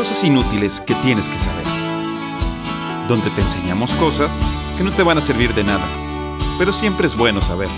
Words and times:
Cosas 0.00 0.24
inútiles 0.24 0.80
que 0.80 0.94
tienes 1.02 1.28
que 1.28 1.38
saber. 1.38 1.66
Donde 3.06 3.28
te 3.32 3.42
enseñamos 3.42 3.92
cosas 3.92 4.40
que 4.78 4.82
no 4.82 4.96
te 4.96 5.02
van 5.02 5.18
a 5.18 5.20
servir 5.20 5.52
de 5.52 5.62
nada, 5.62 5.86
pero 6.58 6.72
siempre 6.72 7.06
es 7.06 7.14
bueno 7.14 7.42
saber. 7.42 7.68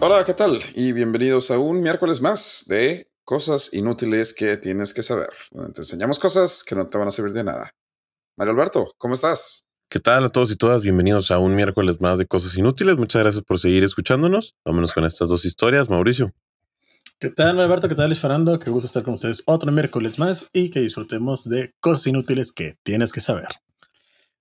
Hola, 0.00 0.24
¿qué 0.24 0.34
tal? 0.34 0.60
Y 0.74 0.90
bienvenidos 0.90 1.52
a 1.52 1.58
un 1.60 1.80
miércoles 1.82 2.20
más 2.20 2.64
de 2.66 3.06
Cosas 3.30 3.72
inútiles 3.74 4.34
que 4.34 4.56
tienes 4.56 4.92
que 4.92 5.02
saber, 5.02 5.30
donde 5.52 5.72
te 5.72 5.82
enseñamos 5.82 6.18
cosas 6.18 6.64
que 6.64 6.74
no 6.74 6.88
te 6.88 6.98
van 6.98 7.06
a 7.06 7.12
servir 7.12 7.32
de 7.32 7.44
nada. 7.44 7.70
Mario 8.40 8.54
Alberto, 8.54 8.94
¿cómo 8.96 9.12
estás? 9.12 9.66
¿Qué 9.90 10.00
tal 10.00 10.24
a 10.24 10.30
todos 10.30 10.50
y 10.50 10.56
todas? 10.56 10.82
Bienvenidos 10.82 11.30
a 11.30 11.38
un 11.38 11.54
miércoles 11.54 12.00
más 12.00 12.16
de 12.16 12.24
Cosas 12.24 12.56
Inútiles. 12.56 12.96
Muchas 12.96 13.20
gracias 13.20 13.44
por 13.44 13.58
seguir 13.58 13.84
escuchándonos. 13.84 14.54
Vámonos 14.64 14.94
con 14.94 15.04
estas 15.04 15.28
dos 15.28 15.44
historias, 15.44 15.90
Mauricio. 15.90 16.32
¿Qué 17.18 17.28
tal, 17.28 17.60
Alberto? 17.60 17.86
¿Qué 17.86 17.94
tal, 17.94 18.06
Luis 18.06 18.18
Fernando? 18.18 18.58
Qué 18.58 18.70
gusto 18.70 18.86
estar 18.86 19.02
con 19.02 19.12
ustedes 19.12 19.42
otro 19.44 19.70
miércoles 19.70 20.18
más 20.18 20.48
y 20.54 20.70
que 20.70 20.80
disfrutemos 20.80 21.50
de 21.50 21.74
cosas 21.80 22.06
inútiles 22.06 22.50
que 22.50 22.78
tienes 22.82 23.12
que 23.12 23.20
saber. 23.20 23.48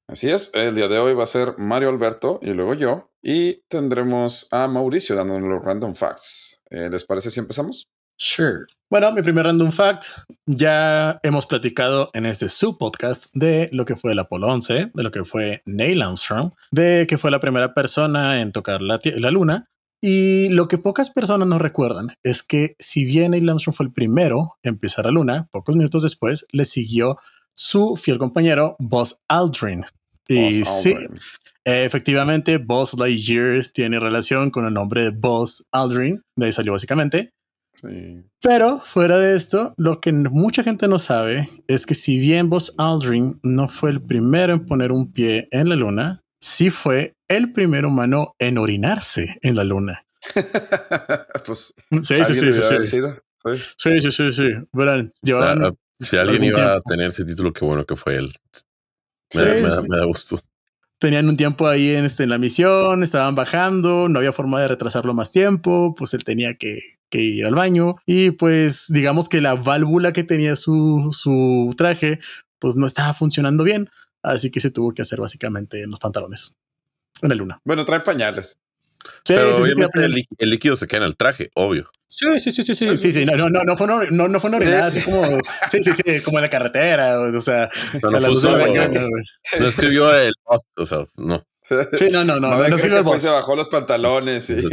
Así 0.07 0.29
es, 0.29 0.51
el 0.53 0.75
día 0.75 0.87
de 0.87 0.97
hoy 0.97 1.13
va 1.13 1.23
a 1.23 1.27
ser 1.27 1.55
Mario 1.57 1.89
Alberto 1.89 2.39
y 2.41 2.51
luego 2.51 2.75
yo, 2.75 3.11
y 3.21 3.63
tendremos 3.67 4.47
a 4.51 4.69
Mauricio 4.69 5.13
dándonos 5.13 5.49
los 5.49 5.61
random 5.61 5.93
facts. 5.93 6.63
Eh, 6.69 6.87
¿Les 6.89 7.03
parece 7.03 7.31
si 7.31 7.41
empezamos? 7.41 7.89
Sure. 8.15 8.65
Bueno, 8.91 9.11
mi 9.11 9.21
primer 9.21 9.45
random 9.45 9.71
fact, 9.71 10.05
ya 10.47 11.19
hemos 11.21 11.45
platicado 11.45 12.09
en 12.15 12.25
este 12.25 12.49
subpodcast 12.49 13.35
de 13.35 13.69
lo 13.71 13.85
que 13.85 13.95
fue 13.95 14.13
el 14.13 14.19
Apolo 14.19 14.47
11, 14.47 14.89
de 14.95 15.03
lo 15.03 15.11
que 15.11 15.23
fue 15.23 15.61
Neil 15.67 16.01
Armstrong, 16.01 16.53
de 16.71 17.05
que 17.07 17.19
fue 17.19 17.29
la 17.29 17.39
primera 17.39 17.75
persona 17.75 18.41
en 18.41 18.51
tocar 18.51 18.81
la, 18.81 18.99
la 19.03 19.29
luna. 19.29 19.69
Y 20.01 20.49
lo 20.49 20.67
que 20.67 20.79
pocas 20.79 21.11
personas 21.11 21.47
no 21.47 21.59
recuerdan 21.59 22.15
es 22.23 22.41
que 22.41 22.75
si 22.79 23.05
bien 23.05 23.29
Neil 23.29 23.47
Armstrong 23.47 23.75
fue 23.75 23.85
el 23.85 23.93
primero 23.93 24.57
en 24.63 24.79
pisar 24.79 25.05
la 25.05 25.11
luna, 25.11 25.47
pocos 25.51 25.75
minutos 25.75 26.01
después 26.01 26.47
le 26.51 26.65
siguió 26.65 27.19
su 27.53 27.95
fiel 27.95 28.17
compañero 28.17 28.75
Buzz 28.79 29.21
Aldrin. 29.27 29.85
Y 30.27 30.61
Buzz 30.61 30.81
sí, 30.81 30.93
Aldrin. 30.93 31.19
efectivamente, 31.63 32.57
Buzz 32.57 32.95
Lightyear 32.97 33.63
tiene 33.71 33.99
relación 33.99 34.49
con 34.49 34.65
el 34.65 34.73
nombre 34.73 35.03
de 35.03 35.11
Buzz 35.11 35.63
Aldrin, 35.71 36.23
de 36.35 36.47
ahí 36.47 36.53
salió 36.53 36.71
básicamente. 36.71 37.33
Sí. 37.73 38.23
Pero 38.41 38.79
fuera 38.79 39.17
de 39.17 39.35
esto, 39.35 39.73
lo 39.77 40.01
que 40.01 40.11
mucha 40.11 40.63
gente 40.63 40.87
no 40.87 40.99
sabe 40.99 41.47
es 41.67 41.85
que 41.85 41.93
si 41.93 42.17
bien 42.17 42.49
Buzz 42.49 42.73
Aldrin 42.77 43.39
no 43.43 43.67
fue 43.69 43.91
el 43.91 44.01
primero 44.01 44.53
en 44.53 44.65
poner 44.65 44.91
un 44.91 45.11
pie 45.11 45.47
en 45.51 45.69
la 45.69 45.75
luna, 45.75 46.21
sí 46.41 46.69
fue 46.69 47.13
el 47.27 47.53
primer 47.53 47.85
humano 47.85 48.35
en 48.39 48.57
orinarse 48.57 49.37
en 49.41 49.55
la 49.55 49.63
luna. 49.63 50.05
pues, 51.45 51.73
Sí, 51.91 51.97
sí, 52.01 52.13
¿alguien 52.15 52.53
sí, 52.53 52.53
sí, 52.53 52.85
sí. 52.85 53.01
Sí. 53.77 54.01
Sí, 54.01 54.11
sí, 54.11 54.31
sí. 54.33 54.49
Verán, 54.73 55.11
llevaban- 55.21 55.63
Ah, 55.63 55.71
si 55.99 56.17
alguien 56.17 56.43
iba 56.43 56.73
a 56.75 56.81
tener 56.81 57.07
ese 57.07 57.23
título, 57.23 57.53
qué 57.53 57.63
bueno 57.65 57.85
que 57.85 57.95
fue 57.95 58.15
él. 58.17 58.33
Me, 59.35 59.39
Sí, 59.41 59.45
da- 59.45 59.53
me 59.53 59.61
da- 59.69 59.81
sí. 59.81 59.87
me 59.89 59.97
da 59.97 60.05
gusto. 60.05 60.39
Tenían 60.99 61.29
un 61.29 61.37
tiempo 61.37 61.67
ahí 61.67 61.95
en, 61.95 62.05
este, 62.05 62.23
en 62.23 62.29
la 62.29 62.37
misión, 62.37 63.03
estaban 63.03 63.33
bajando, 63.33 64.09
no 64.09 64.19
había 64.19 64.31
forma 64.31 64.61
de 64.61 64.67
retrasarlo 64.67 65.13
más 65.13 65.31
tiempo, 65.31 65.95
pues 65.97 66.13
él 66.13 66.23
tenía 66.23 66.55
que, 66.55 66.79
ir 67.11 67.45
al 67.45 67.55
baño 67.55 67.95
y 68.05 68.31
pues 68.31 68.85
digamos 68.89 69.29
que 69.29 69.41
la 69.41 69.55
válvula 69.55 70.13
que 70.13 70.23
tenía 70.23 70.55
su, 70.55 71.09
su 71.11 71.73
traje 71.75 72.19
pues 72.59 72.75
no 72.75 72.85
estaba 72.85 73.13
funcionando 73.13 73.63
bien, 73.63 73.89
así 74.21 74.51
que 74.51 74.59
se 74.59 74.69
tuvo 74.69 74.93
que 74.93 75.01
hacer 75.01 75.19
básicamente 75.19 75.81
en 75.81 75.89
los 75.89 75.99
pantalones, 75.99 76.55
en 77.21 77.29
la 77.29 77.35
luna. 77.35 77.61
Bueno, 77.63 77.85
trae 77.85 78.01
pañales. 78.01 78.59
Sí, 79.25 79.33
Pero 79.35 79.49
sí, 79.51 79.55
sí, 79.55 79.61
obviamente 79.63 79.99
sí, 79.99 80.05
el, 80.05 80.11
lí- 80.13 80.27
el 80.37 80.49
líquido 80.49 80.75
se 80.75 80.87
queda 80.87 80.97
en 80.99 81.03
el 81.05 81.15
traje, 81.15 81.49
obvio. 81.55 81.89
sí, 82.07 82.25
sí, 82.39 82.51
sí, 82.51 82.63
sí, 82.63 82.75
sí, 82.75 82.97
sí, 82.97 83.11
sí, 83.11 83.25
no, 83.25 83.37
no, 83.37 83.49
no, 83.49 83.61
no 83.63 83.75
fue 83.77 83.85
una, 83.87 84.01
no, 84.11 84.27
no 84.27 84.39
fue 84.39 84.49
una 84.49 84.57
orinada, 84.57 84.85
así 84.85 85.01
como, 85.01 85.23
sí, 85.71 85.81
sí, 85.83 85.91
sí, 85.93 86.21
como 86.21 86.39
en 86.39 86.43
la 86.43 86.49
carretera, 86.49 87.19
o, 87.19 87.41
sea, 87.41 87.69
No, 88.01 88.09
puso- 88.27 88.51
la 88.57 88.65
mañana, 88.67 88.99
güey. 89.07 89.23
no 89.59 89.67
escribió 89.67 90.13
el 90.15 90.33
post, 90.43 90.65
o 90.77 90.85
sea, 90.85 90.99
no. 91.15 91.43
Sí, 91.97 92.07
no, 92.11 92.23
no, 92.25 92.39
no, 92.39 92.49
No, 92.51 92.67
no, 92.67 92.77
que 92.77 93.01
boss. 93.01 93.21
se 93.21 93.29
bajó 93.29 93.55
los 93.55 93.69
pantalones. 93.69 94.49
Y... 94.49 94.55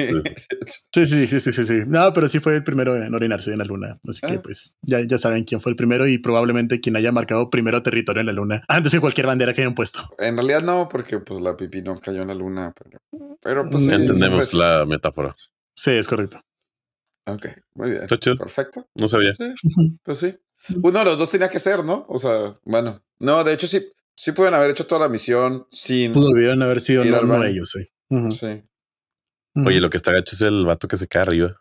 Sí, 0.95 1.07
sí, 1.07 1.27
sí, 1.27 1.41
sí, 1.41 1.53
sí, 1.53 1.65
sí. 1.67 1.75
No, 1.87 2.11
pero 2.15 2.27
sí 2.27 2.39
fue 2.41 2.55
el 2.57 2.65
primero 2.65 2.97
en 2.97 3.15
orinarse 3.15 3.53
en 3.53 3.59
la 3.59 3.65
luna. 3.65 3.97
Así 4.09 4.21
que 4.27 4.35
Ah. 4.37 4.41
pues 4.43 4.75
ya, 4.83 5.01
ya 5.07 5.19
saben 5.19 5.45
quién 5.45 5.61
fue 5.61 5.71
el 5.71 5.77
primero 5.77 6.07
y 6.09 6.17
probablemente 6.19 6.81
quien 6.81 6.97
haya 6.97 7.13
marcado 7.13 7.51
primero 7.51 7.83
territorio 7.83 8.21
en 8.21 8.27
la 8.27 8.33
luna 8.33 8.63
antes 8.69 8.93
de 8.93 9.01
cualquier 9.01 9.27
bandera 9.27 9.53
que 9.53 9.61
hayan 9.61 9.75
puesto. 9.75 10.01
en 10.19 10.37
realidad 10.37 10.63
no, 10.63 10.89
porque 10.89 11.19
pues 11.19 11.41
la 11.41 11.55
pipí 11.57 11.83
no 11.83 11.99
cayó 12.01 12.23
en 12.23 12.29
la 12.29 12.35
luna, 12.35 12.73
pero, 12.83 12.99
pero 13.43 13.69
pues 13.69 13.85
sí, 13.85 13.93
Entendemos 13.93 14.49
siempre- 14.49 14.69
la 14.79 14.87
metáfora. 14.87 15.35
Sí, 15.77 15.91
es 15.91 16.07
correcto. 16.09 16.41
Ok, 17.29 17.47
muy 17.75 17.91
bien. 17.91 18.03
Está 18.05 18.19
chido. 18.19 18.37
Perfecto. 18.37 18.87
No 18.95 19.09
sabía. 19.09 19.35
Pues 20.03 20.19
sí. 20.19 20.35
Uno 20.83 20.99
de 21.01 21.05
los 21.05 21.19
dos 21.19 21.29
tenía 21.31 21.49
que 21.51 21.59
ser, 21.59 21.85
¿no? 21.85 22.07
O 22.09 22.17
sea, 22.19 22.59
bueno. 22.65 23.03
No, 23.19 23.45
de 23.45 23.53
hecho 23.53 23.67
sí, 23.67 23.83
sí 24.17 24.33
pueden 24.33 24.55
haber 24.55 24.71
hecho 24.71 24.87
toda 24.87 25.03
la 25.03 25.09
misión 25.09 25.67
sin. 25.71 26.13
Pudieron 26.13 26.63
haber 26.63 26.81
sido 26.81 27.05
no, 27.05 27.45
ellos, 27.45 27.71
sí. 27.71 27.87
Ujú, 28.11 28.33
Sí. 28.33 28.63
Oye, 29.55 29.81
lo 29.81 29.89
que 29.89 29.97
está 29.97 30.13
gacho 30.13 30.35
es 30.35 30.41
el 30.43 30.67
vato 30.67 30.87
que 30.87 30.97
se 30.99 31.07
queda 31.09 31.23
arriba. 31.23 31.57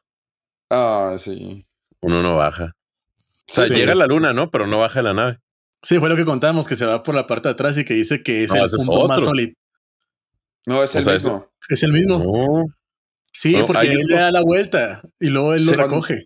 Ah, 0.70 1.16
sí. 1.18 1.66
Uno 2.02 2.22
no 2.22 2.36
baja. 2.36 2.76
O 3.18 3.22
sea, 3.48 3.66
Sí. 3.66 3.74
llega 3.74 3.94
a 3.94 3.96
la 3.96 4.08
luna, 4.08 4.34
¿no? 4.34 4.52
Pero 4.52 4.68
no 4.68 4.80
baja 4.80 5.00
de 5.00 5.04
la 5.04 5.14
nave. 5.14 5.40
Sí, 5.82 5.98
fue 6.00 6.10
lo 6.10 6.16
que 6.18 6.26
contamos, 6.26 6.68
que 6.68 6.76
se 6.76 6.86
va 6.86 7.04
por 7.04 7.16
la 7.16 7.26
parte 7.28 7.48
de 7.48 7.54
atrás 7.54 7.78
y 7.78 7.86
que 7.86 7.94
dice 7.94 8.22
que 8.24 8.44
es 8.44 8.50
No, 8.50 8.58
el 8.58 8.66
es 8.66 8.74
punto 8.76 9.08
más 9.08 9.24
sólido. 9.24 9.54
No, 10.66 10.84
es 10.84 10.94
O 10.96 10.98
el 10.98 11.04
sea, 11.06 11.14
mismo. 11.14 11.52
Es 11.70 11.84
el 11.84 11.94
mismo. 11.94 12.20
No. 12.20 12.64
Sí, 13.32 13.56
No, 13.58 13.66
porque 13.68 13.88
él 13.92 13.98
uno- 14.00 14.08
le 14.10 14.16
da 14.16 14.32
la 14.32 14.42
vuelta 14.42 15.02
y 15.20 15.28
luego 15.28 15.54
él 15.54 15.66
lo 15.66 15.74
recoge. 15.74 16.26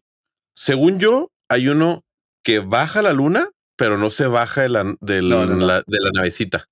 Según 0.56 0.98
yo, 1.00 1.32
hay 1.50 1.68
uno 1.68 2.04
que 2.44 2.60
baja 2.60 3.02
la 3.02 3.14
luna, 3.14 3.50
pero 3.80 3.98
no 3.98 4.10
se 4.12 4.28
baja 4.28 4.62
de 4.62 4.70
la, 4.70 4.84
no, 4.84 4.96
no. 5.02 5.56
la- 5.66 5.84
de 5.88 5.98
la 6.02 6.12
navecita. 6.14 6.66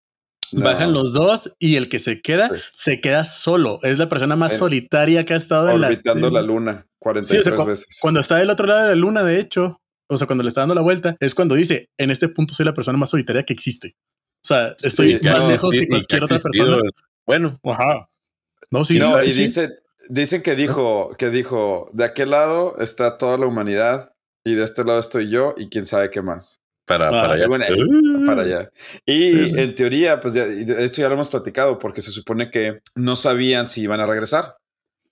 No. 0.52 0.64
Bajan 0.66 0.94
los 0.94 1.12
dos 1.14 1.56
y 1.60 1.76
el 1.76 1.90
que 1.90 2.00
se 2.00 2.22
queda, 2.22 2.50
Sí. 2.56 2.62
se 2.74 3.02
queda 3.02 3.26
solo. 3.26 3.80
Es 3.84 3.98
la 3.98 4.08
persona 4.08 4.36
más 4.36 4.54
En- 4.54 4.60
solitaria 4.60 5.26
que 5.26 5.34
ha 5.34 5.38
estado 5.38 5.70
en 5.72 5.82
la, 5.82 5.88
Orbitando 5.88 6.28
en- 6.28 6.34
la 6.36 6.42
luna 6.42 6.86
Sí, 6.86 6.96
43 7.00 7.42
o 7.42 7.50
sea, 7.50 7.56
cu- 7.58 7.66
veces. 7.66 7.98
Cuando 8.02 8.20
está 8.20 8.36
del 8.38 8.50
otro 8.50 8.68
lado 8.68 8.82
de 8.84 8.90
la 8.90 8.96
luna, 8.96 9.24
de 9.24 9.40
hecho, 9.40 9.82
o 10.10 10.16
sea, 10.18 10.26
cuando 10.28 10.44
le 10.44 10.50
está 10.50 10.62
dando 10.62 10.76
la 10.76 10.82
vuelta, 10.82 11.18
es 11.20 11.34
cuando 11.34 11.56
dice, 11.56 11.90
en 11.98 12.12
este 12.12 12.30
punto 12.30 12.54
soy 12.54 12.66
la 12.66 12.74
persona 12.74 12.98
más 12.98 13.10
solitaria 13.10 13.44
que 13.44 13.52
existe. 13.54 13.96
O 14.44 14.48
sea, 14.48 14.74
estoy 14.84 15.18
Sí, 15.18 15.26
más 15.28 15.48
lejos 15.50 15.76
Y- 15.76 15.80
que 15.82 15.88
cualquier 15.88 16.24
otra 16.24 16.40
persona. 16.40 16.78
Bueno, 17.26 17.60
Ajá. 17.64 18.10
No, 18.72 18.86
sí, 18.86 19.00
no, 19.00 19.22
sí, 19.22 19.30
y 19.30 19.34
sí. 19.34 19.40
dice, 19.42 19.70
dicen 20.10 20.42
que 20.44 20.56
dijo, 20.56 21.14
que 21.18 21.30
dijo, 21.30 21.90
de 21.94 22.06
aquel 22.06 22.32
lado 22.32 22.76
está 22.80 23.18
toda 23.18 23.38
la 23.38 23.46
humanidad 23.48 24.14
y 24.46 24.54
de 24.56 24.64
este 24.64 24.86
lado 24.86 25.00
estoy 25.00 25.30
yo 25.30 25.54
y 25.58 25.68
quién 25.68 25.86
sabe 25.86 26.10
qué 26.10 26.22
más. 26.22 26.62
Para, 26.88 27.10
Ah, 27.10 27.32
allá. 27.34 27.48
Uh, 27.48 28.26
para 28.26 28.44
allá. 28.44 28.72
Y 29.06 29.34
sí. 29.34 29.54
en 29.58 29.76
teoría, 29.76 30.20
pues 30.20 30.34
ya, 30.34 30.46
hecho 30.46 31.02
ya 31.02 31.10
lo 31.10 31.16
hemos 31.16 31.28
platicado 31.28 31.78
porque 31.80 32.02
se 32.02 32.12
supone 32.12 32.50
que 32.50 32.80
no 32.96 33.16
sabían 33.16 33.68
si 33.68 33.82
iban 33.82 34.00
a 34.00 34.08
regresar. 34.08 34.56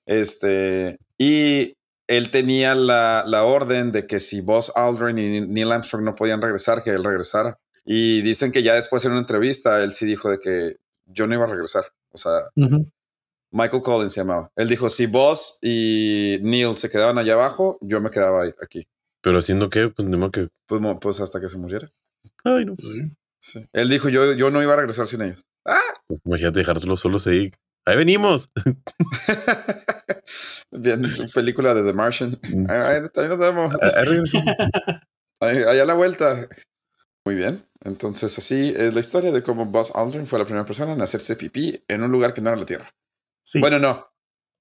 Este, 0.05 0.97
y 1.17 1.73
él 2.07 2.31
tenía 2.31 2.75
la, 2.75 3.23
la 3.27 3.43
orden 3.43 3.91
de 3.91 4.07
que 4.07 4.19
si 4.19 4.41
Buzz 4.41 4.71
Aldrin 4.75 5.17
y 5.19 5.41
Neil 5.41 5.71
Armstrong 5.71 6.03
no 6.03 6.15
podían 6.15 6.41
regresar, 6.41 6.81
que 6.81 6.91
él 6.91 7.03
regresara. 7.03 7.57
Y 7.83 8.21
dicen 8.21 8.51
que 8.51 8.63
ya 8.63 8.73
después 8.73 9.03
en 9.05 9.11
una 9.11 9.21
entrevista, 9.21 9.83
él 9.83 9.91
sí 9.91 10.05
dijo 10.05 10.31
de 10.31 10.39
que 10.39 10.77
yo 11.05 11.27
no 11.27 11.35
iba 11.35 11.43
a 11.43 11.47
regresar. 11.47 11.83
O 12.11 12.17
sea. 12.17 12.31
Michael 13.51 13.83
Collins 13.83 14.13
se 14.13 14.21
llamaba. 14.21 14.49
Él 14.55 14.67
dijo, 14.67 14.89
si 14.89 15.05
Buzz 15.07 15.59
y 15.61 16.37
Neil 16.41 16.75
se 16.77 16.89
quedaban 16.89 17.17
allá 17.17 17.33
abajo, 17.33 17.77
yo 17.81 18.01
me 18.01 18.09
quedaba 18.09 18.43
aquí. 18.61 18.87
Pero 19.25 19.39
haciendo 19.39 19.71
qué, 19.71 19.89
pues 19.89 20.07
ni 20.07 20.17
modo 20.17 20.29
que. 20.29 20.49
Pues, 20.67 20.79
pues 21.01 21.19
hasta 21.19 21.41
que 21.41 21.49
se 21.49 21.57
muriera. 21.57 21.91
Ay, 22.43 22.63
no. 22.65 22.75
Sí. 22.77 23.01
Sí. 23.39 23.67
Él 23.73 23.89
dijo, 23.89 24.07
yo, 24.07 24.33
yo 24.33 24.51
no 24.51 24.61
iba 24.61 24.73
a 24.73 24.75
regresar 24.75 25.07
sin 25.07 25.23
ellos. 25.23 25.47
Pues, 26.07 26.19
imagínate 26.25 26.59
dejárselos 26.59 26.99
solos 26.99 27.25
ahí. 27.25 27.49
Ahí 27.87 27.97
venimos. 27.97 28.51
Bien, 30.71 31.01
película 31.33 31.73
de 31.73 31.83
The 31.83 31.93
Martian. 31.93 32.39
Ahí, 32.69 32.81
ahí- 32.85 33.09
ahí 33.15 33.27
nos 33.27 33.39
vemos. 33.39 33.75
Ahí 33.81 34.05
regresamos. 34.05 34.55
Ahí, 35.41 35.57
ahí 35.57 35.79
a 35.79 35.85
la 35.85 35.95
vuelta. 35.95 36.47
Muy 37.25 37.35
bien. 37.35 37.67
Entonces, 37.83 38.37
así 38.37 38.73
es 38.77 38.93
la 38.93 39.01
historia 39.01 39.33
de 39.33 39.43
cómo 39.43 39.65
Buzz 39.65 39.93
Aldrin 39.93 40.25
fue 40.25 40.39
la 40.39 40.45
primera 40.45 40.65
persona 40.65 40.93
en 40.93 41.01
hacerse 41.01 41.35
pipí 41.35 41.83
en 41.89 42.03
un 42.03 42.11
lugar 42.11 42.33
que 42.33 42.39
no 42.39 42.49
era 42.49 42.57
la 42.57 42.65
Tierra. 42.65 42.89
Sí. 43.43 43.59
Bueno, 43.59 43.77
no. 43.77 44.07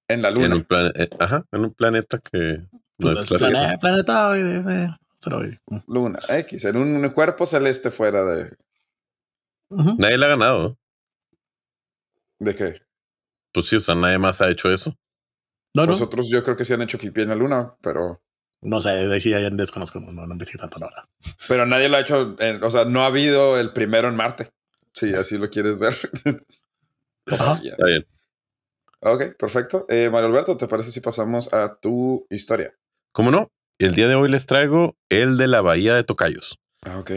En 0.09 0.21
la 0.21 0.31
en 0.31 0.35
Luna. 0.35 0.57
un 0.57 0.65
plan, 0.65 0.93
eh, 0.97 1.09
ajá, 1.21 1.47
en 1.53 1.65
un 1.65 1.73
planeta 1.75 2.19
que 2.19 2.67
no 2.99 3.13
Pues, 3.13 3.19
es 3.31 3.31
la 3.31 3.49
Tierra. 3.49 3.61
plane- 3.61 3.79
planetoide, 3.79 4.85
eh, 4.85 4.89
asteroide. 5.15 5.61
Luna. 5.89 6.19
X. 6.29 6.65
En 6.65 6.77
un 6.77 7.09
cuerpo 7.11 7.47
celeste 7.47 7.91
fuera 7.91 8.25
de. 8.25 8.57
Nadie 9.71 10.19
le 10.19 10.27
ha 10.27 10.29
ganado. 10.29 10.79
¿De 12.39 12.55
qué? 12.55 12.83
Pues 13.53 13.67
sí, 13.67 13.77
o 13.77 13.81
sea, 13.81 13.95
nadie 13.95 14.19
más 14.19 14.41
ha 14.41 14.51
hecho 14.51 14.71
eso. 14.73 14.91
No, 15.75 15.83
no. 15.87 15.93
Nosotros, 15.93 16.29
yo 16.29 16.43
creo 16.43 16.57
que 16.57 16.65
sí 16.65 16.73
han 16.73 16.83
hecho 16.83 16.99
pipí 16.99 17.23
en 17.23 17.29
la 17.31 17.35
Luna, 17.35 17.75
pero. 17.81 18.23
No 18.61 18.81
sé, 18.81 18.91
de 18.91 19.21
ya 19.21 19.39
desconozco, 19.51 20.01
no, 20.01 20.11
no, 20.13 20.27
no 20.27 20.33
investigué 20.33 20.59
tanto 20.61 20.79
la 20.79 20.87
verdad. 20.87 21.05
Pero 21.49 21.67
nadie 21.67 21.89
lo 21.89 21.97
ha 21.97 22.01
hecho. 22.01 22.37
en- 22.39 22.63
o 22.63 22.71
sea, 22.71 22.85
no 22.85 23.03
ha 23.03 23.07
habido 23.07 23.59
el 23.59 23.73
primero 23.73 24.09
en 24.09 24.17
Marte. 24.17 24.51
si 24.93 25.13
así 25.15 25.37
lo 25.39 25.51
quieres 25.51 25.77
ver. 25.79 25.95
Ajá. 27.27 27.61
Está 27.65 27.87
bien. 27.87 28.07
Ok, 29.01 29.37
perfecto. 29.39 29.87
Eh, 29.89 30.09
Mario 30.11 30.29
Alberto, 30.29 30.57
¿te 30.57 30.69
parece 30.69 30.91
si 30.93 31.01
pasamos 31.01 31.53
a 31.53 31.75
tu 31.77 32.27
historia? 32.31 32.73
¿Cómo 33.15 33.31
no? 33.31 33.53
El 33.79 33.95
día 33.95 34.09
de 34.09 34.17
hoy 34.17 34.29
les 34.29 34.47
traigo 34.47 34.97
el 35.09 35.37
de 35.37 35.47
la 35.47 35.61
Bahía 35.61 35.95
de 35.95 36.03
Tocayos. 36.03 36.59
Ah, 36.85 36.99
ok. 36.99 37.13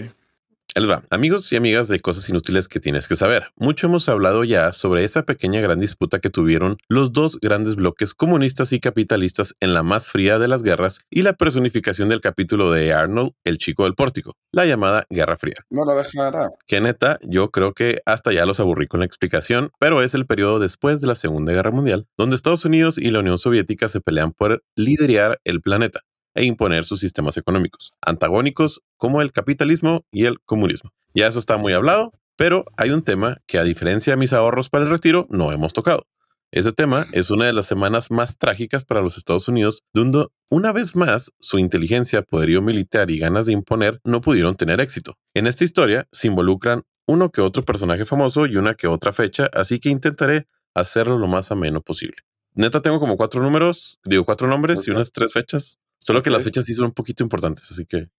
Ahí 0.78 0.82
les 0.82 0.92
va. 0.92 1.02
Amigos 1.10 1.52
y 1.52 1.56
amigas 1.56 1.88
de 1.88 2.00
cosas 2.00 2.30
inútiles 2.30 2.68
que 2.68 2.80
tienes 2.80 3.08
que 3.08 3.16
saber. 3.16 3.48
Mucho 3.56 3.88
hemos 3.88 4.08
hablado 4.10 4.44
ya 4.44 4.72
sobre 4.72 5.04
esa 5.04 5.24
pequeña 5.24 5.60
gran 5.60 5.80
disputa 5.80 6.20
que 6.20 6.30
tuvieron 6.30 6.78
los 6.88 7.12
dos 7.14 7.40
grandes 7.42 7.76
bloques 7.76 8.14
comunistas 8.14 8.72
y 8.74 8.80
capitalistas 8.80 9.56
en 9.60 9.74
la 9.74 9.82
más 9.82 10.12
fría 10.12 10.38
de 10.38 10.48
las 10.48 10.62
guerras 10.62 11.00
y 11.10 11.24
la 11.24 11.34
personificación 11.34 12.10
del 12.10 12.22
capítulo 12.22 12.72
de 12.72 12.94
Arnold, 12.94 13.32
el 13.44 13.58
chico 13.58 13.86
del 13.86 13.96
pórtico, 13.96 14.36
la 14.52 14.68
llamada 14.68 15.08
Guerra 15.10 15.36
Fría. 15.36 15.56
No 15.72 15.84
lo 15.84 15.96
dejará. 15.96 16.52
Que 16.68 16.80
neta, 16.80 17.18
yo 17.24 17.50
creo 17.50 17.74
que 17.74 18.04
hasta 18.06 18.32
ya 18.32 18.46
los 18.46 18.60
aburrí 18.60 18.86
con 18.86 19.00
la 19.00 19.08
explicación, 19.08 19.72
pero 19.80 20.04
es 20.04 20.14
el 20.14 20.28
periodo 20.28 20.60
después 20.60 21.02
de 21.02 21.08
la 21.08 21.16
Segunda 21.16 21.54
Guerra 21.54 21.72
Mundial, 21.72 22.06
donde 22.20 22.36
Estados 22.36 22.66
Unidos 22.66 23.00
y 23.00 23.10
la 23.10 23.22
Unión 23.22 23.40
Soviética 23.40 23.88
se 23.88 24.00
pelean 24.00 24.32
por 24.32 24.64
liderar 24.76 25.40
el 25.44 25.60
planeta 25.60 26.04
e 26.38 26.46
imponer 26.46 26.86
sus 26.86 27.00
sistemas 27.00 27.36
económicos, 27.38 27.92
antagónicos 28.02 28.82
como 28.96 29.22
el 29.22 29.32
capitalismo 29.32 30.06
y 30.12 30.26
el 30.26 30.40
comunismo. 30.42 30.92
Ya 31.14 31.28
eso 31.28 31.40
está 31.40 31.58
muy 31.58 31.74
hablado, 31.74 32.14
pero 32.38 32.66
hay 32.78 32.92
un 32.92 33.02
tema 33.02 33.42
que 33.48 33.58
a 33.58 33.64
diferencia 33.64 34.14
de 34.14 34.18
mis 34.18 34.34
ahorros 34.34 34.70
para 34.70 34.86
el 34.86 34.90
retiro, 34.90 35.28
no 35.30 35.52
hemos 35.52 35.74
tocado. 35.74 36.06
Ese 36.52 36.72
tema 36.72 37.06
es 37.12 37.30
una 37.30 37.46
de 37.46 37.54
las 37.54 37.66
semanas 37.66 38.10
más 38.10 38.38
trágicas 38.38 38.86
para 38.86 39.02
los 39.02 39.18
Estados 39.18 39.50
Unidos, 39.50 39.84
donde 39.94 40.28
una 40.50 40.72
vez 40.72 40.96
más 40.96 41.34
su 41.40 41.60
inteligencia, 41.60 42.22
poderío 42.22 42.62
militar 42.62 43.12
y 43.12 43.20
ganas 43.20 43.48
de 43.48 43.54
imponer 43.54 44.00
no 44.06 44.22
pudieron 44.22 44.56
tener 44.56 44.80
éxito. 44.80 45.16
En 45.34 45.48
esta 45.48 45.66
historia 45.66 46.08
se 46.14 46.28
involucran 46.28 46.84
uno 47.06 47.32
que 47.32 47.42
otro 47.42 47.64
personaje 47.64 48.06
famoso 48.06 48.46
y 48.46 48.56
una 48.56 48.76
que 48.76 48.88
otra 48.88 49.12
fecha, 49.12 49.50
así 49.54 49.80
que 49.80 49.90
intentaré 49.90 50.48
hacerlo 50.74 51.18
lo 51.18 51.28
más 51.28 51.52
ameno 51.52 51.82
posible. 51.82 52.18
Neta, 52.54 52.82
tengo 52.82 53.00
como 53.00 53.18
cuatro 53.18 53.42
números, 53.42 54.00
digo 54.06 54.24
cuatro 54.24 54.48
nombres 54.48 54.88
y 54.88 54.92
unas 54.92 55.12
tres 55.12 55.34
fechas. 55.34 55.80
Solo 56.08 56.24
que 56.24 56.30
las 56.30 56.42
fechas 56.42 56.64
sí 56.64 56.74
son 56.74 56.86
un 56.86 56.94
poquito 56.94 57.22
importantes, 57.22 57.70
así 57.70 57.86
que 57.86 58.10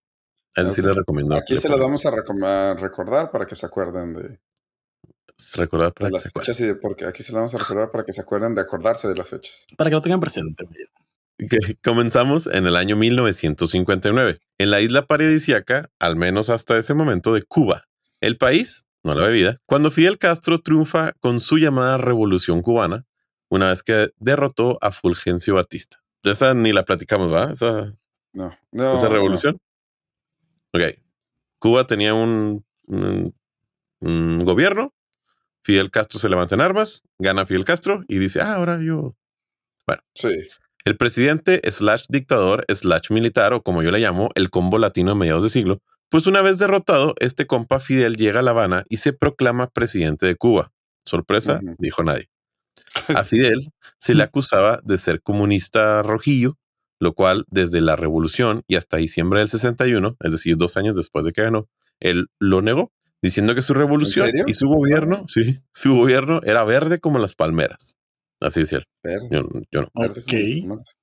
a 0.54 0.60
ese 0.60 0.74
sí 0.74 0.80
Ok. 0.82 0.88
les 0.88 0.96
recomiendo. 0.96 1.34
Aquí 1.34 1.56
se 1.56 1.70
las 1.70 1.78
vamos 1.78 2.04
a, 2.04 2.10
recordar 2.10 3.30
para 3.30 3.46
que 3.46 3.54
se 3.54 3.64
acuerden 3.64 4.12
de. 4.12 4.38
Recordar 5.54 5.94
para 5.94 6.10
que 6.10 6.12
las 6.12 6.24
se 6.24 6.28
acuerden. 6.28 6.54
fechas 6.54 6.60
y 6.60 6.64
de 6.64 6.74
porque 6.74 7.06
aquí 7.06 7.22
se 7.22 7.32
las 7.32 7.38
vamos 7.38 7.54
a 7.54 7.58
recordar 7.58 7.90
para 7.90 8.04
que 8.04 8.12
se 8.12 8.20
acuerden 8.20 8.54
de 8.54 8.60
acordarse 8.60 9.08
de 9.08 9.14
las 9.14 9.30
fechas. 9.30 9.66
Para 9.74 9.88
que 9.88 9.94
lo 9.94 10.02
tengan 10.02 10.20
presente. 10.20 10.68
comenzamos 11.82 12.46
en 12.46 12.66
el 12.66 12.76
año 12.76 12.94
1959, 12.94 14.36
en 14.58 14.70
la 14.70 14.82
isla 14.82 15.06
paradisíaca, 15.06 15.90
al 15.98 16.16
menos 16.16 16.50
hasta 16.50 16.76
ese 16.76 16.92
momento, 16.92 17.32
de 17.32 17.42
Cuba. 17.42 17.84
El 18.20 18.36
país, 18.36 18.86
no 19.02 19.14
la 19.14 19.28
bebida, 19.28 19.62
cuando 19.64 19.90
Fidel 19.90 20.18
Castro 20.18 20.60
triunfa 20.60 21.12
con 21.20 21.40
su 21.40 21.56
llamada 21.56 21.96
Revolución 21.96 22.60
Cubana, 22.60 23.06
una 23.48 23.70
vez 23.70 23.82
que 23.82 24.10
derrotó 24.18 24.76
a 24.82 24.90
Fulgencio 24.90 25.54
Batista. 25.54 26.02
Esta 26.24 26.54
ni 26.54 26.72
la 26.72 26.84
platicamos, 26.84 27.32
¿va? 27.32 27.52
Esa, 27.52 27.94
No, 28.32 28.56
no. 28.72 28.94
esa 28.94 29.04
no. 29.08 29.12
revolución. 29.14 29.58
Ok. 30.74 30.82
Cuba 31.60 31.86
tenía 31.86 32.14
un, 32.14 32.64
un- 32.86 33.34
un 34.00 34.38
gobierno. 34.44 34.94
Fidel 35.64 35.90
Castro 35.90 36.18
se 36.18 36.28
levanta 36.28 36.54
en 36.54 36.60
armas, 36.62 37.02
gana 37.18 37.44
Fidel 37.44 37.64
Castro 37.64 38.02
y 38.08 38.18
dice, 38.18 38.40
ah, 38.40 38.54
ahora 38.54 38.78
yo 38.82 39.16
Sí. 40.14 40.28
el 40.84 40.96
presidente 40.96 41.60
slash 41.70 42.04
dictador 42.08 42.64
slash 42.72 43.10
militar, 43.10 43.52
o 43.52 43.62
como 43.62 43.82
yo 43.82 43.90
le 43.90 43.98
llamo, 43.98 44.30
el 44.34 44.50
combo 44.50 44.78
latino 44.78 45.12
a 45.12 45.14
mediados 45.14 45.42
de 45.42 45.48
siglo, 45.50 45.82
pues 46.10 46.26
una 46.26 46.40
vez 46.42 46.58
derrotado, 46.58 47.14
este 47.18 47.46
compa 47.46 47.80
Fidel 47.80 48.16
llega 48.16 48.40
a 48.40 48.42
La 48.42 48.52
Habana 48.52 48.84
y 48.88 48.98
se 48.98 49.12
proclama 49.12 49.66
presidente 49.68 50.26
de 50.26 50.36
Cuba. 50.36 50.72
Sorpresa, 51.04 51.60
dijo 51.78 52.02
nadie. 52.02 52.28
A 53.14 53.22
Fidel 53.22 53.70
se 53.98 54.14
le 54.14 54.22
acusaba 54.22 54.80
de 54.84 54.96
ser 54.98 55.22
comunista 55.22 56.02
rojillo, 56.02 56.56
lo 57.00 57.14
cual 57.14 57.44
desde 57.48 57.80
la 57.80 57.96
revolución 57.96 58.62
y 58.66 58.76
hasta 58.76 58.96
diciembre 58.96 59.40
del 59.40 59.48
61, 59.48 60.16
es 60.20 60.32
decir, 60.32 60.56
dos 60.56 60.76
años 60.76 60.96
después 60.96 61.24
de 61.24 61.32
que 61.32 61.42
ganó, 61.42 61.68
él 62.00 62.26
lo 62.38 62.62
negó, 62.62 62.92
diciendo 63.22 63.54
que 63.54 63.62
su 63.62 63.74
revolución 63.74 64.30
y 64.46 64.54
su 64.54 64.68
gobierno, 64.68 65.24
sí, 65.28 65.60
su 65.74 65.94
gobierno 65.96 66.40
era 66.44 66.64
verde 66.64 66.98
como 67.00 67.18
las 67.18 67.34
palmeras. 67.34 67.96
Así 68.40 68.60
decía 68.60 68.78
él. 68.78 68.84
Verde, 69.02 69.28
Yo, 69.30 69.42
yo 69.70 69.80
no. 69.82 69.90
verde 69.94 70.20
Ok. 70.20 70.60
como 70.62 70.76
las 70.76 70.94
palmeras. 70.94 70.96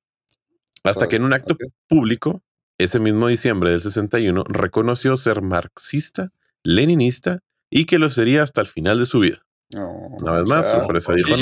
Hasta 0.84 1.06
So, 1.06 1.10
que 1.10 1.16
en 1.16 1.24
un 1.24 1.34
acto 1.34 1.58
público, 1.88 2.44
ese 2.78 3.00
mismo 3.00 3.28
diciembre 3.28 3.72
del 3.72 3.80
61, 3.82 4.44
reconoció 4.48 5.18
ser 5.18 5.42
marxista, 5.42 6.32
leninista 6.64 7.40
y 7.70 7.86
que 7.86 8.00
lo 8.00 8.10
sería 8.10 8.44
hasta 8.44 8.62
el 8.62 8.68
final 8.68 9.00
de 9.00 9.06
su 9.06 9.20
vida. 9.20 9.46
No, 9.74 9.90
Una 10.20 10.34
vez 10.34 10.50
más, 10.50 10.70
sorpresa, 10.70 11.14
dijo 11.14 11.36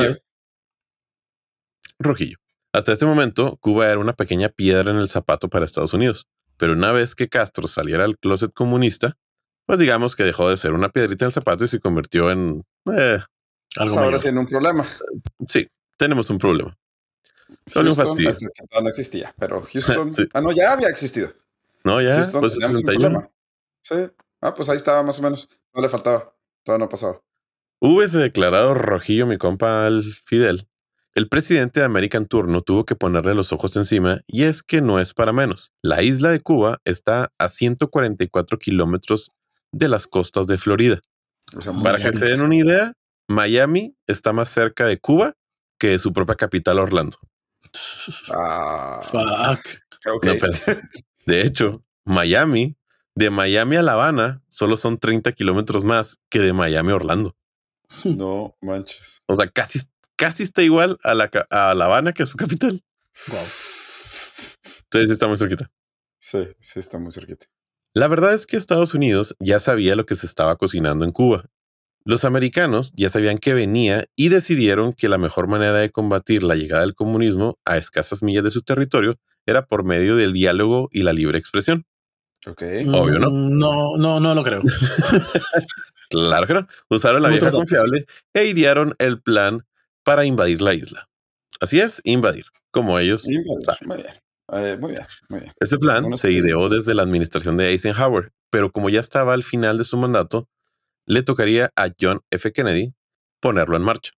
rojillo. 2.00 2.38
Hasta 2.74 2.92
este 2.94 3.06
momento, 3.06 3.58
Cuba 3.62 3.90
era 3.90 4.00
una 4.00 4.14
pequeña 4.14 4.50
piedra 4.50 4.92
en 4.92 4.98
el 4.98 5.08
zapato 5.08 5.50
para 5.50 5.66
Estados 5.66 5.94
Unidos, 5.94 6.28
pero 6.58 6.74
una 6.74 6.92
vez 6.92 7.14
que 7.16 7.30
Castro 7.30 7.68
saliera 7.68 8.04
del 8.04 8.18
closet 8.18 8.52
comunista, 8.54 9.18
pues 9.66 9.80
digamos 9.80 10.16
que 10.16 10.24
dejó 10.24 10.50
de 10.50 10.58
ser 10.58 10.74
una 10.74 10.90
piedrita 10.90 11.26
en 11.26 11.28
el 11.28 11.32
zapato 11.34 11.64
y 11.66 11.68
se 11.68 11.80
convirtió 11.80 12.32
en... 12.32 12.64
eh, 12.92 13.20
Algo 13.22 13.26
Pues 13.76 13.92
ahora 13.94 14.06
mayor. 14.08 14.20
sí 14.20 14.28
en 14.30 14.38
un 14.40 14.48
problema. 14.48 14.86
sí, 15.48 15.68
tenemos 15.98 16.30
un 16.30 16.38
problema. 16.40 16.76
Solo 17.68 17.92
un 17.92 17.96
fastidio. 17.96 18.36
no 18.82 18.90
existía, 18.90 19.34
pero 19.38 19.62
Houston. 19.62 20.12
Sí. 20.14 20.24
Ah, 20.34 20.42
no, 20.42 20.52
ya 20.52 20.74
había 20.74 20.90
existido. 20.90 21.30
No, 21.84 22.02
ya, 22.02 22.16
Houston 22.16 22.42
pues 22.42 22.54
teníamos 22.54 22.76
un 22.82 22.86
61. 22.88 23.10
problema. 23.10 23.32
Sí. 23.82 24.16
Ah, 24.42 24.54
pues 24.56 24.68
ahí 24.70 24.78
estaba 24.78 25.04
más 25.04 25.20
o 25.20 25.22
menos. 25.22 25.48
No 25.74 25.82
le 25.82 25.90
faltaba. 25.90 26.34
Todavía 26.64 26.86
no 26.86 26.90
pasaba. 26.90 27.22
Hubiese 27.80 28.18
declarado 28.18 28.74
rojillo 28.74 29.26
mi 29.28 29.38
compa 29.38 29.86
al 29.86 30.04
Fidel. 30.04 30.68
El 31.16 31.30
presidente 31.30 31.80
de 31.80 31.86
América 31.86 32.18
en 32.18 32.26
turno 32.28 32.62
tuvo 32.62 32.86
que 32.86 32.96
ponerle 32.96 33.36
los 33.36 33.54
ojos 33.54 33.76
encima 33.76 34.22
y 34.26 34.44
es 34.44 34.64
que 34.64 34.82
no 34.82 35.00
es 35.00 35.14
para 35.14 35.32
menos. 35.32 35.72
La 35.84 36.02
isla 36.02 36.30
de 36.32 36.40
Cuba 36.42 36.80
está 36.86 37.32
a 37.38 37.50
144 37.50 38.58
kilómetros 38.58 39.30
de 39.72 39.88
las 39.90 40.08
costas 40.08 40.48
de 40.48 40.58
Florida. 40.58 41.02
O 41.56 41.62
sea, 41.62 41.72
muy 41.72 41.84
Para 41.84 41.98
que 42.00 42.14
se 42.18 42.26
den 42.26 42.42
una 42.42 42.56
idea, 42.56 42.94
Miami 43.30 43.96
está 44.08 44.34
más 44.34 44.50
cerca 44.50 44.86
de 44.88 45.00
Cuba 45.00 45.36
que 45.80 45.90
de 45.90 46.00
su 46.00 46.14
propia 46.14 46.36
capital 46.36 46.80
Orlando. 46.80 47.18
Ah, 48.34 49.00
Fuck. 49.04 50.14
ok. 50.16 50.26
No, 50.26 50.34
pero- 50.40 50.80
de 51.26 51.42
hecho, 51.44 51.72
Miami, 52.06 52.76
de 53.16 53.30
Miami 53.30 53.76
a 53.76 53.82
La 53.84 53.94
Habana, 53.94 54.44
solo 54.50 54.78
son 54.78 54.98
30 54.98 55.32
kilómetros 55.32 55.84
más 55.84 56.18
que 56.30 56.40
de 56.40 56.54
Miami 56.54 56.92
a 56.92 56.96
Orlando. 56.96 57.36
No 58.04 58.56
manches. 58.62 59.22
O 59.28 59.36
sea, 59.36 59.48
casi, 59.50 59.80
casi 60.16 60.44
está 60.44 60.62
igual 60.62 60.98
a 61.04 61.14
la, 61.14 61.30
a 61.50 61.74
La 61.76 61.86
Habana 61.86 62.14
que 62.14 62.24
a 62.24 62.26
su 62.26 62.38
capital. 62.38 62.84
Wow. 63.30 63.40
Entonces 64.84 65.12
está 65.12 65.28
muy 65.28 65.38
cerquita. 65.38 65.72
Sí, 66.20 66.48
sí, 66.60 66.80
está 66.80 66.98
muy 67.00 67.12
cerquita. 67.12 67.46
La 67.94 68.08
verdad 68.08 68.34
es 68.34 68.46
que 68.48 68.58
Estados 68.58 68.94
Unidos 68.94 69.36
ya 69.40 69.60
sabía 69.60 69.96
lo 69.96 70.06
que 70.06 70.16
se 70.16 70.26
estaba 70.26 70.56
cocinando 70.56 71.06
en 71.06 71.12
Cuba. 71.12 71.46
Los 72.06 72.26
americanos 72.26 72.92
ya 72.96 73.10
sabían 73.10 73.38
que 73.38 73.54
venía 73.54 74.08
y 74.16 74.30
decidieron 74.30 74.94
que 74.94 75.08
la 75.08 75.18
mejor 75.18 75.48
manera 75.48 75.76
de 75.76 75.92
combatir 75.92 76.44
la 76.44 76.56
llegada 76.56 76.82
del 76.82 76.96
comunismo 76.96 77.60
a 77.66 77.78
escasas 77.78 78.24
millas 78.24 78.44
de 78.44 78.52
su 78.52 78.62
territorio 78.62 79.16
era 79.46 79.68
por 79.68 79.84
medio 79.84 80.16
del 80.16 80.34
diálogo 80.34 80.90
y 80.92 81.04
la 81.04 81.14
libre 81.14 81.38
expresión. 81.38 81.86
Ok. 82.46 82.62
Obvio, 82.94 83.20
¿no? 83.20 83.30
Mm, 83.30 83.58
No, 83.58 83.98
no, 83.98 84.20
no 84.20 84.36
lo 84.36 84.44
creo. 84.44 84.62
Claro 86.10 86.46
que 86.46 86.54
no. 86.54 86.68
Usaron 86.90 87.24
la 87.24 87.30
vieja 87.30 87.50
confiable 87.50 88.06
e 88.34 88.46
idearon 88.46 88.94
el 89.00 89.20
plan 89.22 89.66
para 90.04 90.26
invadir 90.26 90.62
la 90.62 90.74
isla. 90.74 91.08
Así 91.60 91.80
es, 91.80 92.02
invadir, 92.04 92.46
como 92.72 92.98
ellos. 93.00 93.26
Invadir. 93.26 93.64
saben. 93.66 93.88
Muy 93.88 93.98
bien. 93.98 94.14
Eh, 94.52 94.78
muy 94.80 94.92
bien, 94.92 95.06
muy 95.30 95.40
bien. 95.40 95.52
Este 95.60 95.78
plan 95.78 96.14
se 96.16 96.32
ideó 96.32 96.68
desde 96.70 96.94
la 96.94 97.04
administración 97.04 97.56
de 97.56 97.70
Eisenhower, 97.70 98.32
pero 98.50 98.72
como 98.72 98.90
ya 98.90 99.00
estaba 99.00 99.34
al 99.34 99.44
final 99.44 99.78
de 99.78 99.84
su 99.86 99.96
mandato, 99.98 100.50
le 101.06 101.24
tocaría 101.24 101.72
a 101.76 101.90
John 102.00 102.22
F. 102.30 102.52
Kennedy 102.52 102.94
ponerlo 103.40 103.78
en 103.78 103.84
marcha. 103.84 104.12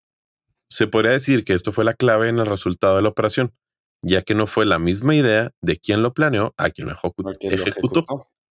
Se 0.70 0.88
podría 0.88 1.12
decir 1.12 1.46
que 1.46 1.54
esto 1.54 1.72
fue 1.72 1.86
la 1.86 1.94
clave 1.94 2.28
en 2.30 2.40
el 2.40 2.48
resultado 2.48 2.96
de 2.96 3.04
la 3.04 3.10
operación, 3.10 3.54
ya 4.02 4.24
que 4.24 4.34
no 4.34 4.48
fue 4.48 4.66
la 4.66 4.80
misma 4.80 5.16
idea 5.16 5.52
de 5.62 5.78
quien 5.78 6.02
lo 6.02 6.14
planeó 6.14 6.54
a 6.58 6.70
quien 6.72 6.88
lo 6.88 6.94
ejecutó. 6.94 8.04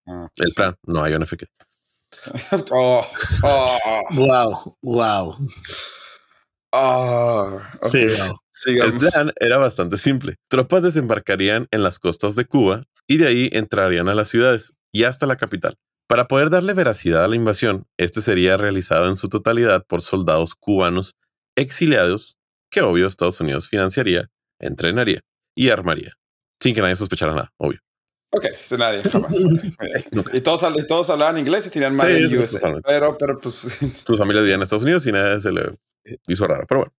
Ah, 0.06 0.28
El 0.36 0.46
sí. 0.48 0.54
plan, 0.54 0.76
no 0.86 1.04
a 1.04 1.10
John 1.10 1.22
F. 1.24 1.36
Kennedy. 1.36 1.54
Oh, 2.70 3.04
oh, 3.42 3.78
Wow, 4.14 4.76
wow. 4.82 5.36
Oh. 6.74 7.60
Ok, 7.82 7.90
Sí, 7.92 8.06
wow. 8.06 8.10
El 8.10 8.40
sigamos. 8.52 9.10
plan 9.12 9.32
era 9.40 9.58
bastante 9.58 9.96
simple. 9.96 10.36
Tropas 10.48 10.82
desembarcarían 10.82 11.66
en 11.70 11.82
las 11.82 11.98
costas 11.98 12.34
de 12.36 12.44
Cuba 12.46 12.84
y 13.06 13.18
de 13.18 13.26
ahí 13.26 13.50
entrarían 13.52 14.08
a 14.08 14.14
las 14.14 14.28
ciudades 14.28 14.72
y 14.92 15.04
hasta 15.04 15.26
la 15.26 15.36
capital. 15.36 15.76
Para 16.06 16.28
poder 16.28 16.50
darle 16.50 16.72
veracidad 16.74 17.24
a 17.24 17.28
la 17.28 17.36
invasión, 17.36 17.86
este 17.98 18.20
sería 18.20 18.56
realizado 18.56 19.08
en 19.08 19.16
su 19.16 19.28
totalidad 19.28 19.84
por 19.86 20.02
soldados 20.02 20.54
cubanos 20.54 21.14
exiliados 21.56 22.36
que 22.70 22.82
obvio 22.82 23.06
Estados 23.06 23.40
Unidos 23.40 23.68
financiaría, 23.68 24.28
entrenaría 24.60 25.20
y 25.56 25.70
armaría, 25.70 26.12
sin 26.60 26.74
que 26.74 26.80
nadie 26.82 26.96
sospechara 26.96 27.34
nada, 27.34 27.52
obvio. 27.56 27.80
Ok, 28.30 28.46
sí, 28.58 28.76
nadie, 28.76 29.02
jamás. 29.02 29.32
y, 30.32 30.40
todos, 30.40 30.62
y 30.76 30.86
todos 30.86 31.08
hablaban 31.10 31.38
inglés 31.38 31.66
y 31.66 31.70
tenían 31.70 31.94
más 31.94 32.08
Sí, 32.08 32.16
en 32.16 32.38
USA. 32.38 32.74
Pero, 32.84 33.16
pero 33.16 33.38
pues 33.40 33.54
Sus 33.54 34.18
familias 34.18 34.42
vivían 34.44 34.58
en 34.58 34.62
Estados 34.64 34.82
Unidos 34.82 35.06
y 35.06 35.12
nada 35.12 35.38
se 35.40 35.52
le 35.52 35.72
hizo 36.28 36.46
raro. 36.46 36.66
Pero 36.68 36.80
bueno, 36.80 36.92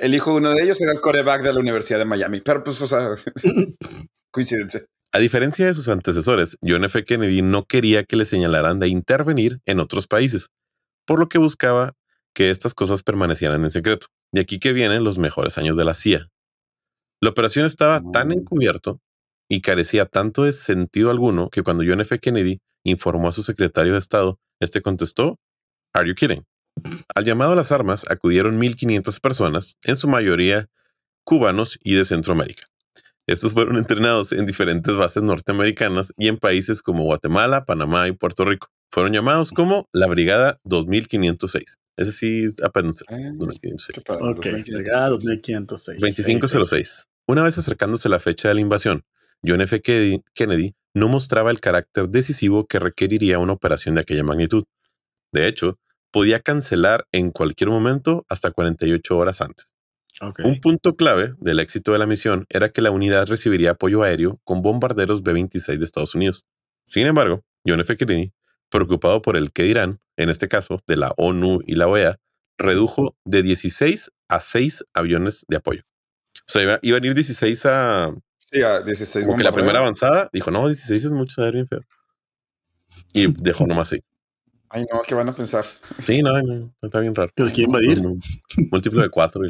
el 0.00 0.14
hijo 0.14 0.32
de 0.32 0.36
uno 0.38 0.50
de 0.50 0.62
ellos 0.62 0.80
era 0.80 0.92
el 0.92 1.00
coreback 1.00 1.42
de 1.42 1.52
la 1.52 1.60
Universidad 1.60 1.98
de 1.98 2.04
Miami. 2.04 2.40
Pero 2.40 2.62
pues, 2.62 2.80
o 2.80 2.86
sea, 2.86 3.08
coincidencia. 4.30 4.80
a 5.12 5.18
diferencia 5.18 5.66
de 5.66 5.74
sus 5.74 5.88
antecesores, 5.88 6.58
John 6.62 6.84
F. 6.84 7.04
Kennedy 7.04 7.42
no 7.42 7.64
quería 7.66 8.04
que 8.04 8.16
le 8.16 8.24
señalaran 8.24 8.78
de 8.80 8.88
intervenir 8.88 9.60
en 9.66 9.80
otros 9.80 10.06
países, 10.06 10.48
por 11.06 11.18
lo 11.20 11.28
que 11.28 11.38
buscaba 11.38 11.94
que 12.34 12.50
estas 12.50 12.74
cosas 12.74 13.02
permanecieran 13.02 13.62
en 13.64 13.70
secreto. 13.70 14.08
De 14.32 14.40
aquí 14.42 14.58
que 14.58 14.72
vienen 14.72 15.04
los 15.04 15.18
mejores 15.18 15.56
años 15.56 15.76
de 15.76 15.84
la 15.84 15.94
CIA. 15.94 16.28
La 17.22 17.30
operación 17.30 17.64
estaba 17.64 18.02
tan 18.12 18.28
Mm. 18.28 18.32
encubierto 18.32 19.00
y 19.48 19.60
carecía 19.62 20.04
tanto 20.06 20.42
de 20.44 20.52
sentido 20.52 21.10
alguno 21.10 21.48
que 21.48 21.62
cuando 21.62 21.84
John 21.86 22.00
F. 22.00 22.18
Kennedy 22.18 22.60
informó 22.84 23.28
a 23.28 23.32
su 23.32 23.42
secretario 23.42 23.92
de 23.94 23.98
Estado, 24.00 24.38
este 24.60 24.82
contestó, 24.82 25.38
¿Are 25.94 26.06
you 26.06 26.14
kidding? 26.14 26.44
Al 27.14 27.24
llamado 27.24 27.52
a 27.52 27.56
las 27.56 27.72
armas 27.72 28.04
acudieron 28.10 28.60
1.500 28.60 29.20
personas, 29.20 29.76
en 29.84 29.96
su 29.96 30.08
mayoría 30.08 30.68
cubanos 31.24 31.78
y 31.82 31.94
de 31.94 32.04
Centroamérica. 32.04 32.64
Estos 33.26 33.52
fueron 33.52 33.76
entrenados 33.78 34.32
en 34.32 34.46
diferentes 34.46 34.96
bases 34.96 35.22
norteamericanas 35.22 36.12
y 36.16 36.28
en 36.28 36.36
países 36.36 36.82
como 36.82 37.04
Guatemala, 37.04 37.64
Panamá 37.64 38.06
y 38.08 38.12
Puerto 38.12 38.44
Rico. 38.44 38.68
Fueron 38.92 39.12
llamados 39.12 39.50
como 39.50 39.88
la 39.92 40.06
Brigada 40.06 40.60
2506. 40.64 41.78
Ese 41.96 42.12
sí 42.12 42.44
es 42.44 42.62
apenas 42.62 43.02
Ah, 43.08 43.16
2506. 43.36 43.88
qué 43.94 44.00
padre, 44.02 44.22
Ok, 44.24 44.36
2506. 44.36 44.76
llegada 44.78 45.08
2506. 45.08 46.00
2506. 46.00 47.06
Una 47.26 47.42
vez 47.42 47.58
acercándose 47.58 48.08
la 48.08 48.20
fecha 48.20 48.48
de 48.48 48.54
la 48.54 48.60
invasión, 48.60 49.02
John 49.44 49.60
F. 49.60 49.80
Kennedy- 49.82 50.22
Kennedy 50.34 50.74
no 50.94 51.08
mostraba 51.08 51.50
el 51.50 51.60
carácter 51.60 52.08
decisivo 52.08 52.66
que 52.66 52.78
requeriría 52.78 53.38
una 53.38 53.54
operación 53.54 53.96
de 53.96 54.02
aquella 54.02 54.22
magnitud. 54.22 54.64
De 55.32 55.48
hecho, 55.48 55.78
podía 56.16 56.40
cancelar 56.40 57.06
en 57.12 57.30
cualquier 57.30 57.68
momento 57.68 58.24
hasta 58.30 58.50
48 58.50 59.18
horas 59.18 59.42
antes. 59.42 59.66
Ok. 60.22 60.38
Un 60.44 60.60
punto 60.62 60.96
clave 60.96 61.34
del 61.40 61.60
éxito 61.60 61.92
de 61.92 61.98
la 61.98 62.06
misión 62.06 62.46
era 62.48 62.70
que 62.70 62.80
la 62.80 62.90
unidad 62.90 63.26
recibiría 63.26 63.72
apoyo 63.72 64.02
aéreo 64.02 64.40
con 64.42 64.62
bombarderos 64.62 65.22
B-26 65.22 65.76
de 65.76 65.84
Estados 65.84 66.14
Unidos. 66.14 66.46
Sin 66.86 67.06
embargo, 67.06 67.44
John 67.66 67.80
F. 67.80 67.98
Kennedy, 67.98 68.32
preocupado 68.70 69.20
por 69.20 69.36
el 69.36 69.52
que 69.52 69.64
dirán, 69.64 70.00
en 70.16 70.30
este 70.30 70.48
caso 70.48 70.78
de 70.86 70.96
la 70.96 71.12
ONU 71.18 71.60
y 71.66 71.74
la 71.74 71.86
OEA, 71.86 72.16
redujo 72.56 73.14
de 73.26 73.42
16 73.42 74.10
a 74.30 74.40
6 74.40 74.84
aviones 74.94 75.44
de 75.48 75.56
apoyo. 75.58 75.82
O 76.48 76.50
sea, 76.50 76.62
iba- 76.62 76.78
iban 76.80 77.04
a 77.04 77.06
ir 77.08 77.14
16 77.14 77.66
a... 77.66 78.14
Sí, 78.38 78.62
a 78.62 78.80
16 78.80 79.26
Porque 79.26 79.44
la 79.44 79.52
primera 79.52 79.80
avanzada 79.80 80.30
dijo, 80.32 80.50
no, 80.50 80.66
16 80.66 81.04
es 81.04 81.12
mucho, 81.12 81.34
saber 81.34 81.52
bien 81.52 81.66
feo. 81.66 81.80
Y 83.12 83.26
dejó 83.42 83.66
nomás 83.66 83.88
6. 83.88 84.02
Ay, 84.70 84.84
no, 84.92 85.00
¿qué 85.06 85.14
van 85.14 85.28
a 85.28 85.34
pensar? 85.34 85.64
Sí, 85.98 86.22
no, 86.22 86.40
no, 86.42 86.74
está 86.82 87.00
bien 87.00 87.14
raro. 87.14 87.32
¿Que 87.34 87.42
los 87.42 87.52
quiere 87.52 87.68
invadir? 87.68 88.02
Múltiplo 88.70 89.02
de 89.02 89.10
4. 89.10 89.42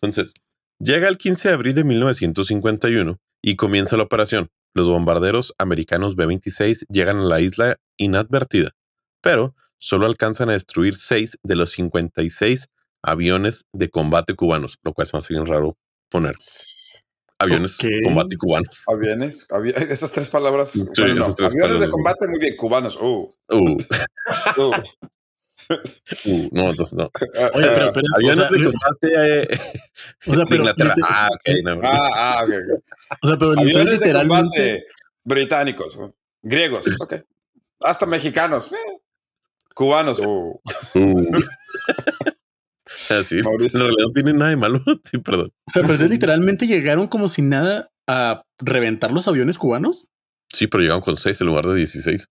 Entonces, 0.00 0.34
llega 0.78 1.08
el 1.08 1.18
15 1.18 1.48
de 1.48 1.54
abril 1.54 1.74
de 1.74 1.84
1951 1.84 3.18
y 3.42 3.56
comienza 3.56 3.96
la 3.96 4.04
operación. 4.04 4.50
Los 4.74 4.88
bombarderos 4.88 5.54
americanos 5.58 6.16
B-26 6.16 6.86
llegan 6.88 7.18
a 7.18 7.24
la 7.24 7.40
isla 7.40 7.76
inadvertida, 7.98 8.70
pero 9.20 9.54
solo 9.78 10.06
alcanzan 10.06 10.48
a 10.48 10.54
destruir 10.54 10.94
6 10.94 11.38
de 11.42 11.56
los 11.56 11.72
56 11.72 12.68
aviones 13.02 13.66
de 13.72 13.90
combate 13.90 14.34
cubanos, 14.34 14.78
lo 14.82 14.94
cual 14.94 15.06
es 15.06 15.14
más 15.14 15.28
bien 15.28 15.44
raro 15.44 15.76
poner. 16.08 16.34
Aviones 17.42 17.74
Ok. 17.78 17.82
de 17.84 18.02
combate 18.04 18.36
cubanos. 18.36 18.84
Aviones, 18.88 19.46
avi- 19.50 19.74
esas 19.90 20.10
tres 20.12 20.28
palabras. 20.28 20.70
Sí, 20.70 20.84
bueno, 20.96 21.14
no, 21.14 21.20
esas 21.20 21.34
tres 21.36 21.52
aviones 21.52 21.80
de 21.80 21.88
combate, 21.90 22.26
muy 22.28 22.38
bien, 22.38 22.56
cubanos. 22.56 22.96
Uh, 22.96 23.32
Uh, 23.48 23.76
uh. 24.56 24.72
uh, 26.26 26.48
no, 26.52 26.70
entonces 26.70 26.94
no. 26.94 27.04
Oye, 27.54 27.68
pero, 27.74 27.92
pero, 27.92 28.06
o 28.12 28.16
Aviones 28.16 28.36
sea, 28.36 28.48
de 28.50 28.64
combate 28.64 29.42
eh, 29.42 29.48
o 30.26 30.34
sea, 30.34 30.44
de 30.44 30.46
pero, 30.50 30.62
Inglaterra. 30.62 30.94
Ah, 31.08 31.28
ok. 31.32 31.54
no. 31.64 31.80
ah, 31.84 32.10
ah, 32.14 32.44
ok, 32.44 32.50
ok. 32.50 32.82
o 33.22 33.26
sea, 33.28 33.36
pero 33.38 33.50
Aviones 33.52 34.00
de 34.00 34.12
combate 34.12 34.86
británicos, 35.24 35.96
uh, 35.96 36.12
griegos, 36.42 36.84
ok. 37.00 37.14
Hasta 37.80 38.06
mexicanos, 38.06 38.72
eh. 38.72 38.98
cubanos. 39.74 40.18
uh. 40.20 40.60
Uh. 40.94 41.30
Así, 43.20 43.36
en 43.38 43.44
Mauricio. 43.44 43.78
realidad 43.80 44.04
no 44.06 44.12
tiene 44.12 44.32
nada 44.34 44.50
de 44.50 44.56
malo. 44.56 44.80
Sí, 45.04 45.18
perdón. 45.18 45.52
o 45.68 45.70
sea, 45.72 45.82
pero 45.86 46.04
literalmente 46.08 46.66
llegaron 46.66 47.06
como 47.08 47.28
si 47.28 47.42
nada 47.42 47.90
a 48.08 48.42
reventar 48.58 49.10
los 49.12 49.28
aviones 49.28 49.58
cubanos. 49.58 50.08
Sí, 50.52 50.66
pero 50.66 50.82
llegaron 50.82 51.02
con 51.02 51.16
6 51.16 51.40
en 51.40 51.46
lugar 51.46 51.66
de 51.66 51.74
16. 51.76 52.28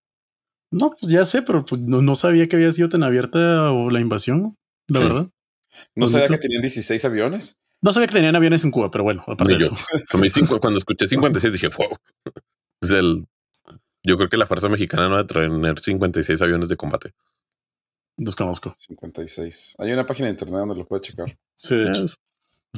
No, 0.71 0.91
pues 0.91 1.11
ya 1.11 1.25
sé, 1.25 1.41
pero 1.41 1.65
pues 1.65 1.81
no, 1.81 2.01
no 2.01 2.15
sabía 2.15 2.47
que 2.47 2.55
había 2.55 2.71
sido 2.71 2.87
tan 2.89 3.03
abierta 3.03 3.71
o 3.71 3.89
la 3.89 3.99
invasión, 3.99 4.55
la 4.87 4.99
Sí. 4.99 5.05
verdad. 5.05 5.29
No 5.95 6.07
sabía 6.07 6.27
Bonito. 6.27 6.39
que 6.41 6.47
tenían 6.47 6.61
16 6.61 7.03
aviones. 7.05 7.59
No 7.81 7.91
sabía 7.91 8.07
que 8.07 8.13
tenían 8.13 8.35
aviones 8.35 8.63
en 8.63 8.71
Cuba, 8.71 8.91
pero 8.91 9.03
bueno, 9.03 9.23
aparte 9.27 9.53
de 9.53 9.59
yo. 9.59 9.65
eso. 9.71 9.83
Cinco- 10.33 10.59
cuando 10.59 10.77
escuché 10.77 11.07
56 11.07 11.53
dije, 11.53 11.69
wow. 11.69 11.97
Es 12.81 12.91
el, 12.91 13.25
yo 14.03 14.17
creo 14.17 14.29
que 14.29 14.37
la 14.37 14.45
Fuerza 14.45 14.69
Mexicana 14.69 15.07
no 15.09 15.15
va 15.15 15.21
a 15.21 15.27
tener 15.27 15.79
56 15.79 16.41
aviones 16.41 16.69
de 16.69 16.77
combate. 16.77 17.13
Desconozco. 18.25 18.69
56. 18.69 19.75
Hay 19.79 19.91
una 19.91 20.05
página 20.05 20.27
de 20.27 20.31
internet 20.33 20.59
donde 20.59 20.75
lo 20.75 20.85
puedes 20.87 21.07
checar. 21.07 21.37
Sí, 21.55 21.75
de 21.75 21.89
hecho. 21.89 22.03
Es- 22.05 22.17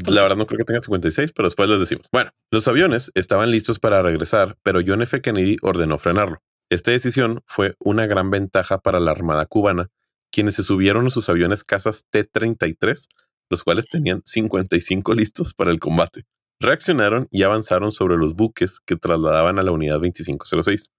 La 0.08 0.24
verdad 0.24 0.38
no 0.38 0.48
creo 0.48 0.58
que 0.58 0.64
tenga 0.64 0.82
56, 0.82 1.34
pero 1.34 1.48
después 1.48 1.70
les 1.70 1.80
decimos. 1.80 2.08
Bueno, 2.12 2.32
los 2.50 2.68
aviones 2.68 3.12
estaban 3.14 3.52
listos 3.52 3.78
para 3.78 4.02
regresar, 4.02 4.58
pero 4.64 4.80
John 4.86 5.02
F. 5.04 5.22
Kennedy 5.22 5.58
ordenó 5.62 6.00
frenarlo. 6.00 6.42
Esta 6.70 6.90
decisión 6.92 7.44
fue 7.46 7.76
una 7.80 8.08
gran 8.08 8.32
ventaja 8.32 8.80
para 8.80 9.00
la 9.00 9.12
Armada 9.12 9.46
cubana, 9.46 9.92
quienes 10.32 10.56
se 10.56 10.64
subieron 10.64 11.06
a 11.06 11.10
sus 11.12 11.30
aviones 11.30 11.64
cazas 11.64 12.06
T-33, 12.10 13.08
los 13.52 13.64
cuales 13.64 13.88
tenían 13.88 14.22
55 14.26 15.14
listos 15.14 15.54
para 15.54 15.70
el 15.70 15.80
combate. 15.80 16.24
Reaccionaron 16.60 17.28
y 17.30 17.44
avanzaron 17.44 17.92
sobre 17.92 18.18
los 18.18 18.34
buques 18.34 18.80
que 18.80 18.96
trasladaban 18.96 19.60
a 19.60 19.64
la 19.64 19.72
unidad 19.74 20.00
2506, 20.00 20.90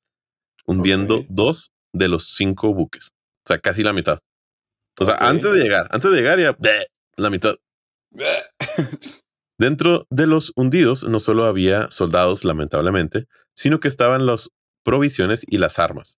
hundiendo 0.67 1.25
dos 1.29 1.73
de 1.93 2.09
los 2.09 2.29
cinco 2.35 2.73
buques. 2.75 3.09
O 3.39 3.47
sea, 3.47 3.59
casi 3.59 3.83
la 3.83 3.93
mitad. 3.93 4.21
O 4.99 5.05
sea, 5.05 5.17
antes 5.17 5.53
de 5.53 5.61
llegar, 5.61 5.89
antes 5.91 6.11
de 6.11 6.17
llegar 6.17 6.39
ya 6.39 6.53
¡bleh! 6.53 6.87
la 7.17 7.31
mitad. 7.31 7.57
Dentro 9.59 10.07
de 10.11 10.27
los 10.27 10.53
hundidos 10.57 11.05
no 11.05 11.21
solo 11.21 11.45
había 11.45 11.91
soldados, 11.91 12.45
lamentablemente, 12.45 13.27
sino 13.55 13.81
que 13.81 13.89
estaban 13.89 14.27
las 14.27 14.51
provisiones 14.85 15.45
y 15.47 15.59
las 15.59 15.79
armas. 15.79 16.19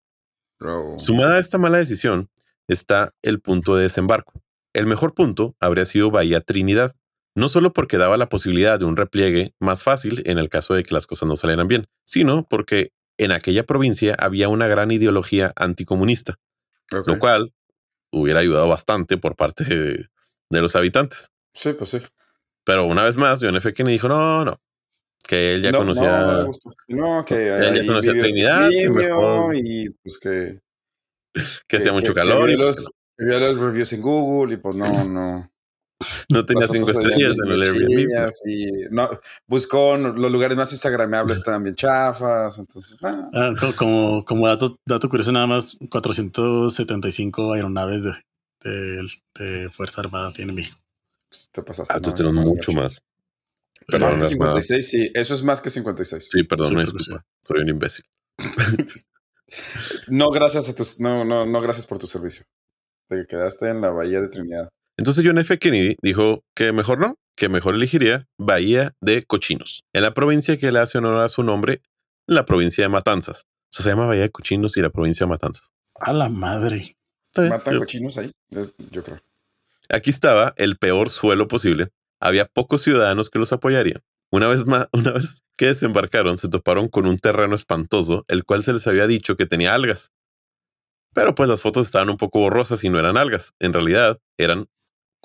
Bro. 0.58 0.98
Sumada 0.98 1.36
a 1.36 1.38
esta 1.38 1.58
mala 1.58 1.78
decisión 1.78 2.30
está 2.66 3.14
el 3.22 3.40
punto 3.40 3.76
de 3.76 3.84
desembarco. 3.84 4.42
El 4.74 4.86
mejor 4.86 5.14
punto 5.14 5.54
habría 5.60 5.84
sido 5.84 6.10
Bahía 6.10 6.40
Trinidad, 6.40 6.92
no 7.34 7.48
solo 7.48 7.72
porque 7.72 7.98
daba 7.98 8.16
la 8.16 8.28
posibilidad 8.28 8.78
de 8.78 8.86
un 8.86 8.96
repliegue 8.96 9.54
más 9.60 9.82
fácil 9.82 10.22
en 10.24 10.38
el 10.38 10.48
caso 10.48 10.74
de 10.74 10.82
que 10.82 10.94
las 10.94 11.06
cosas 11.06 11.28
no 11.28 11.36
salieran 11.36 11.68
bien, 11.68 11.86
sino 12.04 12.46
porque 12.48 12.92
en 13.18 13.32
aquella 13.32 13.64
provincia 13.64 14.14
había 14.18 14.48
una 14.48 14.66
gran 14.66 14.90
ideología 14.90 15.52
anticomunista, 15.56 16.38
lo 16.90 17.18
cual 17.18 17.52
hubiera 18.20 18.40
ayudado 18.40 18.68
bastante 18.68 19.16
por 19.16 19.36
parte 19.36 19.64
de, 19.64 20.08
de 20.50 20.60
los 20.60 20.74
habitantes. 20.76 21.30
Sí, 21.54 21.72
pues 21.72 21.90
sí. 21.90 21.98
Pero 22.64 22.84
una 22.86 23.04
vez 23.04 23.16
más, 23.16 23.40
John 23.40 23.56
F. 23.56 23.72
Kennedy 23.72 23.94
dijo, 23.94 24.08
no, 24.08 24.44
no, 24.44 24.60
que 25.26 25.54
él 25.54 25.62
ya 25.62 25.72
no, 25.72 25.78
conocía... 25.78 26.22
No. 26.22 26.50
No, 26.88 27.24
que 27.24 27.46
ya 27.46 27.58
ahí 27.58 27.86
conocía 27.86 28.12
Trinidad, 28.12 28.68
que 28.70 28.90
mejor- 28.90 29.54
y 29.54 29.90
pues 30.02 30.18
que, 30.18 30.60
que 31.68 31.76
hacía 31.76 31.92
mucho 31.92 32.08
que 32.08 32.20
calor 32.20 32.50
y 32.50 32.56
vio 32.56 32.66
pues, 32.66 32.76
los, 32.78 32.90
que 33.16 33.24
vio 33.24 33.38
los 33.40 33.60
reviews 33.60 33.92
en 33.92 34.02
Google 34.02 34.54
y 34.54 34.56
pues 34.56 34.74
no, 34.76 35.04
no. 35.04 35.50
No 36.28 36.44
tenía 36.44 36.68
cinco 36.68 36.90
estrellas 36.90 37.36
en 37.42 37.52
el 37.52 37.62
Airbnb. 37.62 38.30
Y 38.46 38.66
no, 38.90 39.08
buscó 39.46 39.96
los 39.96 40.30
lugares 40.30 40.56
más 40.56 40.70
instagramables 40.72 41.38
estaban 41.38 41.62
bien 41.62 41.74
chafas, 41.74 42.58
entonces 42.58 42.98
no. 43.00 43.30
Ah, 43.32 43.54
co- 43.58 43.74
como, 43.76 44.24
como 44.24 44.46
dato, 44.46 44.78
dato 44.86 45.08
curioso, 45.08 45.32
nada 45.32 45.46
más 45.46 45.76
475 45.90 47.52
aeronaves 47.54 48.04
de, 48.04 48.12
de, 48.62 49.02
de 49.38 49.70
Fuerza 49.70 50.00
Armada 50.02 50.32
tiene 50.32 50.52
México. 50.52 50.78
pues, 51.28 51.48
te 51.50 51.62
pasaste. 51.62 51.92
Ah, 51.92 51.96
entonces 51.96 52.18
tenemos 52.18 52.44
mucho 52.44 52.72
más. 52.72 53.00
Pero 53.88 54.06
Más 54.06 54.18
que 54.18 54.24
Armada. 54.24 54.60
56, 54.60 54.88
sí, 54.88 55.10
eso 55.14 55.34
es 55.34 55.42
más 55.42 55.60
que 55.60 55.70
56. 55.70 56.28
Sí, 56.30 56.42
perdón, 56.42 56.68
Sí, 56.68 56.74
me 56.74 56.82
disculpa. 56.82 57.24
Soy 57.46 57.60
un 57.60 57.68
imbécil. 57.68 58.04
No, 60.08 60.30
gracias 60.30 60.68
a 60.68 60.74
tus, 60.74 60.98
no, 61.00 61.24
no, 61.24 61.46
no, 61.46 61.60
gracias 61.60 61.86
por 61.86 61.98
tu 61.98 62.08
servicio. 62.08 62.44
Te 63.08 63.26
quedaste 63.28 63.70
en 63.70 63.80
la 63.80 63.90
bahía 63.90 64.20
de 64.20 64.26
Trinidad. 64.28 64.68
Entonces 64.98 65.24
John 65.26 65.38
F. 65.38 65.58
Kennedy 65.58 65.96
dijo 66.02 66.42
que 66.54 66.72
mejor 66.72 66.98
no, 66.98 67.16
que 67.36 67.48
mejor 67.48 67.74
elegiría 67.74 68.20
Bahía 68.38 68.94
de 69.00 69.22
Cochinos, 69.22 69.84
en 69.92 70.02
la 70.02 70.14
provincia 70.14 70.56
que 70.56 70.72
le 70.72 70.78
hace 70.78 70.98
honor 70.98 71.20
a 71.20 71.28
su 71.28 71.42
nombre, 71.42 71.82
la 72.26 72.44
provincia 72.44 72.84
de 72.84 72.88
Matanzas. 72.88 73.42
O 73.46 73.72
sea, 73.76 73.84
se 73.84 73.90
llama 73.90 74.06
Bahía 74.06 74.22
de 74.22 74.30
Cochinos 74.30 74.76
y 74.76 74.80
la 74.80 74.90
provincia 74.90 75.24
de 75.26 75.30
Matanzas. 75.30 75.70
A 75.94 76.12
la 76.12 76.28
madre. 76.28 76.96
Matan 77.36 77.74
Yo- 77.74 77.80
cochinos 77.80 78.16
ahí, 78.16 78.32
yo 78.90 79.02
creo. 79.02 79.20
Aquí 79.90 80.08
estaba 80.10 80.54
el 80.56 80.76
peor 80.78 81.10
suelo 81.10 81.46
posible. 81.48 81.88
Había 82.20 82.46
pocos 82.46 82.82
ciudadanos 82.82 83.28
que 83.28 83.38
los 83.38 83.52
apoyarían. 83.52 84.00
Una 84.32 84.48
vez 84.48 84.64
más, 84.66 84.88
una 84.92 85.12
vez 85.12 85.42
que 85.56 85.66
desembarcaron, 85.66 86.38
se 86.38 86.48
toparon 86.48 86.88
con 86.88 87.06
un 87.06 87.18
terreno 87.18 87.54
espantoso, 87.54 88.24
el 88.28 88.44
cual 88.44 88.62
se 88.62 88.72
les 88.72 88.86
había 88.86 89.06
dicho 89.06 89.36
que 89.36 89.44
tenía 89.46 89.74
algas. 89.74 90.10
Pero 91.14 91.34
pues 91.34 91.48
las 91.48 91.60
fotos 91.62 91.86
estaban 91.86 92.08
un 92.10 92.16
poco 92.16 92.40
borrosas 92.40 92.82
y 92.84 92.88
no 92.90 92.98
eran 92.98 93.16
algas. 93.16 93.52
En 93.60 93.72
realidad 93.74 94.18
eran 94.38 94.66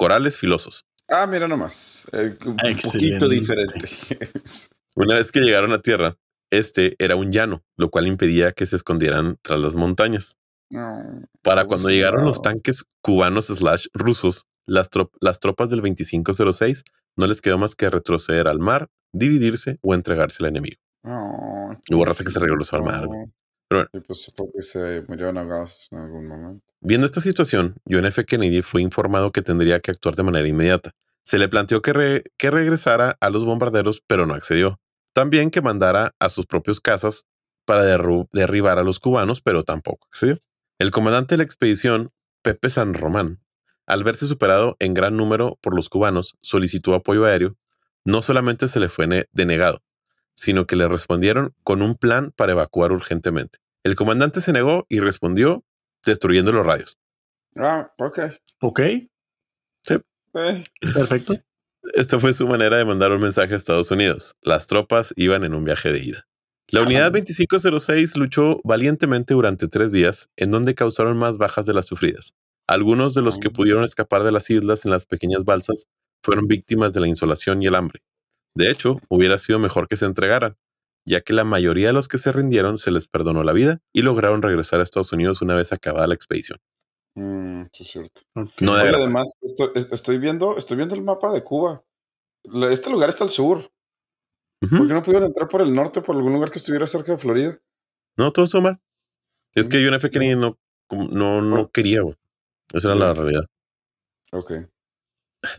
corales 0.02 0.36
filosos. 0.36 0.86
Ah, 1.08 1.28
mira 1.28 1.48
nomás. 1.48 2.08
eh, 2.14 2.36
un 2.48 2.58
Excelente. 2.66 3.20
poquito 3.20 3.30
diferente. 3.30 3.80
Una 4.96 5.16
vez 5.16 5.32
que 5.32 5.42
llegaron 5.42 5.74
a 5.74 5.80
tierra, 5.82 6.18
este 6.52 6.96
era 6.98 7.16
un 7.16 7.32
llano, 7.32 7.62
lo 7.78 7.92
cual 7.92 8.08
impedía 8.08 8.52
que 8.52 8.66
se 8.66 8.78
escondieran 8.78 9.38
tras 9.44 9.60
las 9.60 9.76
montañas. 9.76 10.38
No. 10.72 11.22
Para 11.44 11.66
cuando 11.66 11.90
llegaron 11.90 12.26
los 12.26 12.42
tanques 12.42 12.86
cubanos 13.04 13.46
slash 13.46 13.86
rusos, 13.94 14.46
las, 14.66 14.90
trop- 14.90 15.12
las 15.20 15.40
tropas 15.40 15.70
del 15.70 15.82
2506 15.82 16.84
no 17.16 17.28
les 17.28 17.40
quedó 17.42 17.60
más 17.60 17.76
que 17.76 17.88
retroceder 17.92 18.48
al 18.48 18.58
mar, 18.60 18.88
dividirse 19.14 19.78
o 19.84 19.94
entregarse 19.94 20.44
al 20.44 20.50
enemigo. 20.50 20.78
No, 21.04 21.78
Hubo 21.92 22.06
raza 22.06 22.24
que 22.24 22.32
se 22.32 22.40
regresó 22.40 22.76
al 22.78 22.84
mar, 22.84 23.06
güey. 23.06 23.26
Pero 23.72 23.88
bueno. 23.94 24.04
Y 24.04 24.06
pues 24.06 24.24
supongo 24.24 24.52
que 24.54 24.62
se 24.62 25.02
murieron 25.08 25.38
ahogados 25.38 25.88
en 25.92 26.00
algún 26.00 26.28
momento. 26.28 26.66
Viendo 26.82 27.06
esta 27.06 27.22
situación, 27.22 27.76
John 27.90 28.06
F. 28.06 28.26
Kennedy 28.26 28.62
fue 28.62 28.82
informado 28.82 29.32
que 29.32 29.42
tendría 29.42 29.80
que 29.80 29.92
actuar 29.92 30.16
de 30.16 30.24
manera 30.24 30.46
inmediata. 30.48 30.92
Se 31.24 31.38
le 31.38 31.48
planteó 31.48 31.82
que, 31.82 31.94
re- 31.94 32.24
que 32.38 32.52
regresara 32.52 33.16
a 33.22 33.30
los 33.30 33.46
bombarderos, 33.46 34.04
pero 34.06 34.26
no 34.26 34.34
accedió. 34.34 34.80
También 35.14 35.52
que 35.52 35.62
mandara 35.62 36.14
a 36.20 36.28
sus 36.30 36.46
propios 36.48 36.82
casas 36.82 37.24
para 37.66 37.86
derribar 38.34 38.78
a 38.78 38.84
los 38.84 39.00
cubanos, 39.00 39.42
pero 39.42 39.64
tampoco 39.64 40.06
accedió. 40.08 40.40
El 40.80 40.92
comandante 40.92 41.36
de 41.36 41.38
la 41.38 41.44
expedición, 41.44 42.12
Pepe 42.42 42.70
San 42.70 42.94
Román, 42.94 43.40
al 43.86 44.04
verse 44.04 44.28
superado 44.28 44.76
en 44.80 44.94
gran 44.94 45.16
número 45.16 45.58
por 45.62 45.76
los 45.76 45.88
cubanos, 45.88 46.36
solicitó 46.42 46.94
apoyo 46.96 47.24
aéreo. 47.24 47.56
No 48.04 48.22
solamente 48.22 48.68
se 48.68 48.80
le 48.80 48.90
fue 48.90 49.06
ne- 49.08 49.26
denegado, 49.32 49.82
sino 50.34 50.66
que 50.66 50.76
le 50.76 50.88
respondieron 50.88 51.54
con 51.64 51.84
un 51.84 51.96
plan 51.96 52.34
para 52.36 52.54
evacuar 52.54 52.92
urgentemente. 52.92 53.60
El 53.84 53.96
comandante 53.96 54.42
se 54.42 54.54
negó 54.54 54.86
y 54.90 55.00
respondió 55.00 55.64
destruyendo 56.06 56.52
los 56.52 56.66
radios. 56.66 56.98
Ah, 57.58 57.92
ok. 57.98 58.20
Ok, 58.62 58.80
Eh, 60.34 60.64
perfecto. 60.80 61.34
Esta 61.94 62.20
fue 62.20 62.34
su 62.34 62.48
manera 62.48 62.78
de 62.78 62.86
mandar 62.86 63.12
un 63.12 63.22
mensaje 63.22 63.54
a 63.54 63.58
Estados 63.58 63.92
Unidos. 63.92 64.36
Las 64.42 64.68
tropas 64.68 65.14
iban 65.18 65.44
en 65.44 65.54
un 65.54 65.66
viaje 65.66 65.92
de 65.92 66.00
ida. 66.00 66.28
La 66.70 66.84
unidad 66.84 67.12
2506 67.12 68.16
luchó 68.16 68.62
valientemente 68.64 69.34
durante 69.34 69.68
tres 69.68 69.92
días, 69.92 70.30
en 70.38 70.52
donde 70.52 70.74
causaron 70.74 71.18
más 71.18 71.38
bajas 71.38 71.66
de 71.66 71.74
las 71.74 71.88
sufridas. 71.88 72.34
Algunos 72.66 73.14
de 73.14 73.22
los 73.22 73.40
que 73.40 73.50
pudieron 73.50 73.84
escapar 73.84 74.24
de 74.24 74.32
las 74.32 74.50
islas 74.50 74.86
en 74.86 74.92
las 74.92 75.06
pequeñas 75.06 75.44
balsas 75.44 75.88
fueron 76.24 76.48
víctimas 76.48 76.94
de 76.94 77.02
la 77.02 77.08
insolación 77.10 77.62
y 77.62 77.66
el 77.66 77.76
hambre. 77.76 78.02
De 78.56 78.72
hecho, 78.72 79.02
hubiera 79.10 79.38
sido 79.38 79.60
mejor 79.60 79.90
que 79.90 79.98
se 79.98 80.06
entregaran, 80.06 80.56
ya 81.06 81.22
que 81.22 81.34
la 81.34 81.44
mayoría 81.44 81.88
de 81.88 81.94
los 81.94 82.08
que 82.08 82.18
se 82.18 82.32
rindieron 82.32 82.78
se 82.78 82.92
les 82.92 83.08
perdonó 83.08 83.44
la 83.44 83.54
vida 83.54 83.80
y 83.94 84.02
lograron 84.02 84.42
regresar 84.42 84.80
a 84.80 84.84
Estados 84.84 85.12
Unidos 85.14 85.42
una 85.42 85.56
vez 85.56 85.72
acabada 85.74 86.08
la 86.08 86.14
expedición. 86.16 86.60
mm, 87.16 87.64
sí, 87.74 87.84
es 87.84 87.90
cierto. 87.90 88.22
No 88.62 88.74
Oye, 88.74 88.90
además, 88.90 89.34
esto- 89.42 89.72
es- 89.76 89.92
estoy, 89.92 90.18
viendo, 90.18 90.58
estoy 90.58 90.78
viendo 90.78 90.96
el 90.96 91.02
mapa 91.04 91.32
de 91.34 91.44
Cuba. 91.44 91.84
Este 92.70 92.90
lugar 92.90 93.10
está 93.10 93.24
al 93.26 93.30
sur. 93.30 93.60
¿Por 94.62 94.88
qué 94.88 94.94
no 94.94 95.02
pudieron 95.02 95.28
entrar 95.28 95.48
por 95.48 95.62
el 95.62 95.74
norte, 95.74 96.02
por 96.02 96.16
algún 96.16 96.34
lugar 96.34 96.52
que 96.52 96.60
estuviera 96.60 96.86
cerca 96.88 97.12
de 97.14 97.18
Florida? 97.18 97.58
No, 98.18 98.32
todo 98.32 98.62
mal. 98.62 98.80
Es 99.56 99.68
que 99.68 99.78
Mm, 99.80 99.86
John 99.86 99.94
F. 99.96 100.10
Kennedy 100.12 100.36
no, 100.36 100.58
no, 100.92 101.42
no 101.42 101.72
quería, 101.72 102.02
güey. 102.02 102.16
Esa 102.74 102.90
era 102.90 102.96
la 102.96 103.14
Mm. 103.14 103.18
realidad. 103.18 103.46
Ok. 104.32 104.52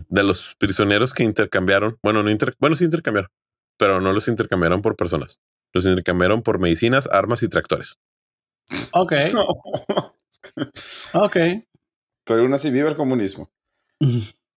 De 0.09 0.23
los 0.23 0.55
prisioneros 0.57 1.13
que 1.13 1.25
intercambiaron, 1.25 1.99
bueno, 2.03 2.23
no 2.23 2.31
inter, 2.31 2.55
bueno, 2.61 2.77
sí 2.77 2.85
intercambiaron, 2.85 3.31
pero 3.83 4.01
no 4.01 4.13
los 4.13 4.29
intercambiaron 4.29 4.81
por 4.81 4.95
personas. 4.95 5.41
Los 5.73 5.85
intercambiaron 5.87 6.43
por 6.43 6.61
medicinas, 6.61 7.09
armas 7.11 7.43
y 7.43 7.49
tractores. 7.49 7.99
Ok, 8.93 9.13
ok. 11.15 11.37
Pero 12.25 12.43
aún 12.43 12.55
así 12.55 12.71
vive 12.71 12.89
el 12.89 12.95
comunismo. 12.95 13.51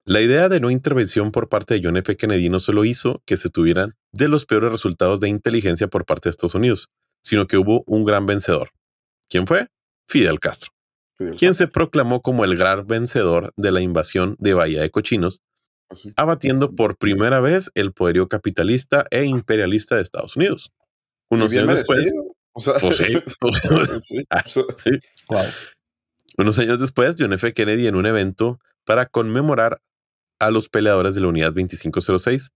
La 0.06 0.22
idea 0.22 0.48
de 0.48 0.60
no 0.60 0.70
intervención 0.70 1.32
por 1.32 1.50
parte 1.50 1.74
de 1.74 1.82
John 1.84 1.98
F. 1.98 2.16
Kennedy 2.16 2.50
no 2.50 2.60
solo 2.60 2.86
hizo 2.86 3.24
que 3.26 3.36
se 3.36 3.50
tuvieran 3.50 3.96
de 4.12 4.28
los 4.28 4.46
peores 4.46 4.72
resultados 4.72 5.20
de 5.20 5.30
inteligencia 5.30 5.88
por 5.88 6.06
parte 6.06 6.30
de 6.30 6.32
Estados 6.32 6.54
Unidos, 6.54 6.90
sino 7.24 7.48
que 7.48 7.58
hubo 7.58 7.84
un 7.88 8.06
gran 8.06 8.28
vencedor. 8.28 8.70
¿Quién 9.28 9.48
fue? 9.48 9.70
Fidel 10.08 10.40
Castro. 10.40 10.72
Fidel 11.18 11.36
quien 11.36 11.56
se 11.56 11.68
proclamó 11.68 12.22
como 12.22 12.46
el 12.46 12.56
gran 12.58 12.86
vencedor 12.86 13.54
de 13.58 13.72
la 13.72 13.82
invasión 13.82 14.36
de 14.38 14.54
Bahía 14.54 14.84
de 14.84 14.92
Cochinos, 14.92 15.42
así. 15.96 16.14
abatiendo 16.18 16.74
por 16.76 16.98
primera 16.98 17.40
vez 17.42 17.72
el 17.76 17.92
poderío 17.94 18.28
capitalista 18.28 19.06
e 19.12 19.26
imperialista 19.26 19.96
de 19.96 20.02
Estados 20.04 20.36
Unidos. 20.36 20.72
Unos 21.30 21.52
años 21.52 21.68
después, 21.70 22.00
merecido. 22.00 22.36
O 22.54 22.60
sea, 22.62 22.74
pues 22.80 22.98
sí, 22.98 23.04
sí, 24.00 24.18
o 24.30 24.50
sea, 24.50 24.64
sí, 24.78 24.92
Wow. 25.28 25.44
unos 26.38 26.58
años 26.60 26.80
después, 26.80 27.16
John 27.18 27.34
F. 27.34 27.54
Kennedy 27.54 27.88
en 27.88 27.96
un 27.96 28.06
evento 28.06 28.60
para 28.86 29.08
conmemorar 29.08 29.82
a 30.40 30.52
los 30.52 30.70
peleadores 30.70 31.16
de 31.16 31.22
la 31.22 31.28
Unidad 31.28 31.54
2506, 31.54 32.52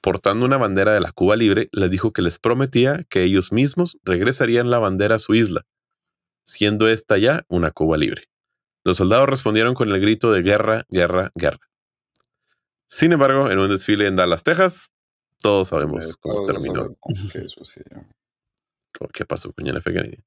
portando 0.00 0.46
una 0.46 0.56
bandera 0.56 0.92
de 0.94 1.00
la 1.00 1.12
Cuba 1.12 1.36
Libre, 1.36 1.68
les 1.72 1.90
dijo 1.90 2.12
que 2.12 2.22
les 2.22 2.38
prometía 2.38 3.04
que 3.08 3.22
ellos 3.22 3.52
mismos 3.52 3.98
regresarían 4.02 4.70
la 4.70 4.78
bandera 4.78 5.16
a 5.16 5.18
su 5.18 5.34
isla, 5.34 5.62
siendo 6.44 6.88
esta 6.88 7.18
ya 7.18 7.44
una 7.48 7.70
Cuba 7.70 7.96
Libre. 7.98 8.24
Los 8.84 8.96
soldados 8.96 9.28
respondieron 9.28 9.74
con 9.74 9.90
el 9.90 10.00
grito 10.00 10.32
de 10.32 10.42
guerra, 10.42 10.86
guerra, 10.88 11.30
guerra. 11.34 11.60
Sin 12.90 13.12
embargo, 13.12 13.50
en 13.50 13.58
un 13.58 13.68
desfile 13.70 14.06
en 14.06 14.16
Dallas, 14.16 14.42
Texas, 14.42 14.90
todos 15.40 15.68
sabemos 15.68 16.04
eh, 16.04 16.12
cómo 16.20 16.34
todos 16.46 16.46
terminó, 16.48 16.96
sabemos 17.14 17.52
sucedió. 17.52 18.04
qué 19.12 19.24
pasó 19.24 19.52
con 19.52 19.66
F. 19.68 19.92
Kennedy. 19.92 20.18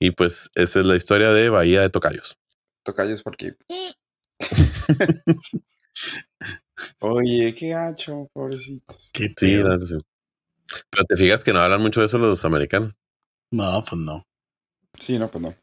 Y 0.00 0.10
pues 0.12 0.50
esa 0.54 0.80
es 0.80 0.86
la 0.86 0.96
historia 0.96 1.32
de 1.32 1.48
Bahía 1.48 1.82
de 1.82 1.90
Tocayos. 1.90 2.36
Tocayos 2.82 3.22
por 3.22 3.34
aquí. 3.34 3.52
Oye, 7.00 7.54
qué 7.54 7.68
gacho, 7.68 8.28
pobrecitos. 8.32 9.10
Qué 9.12 9.26
Sí, 9.36 9.56
pedo. 9.58 9.68
la 9.68 9.74
neta 9.74 9.86
sí. 9.86 9.96
Pero 10.90 11.04
te 11.04 11.16
fijas 11.16 11.44
que 11.44 11.52
no 11.52 11.60
hablan 11.60 11.82
mucho 11.82 12.00
de 12.00 12.06
eso 12.06 12.18
los 12.18 12.44
americanos. 12.44 12.94
No, 13.50 13.84
pues 13.88 14.00
no. 14.00 14.26
Sí, 14.98 15.18
no, 15.18 15.30
pues 15.30 15.42
no. 15.42 15.54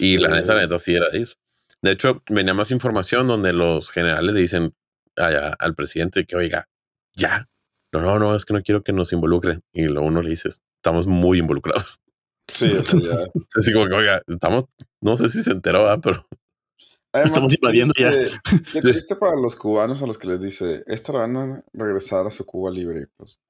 Y 0.00 0.18
la 0.18 0.28
Este, 0.28 0.40
neta, 0.40 0.54
la 0.54 0.60
neta 0.62 0.78
sí 0.78 0.94
era 0.94 1.06
eso. 1.12 1.34
De 1.80 1.92
hecho, 1.92 2.22
venía 2.28 2.52
más 2.54 2.72
información 2.72 3.28
donde 3.28 3.52
los 3.52 3.90
generales 3.90 4.34
le 4.34 4.40
dicen 4.40 4.72
allá 5.18 5.54
al 5.58 5.74
presidente 5.74 6.24
que, 6.26 6.36
oiga, 6.36 6.66
ya. 7.14 7.48
No, 7.92 8.00
no, 8.00 8.18
no, 8.18 8.36
es 8.36 8.44
que 8.44 8.52
no 8.54 8.62
quiero 8.62 8.82
que 8.82 8.92
nos 8.92 9.12
involucren. 9.12 9.62
Y 9.72 9.84
lo 9.86 10.02
uno 10.02 10.20
le 10.22 10.30
dice, 10.30 10.48
estamos 10.48 11.06
muy 11.06 11.38
involucrados. 11.38 12.00
Sí, 12.48 12.72
o 12.72 12.82
sea, 12.82 13.00
ya. 13.00 13.16
Así 13.58 13.72
como 13.72 13.86
que, 13.86 13.94
oiga, 13.94 14.22
estamos, 14.26 14.64
no 15.02 15.16
sé 15.16 15.28
si 15.28 15.42
se 15.42 15.50
enteró, 15.50 15.84
¿verdad? 15.84 16.00
pero 16.02 16.26
Además, 17.12 17.30
Estamos 17.32 17.54
invadiendo 17.54 17.94
ya. 17.96 18.10
Qué 18.72 18.80
Sí. 18.80 18.92
triste 18.92 19.16
para 19.16 19.36
los 19.36 19.56
cubanos 19.56 20.02
a 20.02 20.06
los 20.06 20.18
que 20.18 20.28
les 20.28 20.40
dice, 20.40 20.82
esta 20.86 21.12
van 21.12 21.36
a 21.36 21.64
regresar 21.72 22.26
a 22.26 22.30
su 22.30 22.44
Cuba 22.46 22.70
libre. 22.70 23.06
Pues, 23.16 23.40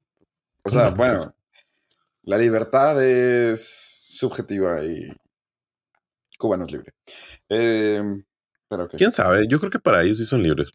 o 0.62 0.70
sea, 0.70 0.90
bueno, 0.90 1.34
la 2.22 2.38
libertad 2.38 3.02
es 3.02 3.64
subjetiva 4.18 4.84
y 4.84 5.12
Cuba 6.38 6.56
no 6.56 6.66
es 6.66 6.72
libre. 6.72 6.94
Eh, 7.48 8.02
pero 8.68 8.88
quién 8.88 9.10
sabe, 9.10 9.46
yo 9.48 9.58
creo 9.58 9.70
que 9.70 9.80
para 9.80 10.02
ellos 10.04 10.18
sí 10.18 10.24
son 10.24 10.42
libres. 10.42 10.70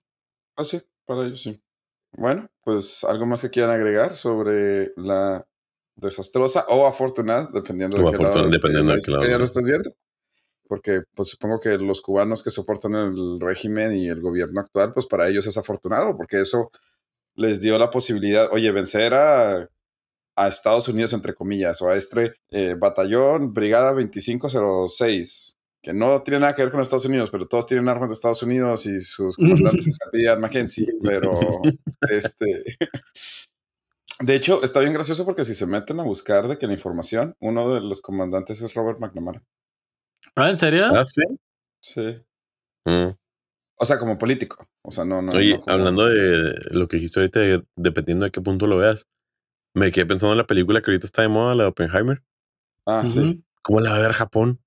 Ah, 0.56 0.64
sí, 0.64 0.82
para 1.06 1.26
ellos 1.26 1.42
sí. 1.42 1.62
Bueno, 2.14 2.48
pues 2.64 3.04
algo 3.04 3.26
más 3.26 3.42
que 3.42 3.50
quieran 3.50 3.72
agregar 3.72 4.16
sobre 4.16 4.94
la 4.98 5.46
desastrosa 5.96 6.66
o 6.70 6.86
afortunada, 6.88 7.50
dependiendo 7.54 7.98
de 7.98 8.04
O 8.04 8.10
qué 8.10 8.16
afortunada, 8.16 8.36
lado 8.42 8.50
dependiendo 8.52 8.92
de 8.92 8.98
de 8.98 8.98
la 8.98 9.02
qué 9.04 9.12
lado. 9.12 9.24
historia 9.24 9.38
lo 9.38 9.44
estés 9.46 9.66
viendo. 9.66 9.92
Porque 10.68 11.02
pues 11.16 11.30
supongo 11.30 11.60
que 11.60 11.78
los 11.78 12.02
cubanos 12.02 12.42
que 12.44 12.50
soportan 12.50 12.96
el 12.96 13.40
régimen 13.40 13.94
y 13.96 14.08
el 14.08 14.22
gobierno 14.22 14.62
actual, 14.62 14.94
pues 14.94 15.08
para 15.08 15.28
ellos 15.28 15.46
es 15.46 15.58
afortunado, 15.58 16.16
porque 16.16 16.42
eso 16.42 16.72
les 17.36 17.62
dio 17.62 17.78
la 17.78 17.90
posibilidad, 17.90 18.48
oye, 18.52 18.72
vencer 18.72 19.14
a, 19.14 19.68
a 20.36 20.48
Estados 20.48 20.88
Unidos, 20.88 21.14
entre 21.14 21.34
comillas, 21.34 21.82
o 21.82 21.90
a 21.90 21.96
este 21.96 22.34
eh, 22.52 22.76
batallón, 22.80 23.54
Brigada 23.54 23.94
2506, 23.94 25.58
que 25.84 25.94
no 25.94 26.24
tiene 26.24 26.40
nada 26.40 26.56
que 26.56 26.64
ver 26.64 26.72
con 26.72 26.80
Estados 26.82 27.06
Unidos, 27.06 27.30
pero 27.30 27.46
todos 27.46 27.68
tienen 27.68 27.90
armas 27.90 28.08
de 28.10 28.14
Estados 28.16 28.42
Unidos 28.42 28.86
y 28.86 29.02
sus 29.02 29.36
comandantes 29.36 29.98
apellidan 30.08 30.40
Mackenzie, 30.40 30.88
pero 31.04 31.38
este... 32.10 32.64
De 34.20 34.36
hecho, 34.36 34.64
está 34.64 34.80
bien 34.80 34.94
gracioso 34.94 35.26
porque 35.26 35.44
si 35.44 35.54
se 35.54 35.66
meten 35.66 36.00
a 36.00 36.04
buscar 36.04 36.48
de 36.48 36.58
que 36.58 36.68
la 36.68 36.74
información, 36.74 37.36
uno 37.42 37.74
de 37.74 37.82
los 37.82 38.00
comandantes 38.00 38.62
es 38.62 38.74
Robert 38.74 39.00
McNamara. 39.00 39.44
¿Ah, 40.36 40.50
en 40.50 40.58
serio? 40.58 40.86
Ah, 40.94 41.04
sí. 41.04 41.22
Sí. 41.82 42.22
Mm. 42.86 43.10
O 43.80 43.86
sea, 43.86 44.00
como 44.00 44.18
político. 44.18 44.66
O 44.84 44.92
sea, 44.92 45.04
no, 45.04 45.22
no. 45.22 45.34
Oye, 45.34 45.56
no 45.56 45.62
como- 45.62 45.74
hablando 45.74 46.06
de 46.06 46.56
lo 46.72 46.88
que 46.88 46.98
dijiste 46.98 47.20
ahorita, 47.20 47.40
de- 47.40 47.66
dependiendo 47.76 48.24
de 48.24 48.32
qué 48.32 48.40
punto 48.40 48.68
lo 48.68 48.78
veas, 48.78 49.08
me 49.76 49.92
quedé 49.92 50.06
pensando 50.06 50.34
en 50.34 50.38
la 50.38 50.48
película 50.48 50.82
que 50.82 50.92
ahorita 50.92 51.08
está 51.08 51.24
de 51.24 51.28
moda, 51.28 51.56
la 51.56 51.64
de 51.64 51.70
Oppenheimer. 51.70 52.24
Ah, 52.86 53.04
sí. 53.06 53.44
¿Cómo 53.64 53.82
la 53.82 53.90
va 53.92 53.98
a 53.98 54.02
ver 54.02 54.14
Japón? 54.14 54.63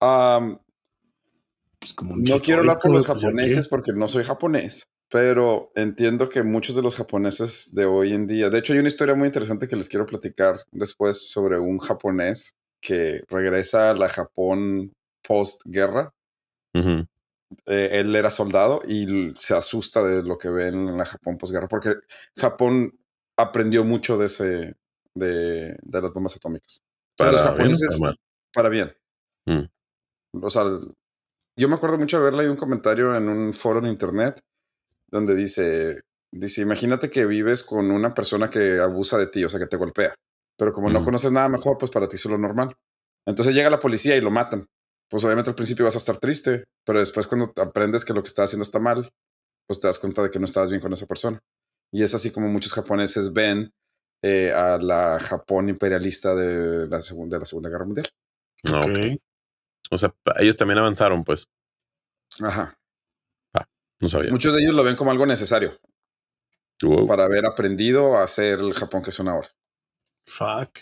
Pues 0.00 1.92
como 1.94 2.14
un 2.14 2.24
no 2.24 2.38
quiero 2.40 2.60
hablar 2.60 2.78
por 2.80 2.92
los 2.92 3.06
japoneses 3.06 3.68
porque 3.68 3.92
no 3.92 4.08
soy 4.08 4.24
japonés. 4.24 4.88
pero 5.10 5.70
entiendo 5.74 6.28
que 6.28 6.42
muchos 6.42 6.76
de 6.76 6.82
los 6.82 6.96
japoneses 6.96 7.74
de 7.74 7.86
hoy 7.86 8.12
en 8.12 8.26
día, 8.26 8.50
de 8.50 8.58
hecho 8.58 8.72
hay 8.72 8.78
una 8.80 8.88
historia 8.88 9.14
muy 9.14 9.26
interesante 9.26 9.66
que 9.68 9.76
les 9.76 9.88
quiero 9.88 10.04
platicar 10.06 10.56
después 10.72 11.30
sobre 11.30 11.58
un 11.58 11.78
japonés 11.78 12.54
que 12.80 13.22
regresa 13.28 13.90
a 13.90 13.94
la 13.94 14.08
Japón 14.08 14.92
post-guerra. 15.26 16.12
Eh, 16.74 17.88
él 17.92 18.14
era 18.14 18.30
soldado 18.30 18.82
y 18.86 19.32
se 19.34 19.54
asusta 19.54 20.02
de 20.02 20.22
lo 20.22 20.36
que 20.36 20.50
ve 20.50 20.66
en 20.68 20.96
la 20.98 21.04
Japón 21.06 21.38
posguerra, 21.38 21.66
porque 21.68 21.94
Japón 22.36 22.92
aprendió 23.36 23.84
mucho 23.84 24.18
de 24.18 24.26
ese 24.26 24.74
de, 25.14 25.76
de 25.82 26.02
las 26.02 26.12
bombas 26.12 26.36
atómicas. 26.36 26.82
O 27.18 27.24
sea, 27.24 27.30
Para 27.30 27.32
los 27.32 27.42
bien 27.42 27.54
japoneses 27.56 27.88
para 27.98 28.10
mal. 28.10 28.16
para 28.52 28.68
bien. 28.68 28.96
Mm. 29.46 29.64
O 30.42 30.50
sea, 30.50 30.64
yo 31.56 31.68
me 31.68 31.74
acuerdo 31.74 31.98
mucho 31.98 32.16
de 32.16 32.22
haber 32.22 32.34
leído 32.34 32.52
un 32.52 32.58
comentario 32.58 33.14
en 33.14 33.28
un 33.28 33.54
foro 33.54 33.78
en 33.80 33.86
internet 33.86 34.38
donde 35.10 35.34
dice, 35.34 36.00
dice, 36.32 36.62
imagínate 36.62 37.10
que 37.10 37.26
vives 37.26 37.62
con 37.62 37.90
una 37.90 38.14
persona 38.14 38.50
que 38.50 38.78
abusa 38.78 39.18
de 39.18 39.26
ti, 39.26 39.44
o 39.44 39.48
sea, 39.48 39.58
que 39.58 39.66
te 39.66 39.76
golpea, 39.76 40.14
pero 40.56 40.72
como 40.72 40.90
no 40.90 41.02
conoces 41.02 41.32
nada 41.32 41.48
mejor, 41.48 41.78
pues 41.78 41.90
para 41.90 42.08
ti 42.08 42.16
es 42.16 42.24
lo 42.26 42.38
normal. 42.38 42.74
Entonces 43.26 43.54
llega 43.54 43.70
la 43.70 43.78
policía 43.78 44.16
y 44.16 44.20
lo 44.20 44.30
matan. 44.30 44.66
Pues 45.10 45.24
obviamente 45.24 45.50
al 45.50 45.56
principio 45.56 45.84
vas 45.84 45.94
a 45.94 45.98
estar 45.98 46.18
triste, 46.18 46.64
pero 46.84 47.00
después 47.00 47.26
cuando 47.26 47.52
aprendes 47.56 48.04
que 48.04 48.12
lo 48.12 48.22
que 48.22 48.28
estás 48.28 48.46
haciendo 48.46 48.62
está 48.62 48.78
mal, 48.78 49.08
pues 49.66 49.80
te 49.80 49.86
das 49.86 49.98
cuenta 49.98 50.22
de 50.22 50.30
que 50.30 50.38
no 50.38 50.44
estabas 50.44 50.70
bien 50.70 50.82
con 50.82 50.92
esa 50.92 51.06
persona. 51.06 51.38
Y 51.90 52.02
es 52.02 52.14
así 52.14 52.30
como 52.30 52.48
muchos 52.48 52.72
japoneses 52.72 53.32
ven 53.32 53.70
eh, 54.22 54.52
a 54.52 54.78
la 54.78 55.18
Japón 55.20 55.68
imperialista 55.68 56.34
de 56.34 56.88
la, 56.88 57.00
segunda, 57.00 57.36
de 57.36 57.40
la 57.40 57.46
Segunda 57.46 57.70
Guerra 57.70 57.84
Mundial. 57.86 58.08
Ah, 58.64 58.80
Ok. 58.80 58.86
ok. 58.88 59.20
O 59.90 59.96
sea, 59.98 60.14
ellos 60.38 60.56
también 60.56 60.78
avanzaron, 60.78 61.24
pues. 61.24 61.48
Ajá. 62.40 62.74
No 64.00 64.08
sabía. 64.08 64.30
Muchos 64.30 64.54
de 64.54 64.62
ellos 64.62 64.74
lo 64.76 64.84
ven 64.84 64.94
como 64.94 65.10
algo 65.10 65.26
necesario 65.26 65.76
Wow. 66.82 67.06
para 67.08 67.24
haber 67.24 67.44
aprendido 67.46 68.16
a 68.16 68.28
ser 68.28 68.60
el 68.60 68.72
Japón 68.74 69.02
que 69.02 69.10
son 69.10 69.26
ahora. 69.28 69.48
Fuck. 70.24 70.78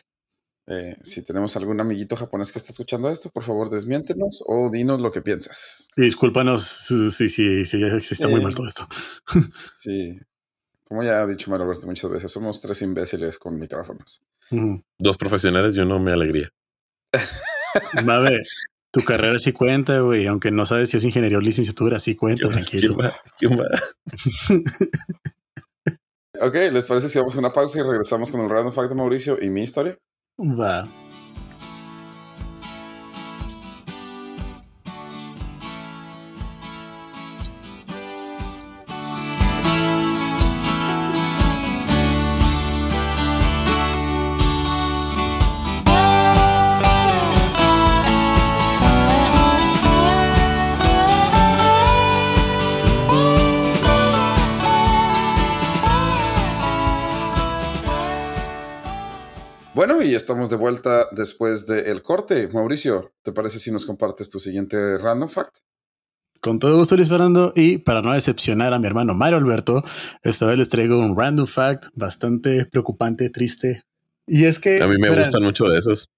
Eh, 0.67 0.95
si 1.03 1.25
tenemos 1.25 1.57
algún 1.57 1.81
amiguito 1.81 2.15
japonés 2.17 2.53
que 2.53 2.59
está 2.59 2.73
escuchando 2.73 3.09
esto, 3.09 3.31
por 3.31 3.43
favor, 3.43 3.71
desmiéntenos 3.71 4.43
o 4.47 4.69
dinos 4.69 5.01
lo 5.01 5.11
que 5.13 5.23
piensas. 5.23 5.89
Y 5.97 6.03
discúlpanos 6.03 6.63
si 6.67 7.11
sí, 7.11 7.29
sí, 7.31 7.65
sí, 7.65 8.01
sí, 8.01 8.15
está 8.15 8.29
muy 8.29 8.41
Eh. 8.41 8.43
mal 8.43 8.55
todo 8.55 8.67
esto. 8.67 8.87
Sí. 9.81 10.21
Como 10.85 11.03
ya 11.03 11.23
ha 11.23 11.27
dicho 11.27 11.51
Mario 11.51 11.65
Alberto 11.65 11.87
muchas 11.87 12.11
veces, 12.11 12.31
somos 12.31 12.61
tres 12.61 12.83
imbéciles 12.83 13.39
con 13.39 13.59
micrófonos. 13.59 14.23
Dos 14.99 15.17
profesionales 15.17 15.75
y 15.75 15.81
uno 15.81 15.99
me 16.01 16.13
alegría. 16.13 16.53
Mabe, 18.05 18.43
tu 18.97 19.05
carrera 19.05 19.39
sí 19.39 19.53
cuenta, 19.53 20.01
güey. 20.01 20.27
Aunque 20.27 20.51
no 20.51 20.65
sabes 20.65 20.89
si 20.89 20.97
es 20.97 21.05
ingeniería 21.05 21.37
o 21.37 21.43
licenciatura, 21.43 22.01
sí 22.01 22.17
cuenta, 22.17 22.49
tranquilo. 22.49 22.97
¿Quién 22.97 23.07
va? 23.07 23.15
¿Quién 23.37 23.59
va? 23.61 23.67
Ok, 26.41 26.55
¿les 26.73 26.85
parece 26.85 27.09
si 27.09 27.19
vamos 27.19 27.35
a 27.37 27.39
una 27.39 27.53
pausa 27.53 27.79
y 27.79 27.83
regresamos 27.83 28.31
con 28.31 28.41
el 28.43 28.51
random 28.51 28.73
fact 28.73 28.91
de 28.91 28.95
Mauricio 28.95 29.39
y 29.41 29.51
mi 29.51 29.63
historia? 29.63 29.99
Va. 30.39 30.89
Estamos 60.27 60.51
de 60.51 60.57
vuelta 60.57 61.07
después 61.13 61.69
del 61.69 62.03
corte. 62.03 62.49
Mauricio, 62.53 63.13
¿te 63.23 63.31
parece 63.31 63.61
si 63.61 63.71
nos 63.71 63.85
compartes 63.85 64.29
tu 64.29 64.41
siguiente 64.41 64.99
random 64.99 65.29
fact? 65.29 65.59
Con 66.41 66.59
todo 66.59 66.77
gusto, 66.77 66.97
Luis 66.97 67.09
Fernando. 67.09 67.53
Y 67.55 67.79
para 67.79 68.03
no 68.03 68.13
decepcionar 68.13 68.75
a 68.75 68.81
mi 68.81 68.89
hermano 68.89 69.15
Mario 69.15 69.39
Alberto, 69.39 69.85
esta 70.25 70.47
vez 70.47 70.59
les 70.59 70.69
traigo 70.69 70.99
un 70.99 71.17
random 71.17 71.47
fact 71.47 71.85
bastante 71.95 72.67
preocupante, 72.67 73.31
triste. 73.31 73.83
Y 74.27 74.47
es 74.47 74.59
que 74.59 74.83
A 74.83 74.89
mí 74.89 74.97
me 74.99 75.09
verán, 75.11 75.27
gustan 75.27 75.45
mucho 75.45 75.67
de 75.69 75.79
esos. 75.79 76.09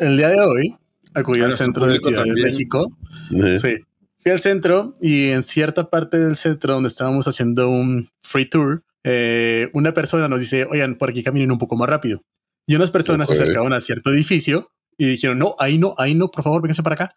el 0.00 0.18
día 0.18 0.28
de 0.28 0.40
hoy 0.42 0.76
acudí 1.14 1.40
A 1.40 1.46
al 1.46 1.54
centro 1.54 1.86
de 1.86 1.98
Ciudad 1.98 2.24
de. 2.24 2.32
México. 2.42 2.94
Eh, 3.32 3.56
Sí. 3.58 3.76
Fui 4.18 4.32
al 4.32 4.40
centro 4.42 4.94
y 5.00 5.30
en 5.30 5.42
cierta 5.44 5.88
parte 5.88 6.18
del 6.18 6.36
centro 6.36 6.74
donde 6.74 6.88
estábamos 6.88 7.26
haciendo 7.26 7.70
un 7.70 8.10
free 8.22 8.50
tour, 8.50 8.82
eh, 9.02 9.70
una 9.72 9.94
persona 9.94 10.28
nos 10.28 10.40
dice, 10.40 10.66
oigan, 10.66 10.96
por 10.96 11.08
aquí 11.08 11.22
caminen 11.22 11.52
un 11.52 11.58
poco 11.58 11.74
más 11.76 11.88
rápido. 11.88 12.20
Y 12.66 12.74
unas 12.74 12.90
personas 12.90 13.28
se 13.28 13.34
acercaban 13.44 13.72
a 13.72 13.80
cierto 13.80 14.10
edificio 14.10 14.72
y 14.98 15.06
dijeron, 15.06 15.38
no, 15.38 15.54
ahí 15.58 15.78
no, 15.78 15.94
ahí 15.98 16.14
no, 16.14 16.30
por 16.30 16.42
favor, 16.44 16.62
vénganse 16.62 16.82
para 16.82 16.94
acá. 16.94 17.14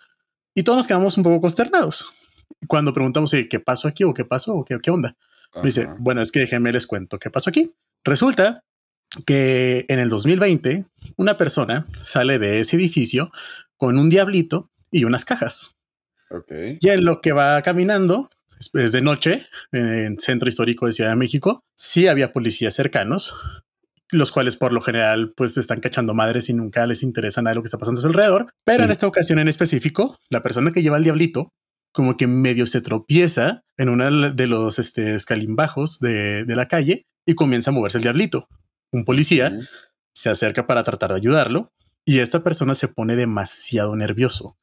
Y 0.54 0.64
todos 0.64 0.78
nos 0.78 0.88
quedamos 0.88 1.18
un 1.18 1.24
poco 1.24 1.42
consternados. 1.42 2.12
Cuando 2.68 2.94
preguntamos, 2.94 3.34
"Oye, 3.34 3.48
¿qué 3.48 3.60
pasó 3.60 3.88
aquí 3.88 4.04
o 4.04 4.14
qué 4.14 4.26
pasó 4.26 4.54
o 4.56 4.66
qué, 4.66 4.80
qué 4.82 4.92
onda? 4.92 5.16
Me 5.56 5.62
Dice, 5.64 5.88
bueno, 6.00 6.22
es 6.22 6.32
que 6.32 6.40
déjenme 6.40 6.72
les 6.72 6.86
cuento 6.86 7.18
qué 7.20 7.30
pasó 7.32 7.50
aquí. 7.50 7.74
Resulta 8.04 8.64
que 9.26 9.86
en 9.88 10.00
el 10.00 10.10
2020 10.10 10.86
una 11.18 11.38
persona 11.38 11.88
sale 11.98 12.38
de 12.38 12.60
ese 12.60 12.76
edificio 12.76 13.32
con 13.78 13.98
un 13.98 14.10
diablito 14.10 14.70
y 14.92 15.06
unas 15.06 15.26
cajas. 15.26 15.78
Ok. 16.30 16.52
Y 16.80 16.90
en 16.90 17.06
lo 17.06 17.22
que 17.22 17.32
va 17.32 17.62
caminando, 17.64 18.30
es- 18.60 18.70
es 18.76 18.92
de 18.92 19.02
noche, 19.02 19.48
en 19.72 19.88
el 19.88 20.20
centro 20.20 20.50
histórico 20.50 20.86
de 20.86 20.92
Ciudad 20.94 21.10
de 21.12 21.16
México, 21.16 21.64
sí 21.76 22.08
había 22.08 22.34
policías 22.34 22.76
cercanos, 22.76 23.34
los 24.12 24.32
cuales 24.32 24.56
por 24.56 24.74
lo 24.74 24.82
general 24.82 25.34
pues 25.36 25.56
están 25.58 25.80
cachando 25.80 26.14
madres 26.14 26.50
y 26.50 26.54
nunca 26.54 26.86
les 26.88 27.04
interesa 27.04 27.42
nada 27.42 27.52
de 27.52 27.56
lo 27.56 27.62
que 27.62 27.68
está 27.68 27.78
pasando 27.78 28.00
a 28.00 28.02
su 28.02 28.08
alrededor. 28.08 28.48
Pero 28.66 28.84
en 28.84 28.90
Mm. 28.90 28.92
esta 28.92 29.08
ocasión 29.08 29.40
en 29.40 29.48
específico, 29.48 30.18
la 30.30 30.42
persona 30.44 30.72
que 30.72 30.82
lleva 30.82 30.98
el 30.98 31.04
diablito 31.04 31.54
como 31.92 32.18
que 32.18 32.28
medio 32.28 32.66
se 32.68 32.82
tropieza 32.82 33.64
en 33.78 33.90
una 33.90 34.10
de 34.32 34.48
los 34.48 34.78
este, 34.80 35.16
escalimbajos 35.16 36.00
de, 36.00 36.46
de 36.46 36.56
la 36.56 36.68
calle 36.68 37.08
y 37.26 37.36
comienza 37.36 37.72
a 37.72 37.74
moverse 37.74 37.98
el 37.98 38.04
diablito. 38.04 38.48
Un 38.92 39.06
policía 39.06 39.58
se 40.14 40.30
acerca 40.30 40.68
para 40.68 40.84
tratar 40.84 41.12
de 41.12 41.18
ayudarlo 41.18 41.72
y 42.06 42.20
esta 42.20 42.42
persona 42.44 42.76
se 42.76 42.88
pone 42.88 43.16
demasiado 43.16 43.96
nervioso. 43.96 44.58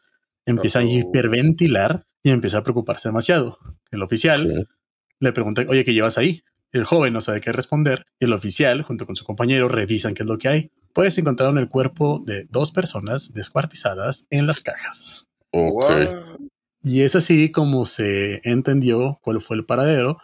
Empieza 0.45 0.81
a 0.81 0.83
Uh-oh. 0.83 0.91
hiperventilar 0.91 2.05
y 2.23 2.31
empieza 2.31 2.59
a 2.59 2.63
preocuparse 2.63 3.09
demasiado. 3.09 3.59
El 3.91 4.03
oficial 4.03 4.69
le 5.21 5.33
pregunta, 5.33 5.65
oye, 5.69 5.85
¿qué 5.85 5.95
llevas 5.95 6.19
ahí? 6.19 6.43
El 6.77 6.85
joven 6.85 7.13
no 7.15 7.21
sabe 7.23 7.41
qué 7.41 7.53
responder 7.53 8.05
y 8.21 8.27
el 8.27 8.33
oficial, 8.35 8.83
junto 8.83 9.07
con 9.07 9.17
su 9.17 9.25
compañero, 9.25 9.69
revisan 9.69 10.13
qué 10.15 10.23
es 10.25 10.29
lo 10.29 10.37
que 10.37 10.49
hay. 10.49 10.71
Pues 10.93 11.17
encontraron 11.17 11.57
el 11.59 11.69
cuerpo 11.71 12.23
de 12.27 12.45
dos 12.51 12.71
personas 12.71 13.33
descuartizadas 13.33 14.27
en 14.31 14.47
las 14.47 14.61
cajas. 14.61 15.27
Ok. 15.53 15.85
What? 15.85 16.09
Y 16.83 17.01
es 17.01 17.17
así 17.17 17.51
como 17.51 17.87
se 17.87 18.41
entendió 18.45 19.19
cuál 19.23 19.41
fue 19.41 19.57
el 19.57 19.65
paradero 19.65 20.19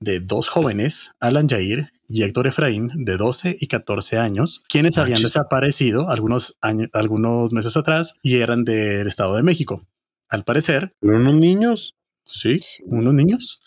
de 0.00 0.20
dos 0.20 0.48
jóvenes, 0.48 1.10
Alan 1.20 1.48
Jair 1.48 1.90
y 2.08 2.22
Héctor 2.22 2.46
Efraín, 2.46 2.90
de 2.94 3.16
12 3.16 3.56
y 3.58 3.66
14 3.66 4.18
años, 4.18 4.62
quienes 4.68 4.98
habían 4.98 5.14
Manches. 5.20 5.32
desaparecido 5.32 6.08
algunos, 6.08 6.56
años, 6.60 6.88
algunos 6.92 7.52
meses 7.52 7.76
atrás 7.76 8.14
y 8.22 8.36
eran 8.36 8.62
del 8.64 9.06
Estado 9.08 9.34
de 9.36 9.42
México. 9.42 9.84
Al 10.28 10.44
parecer, 10.44 10.94
unos 11.00 11.34
niños. 11.34 11.96
sí, 12.24 12.60
unos 12.86 13.12
niños. 13.14 13.58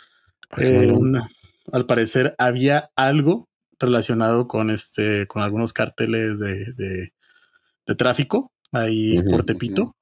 Ay, 0.51 0.65
Eh, 0.67 0.87
no. 0.87 0.97
una- 0.99 1.29
al 1.73 1.85
parecer 1.85 2.35
había 2.37 2.91
algo 2.95 3.47
relacionado 3.79 4.47
con 4.47 4.69
este, 4.69 5.27
con 5.27 5.41
algunos 5.41 5.73
cárteles 5.73 6.39
de, 6.39 6.73
de, 6.73 7.13
de 7.87 7.95
tráfico 7.95 8.51
ahí 8.71 9.21
por 9.31 9.43
Tepito. 9.45 9.93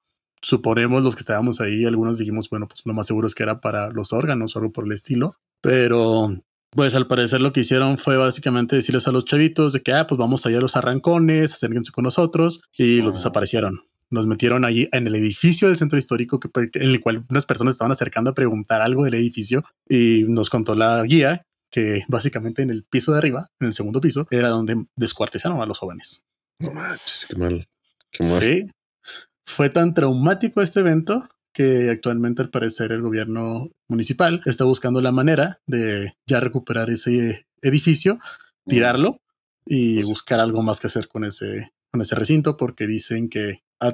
Suponemos 0.42 1.04
los 1.04 1.16
que 1.16 1.22
estábamos 1.22 1.62
ahí, 1.62 1.86
algunos 1.86 2.18
dijimos, 2.20 2.50
bueno, 2.50 2.68
pues 2.68 2.82
lo 2.86 2.94
más 2.94 3.08
seguro 3.08 3.28
es 3.28 3.36
que 3.36 3.44
era 3.44 3.60
para 3.60 3.90
los 3.90 4.14
órganos 4.14 4.56
o 4.56 4.60
algo 4.60 4.72
por 4.72 4.86
el 4.86 4.92
estilo. 4.92 5.36
Pero 5.62 6.36
pues 6.72 6.94
al 6.96 7.08
parecer 7.08 7.42
lo 7.42 7.54
que 7.54 7.62
hicieron 7.62 7.98
fue 7.98 8.18
básicamente 8.18 8.76
decirles 8.76 9.08
a 9.08 9.12
los 9.12 9.26
chavitos 9.26 9.74
de 9.74 9.82
que, 9.82 9.94
ah, 9.94 10.06
pues 10.06 10.18
vamos 10.20 10.46
allá 10.46 10.58
a 10.58 10.62
los 10.62 10.76
arrancones, 10.76 11.54
acérquense 11.54 11.92
con 11.92 12.04
nosotros 12.04 12.62
y 12.78 13.02
los 13.02 13.16
Ah. 13.16 13.18
desaparecieron. 13.18 13.80
Nos 14.10 14.28
metieron 14.28 14.64
allí 14.64 14.88
en 14.92 15.08
el 15.08 15.16
edificio 15.16 15.68
del 15.68 15.78
centro 15.78 15.98
histórico 15.98 16.40
que, 16.40 16.50
en 16.76 16.90
el 16.90 17.02
cual 17.02 17.26
unas 17.30 17.46
personas 17.46 17.74
estaban 17.74 17.92
acercando 17.92 18.30
a 18.30 18.34
preguntar 18.36 18.82
algo 18.82 19.04
del 19.06 19.16
edificio 19.16 19.64
y 19.90 20.24
nos 20.28 20.50
contó 20.50 20.76
la 20.76 21.02
guía 21.04 21.47
que 21.70 22.02
básicamente 22.08 22.62
en 22.62 22.70
el 22.70 22.84
piso 22.84 23.12
de 23.12 23.18
arriba, 23.20 23.50
en 23.60 23.68
el 23.68 23.74
segundo 23.74 24.00
piso, 24.02 24.28
era 24.32 24.50
donde 24.50 24.86
descuartizaron 24.96 25.62
a 25.62 25.66
los 25.66 25.78
jóvenes. 25.78 26.24
No 26.60 26.72
manches, 26.72 27.26
qué 27.28 27.36
mal. 27.36 27.68
Qué 28.12 28.24
mal. 28.24 28.40
Sí. 28.40 28.68
Fue 29.46 29.70
tan 29.70 29.94
traumático 29.94 30.62
este 30.62 30.80
evento 30.82 31.28
que 31.54 31.90
actualmente 31.90 32.42
al 32.42 32.50
parecer 32.50 32.92
el 32.92 33.02
gobierno 33.02 33.72
municipal 33.90 34.42
está 34.46 34.64
buscando 34.64 35.02
la 35.02 35.12
manera 35.12 35.60
de 35.66 36.14
ya 36.28 36.40
recuperar 36.40 36.90
ese 36.90 37.48
edificio, 37.62 38.20
tirarlo 38.66 39.22
y 39.66 39.96
Pues- 39.96 40.08
buscar 40.08 40.40
algo 40.40 40.62
más 40.64 40.80
que 40.80 40.88
hacer 40.88 41.08
con 41.08 41.24
ese, 41.26 41.72
con 41.92 42.02
ese 42.02 42.16
recinto 42.16 42.58
porque 42.58 42.86
dicen 42.88 43.30
que 43.30 43.64
a, 43.80 43.94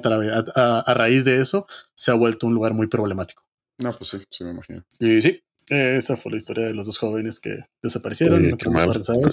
a- 0.56 0.80
a 0.80 0.94
raíz 0.94 1.24
de 1.24 1.40
eso 1.40 1.66
se 1.94 2.10
ha 2.10 2.14
vuelto 2.14 2.46
un 2.46 2.54
lugar 2.54 2.74
muy 2.74 2.86
problemático. 2.86 3.42
No, 3.78 3.96
pues 3.96 4.10
sí, 4.10 4.18
sí 4.30 4.44
me 4.44 4.50
imagino. 4.50 4.84
Y 4.98 5.20
sí, 5.22 5.42
Esa 5.68 6.16
fue 6.16 6.32
la 6.32 6.38
historia 6.38 6.66
de 6.66 6.74
los 6.74 6.86
dos 6.86 6.98
jóvenes 6.98 7.40
que 7.40 7.64
desaparecieron 7.82 8.40
Oye, 8.40 8.50
no 8.50 8.58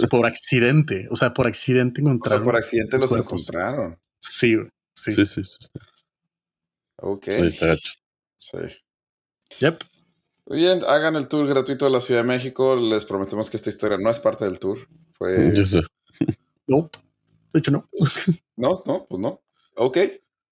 por 0.10 0.26
accidente. 0.26 1.08
O 1.10 1.16
sea, 1.16 1.34
por 1.34 1.48
accidente 1.48 2.02
O 2.02 2.06
sea, 2.06 2.14
encontraron. 2.14 2.46
por 2.46 2.56
accidente 2.56 2.98
los 2.98 3.12
encontraron. 3.12 4.00
Sí, 4.20 4.58
sí. 4.96 5.12
Sí, 5.14 5.26
sí, 5.26 5.44
sí. 5.44 5.58
sí. 5.60 5.68
Ok. 6.98 7.28
Ahí 7.30 7.48
está. 7.48 7.76
Sí. 8.38 8.58
Yep. 9.60 9.84
Muy 10.46 10.58
bien, 10.60 10.82
hagan 10.88 11.16
el 11.16 11.28
tour 11.28 11.48
gratuito 11.48 11.86
de 11.86 11.92
la 11.92 12.02
Ciudad 12.02 12.22
de 12.22 12.28
México. 12.28 12.76
Les 12.76 13.06
prometemos 13.06 13.50
que 13.50 13.58
esta 13.58 13.70
historia 13.70 13.98
no 13.98 14.10
es 14.10 14.20
parte 14.20 14.46
del 14.46 14.60
tour. 14.60 14.80
Fue. 15.18 15.56
Yo 15.56 15.66
sé. 15.66 15.82
Nope. 16.68 16.98
De 17.54 17.60
hecho, 17.60 17.72
no. 17.72 17.90
No, 18.58 18.84
no, 18.86 19.08
pues 19.10 19.20
no. 19.20 19.42
Ok. 19.76 19.98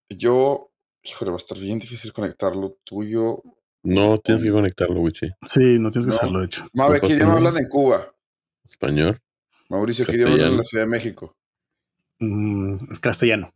Yo. 0.10 0.72
Híjole, 1.04 1.32
va 1.32 1.38
a 1.38 1.38
estar 1.38 1.58
bien 1.58 1.80
difícil 1.80 2.12
conectar 2.12 2.56
lo 2.56 2.78
tuyo. 2.84 3.44
No 3.84 4.18
tienes 4.20 4.44
que 4.44 4.52
conectarlo, 4.52 5.00
güey, 5.00 5.14
sí. 5.14 5.30
Sí, 5.42 5.80
no 5.80 5.90
tienes 5.92 6.06
que 6.08 6.12
No. 6.12 6.18
hacerlo, 6.18 6.40
de 6.40 6.46
hecho. 6.46 6.66
Mabe, 6.74 7.00
No 7.02 7.08
¿qué 7.08 7.14
idioma 7.14 7.34
hablan 7.36 7.58
en 7.58 7.68
Cuba? 7.70 8.14
Español. 8.66 9.20
Mauricio, 9.70 10.06
¿qué 10.06 10.14
idioma 10.18 10.34
hablan 10.34 10.52
en 10.52 10.58
la 10.58 10.64
Ciudad 10.64 10.84
de 10.84 10.90
México? 10.90 11.36
Mm, 12.20 12.92
es 12.92 13.00
castellano. 13.00 13.54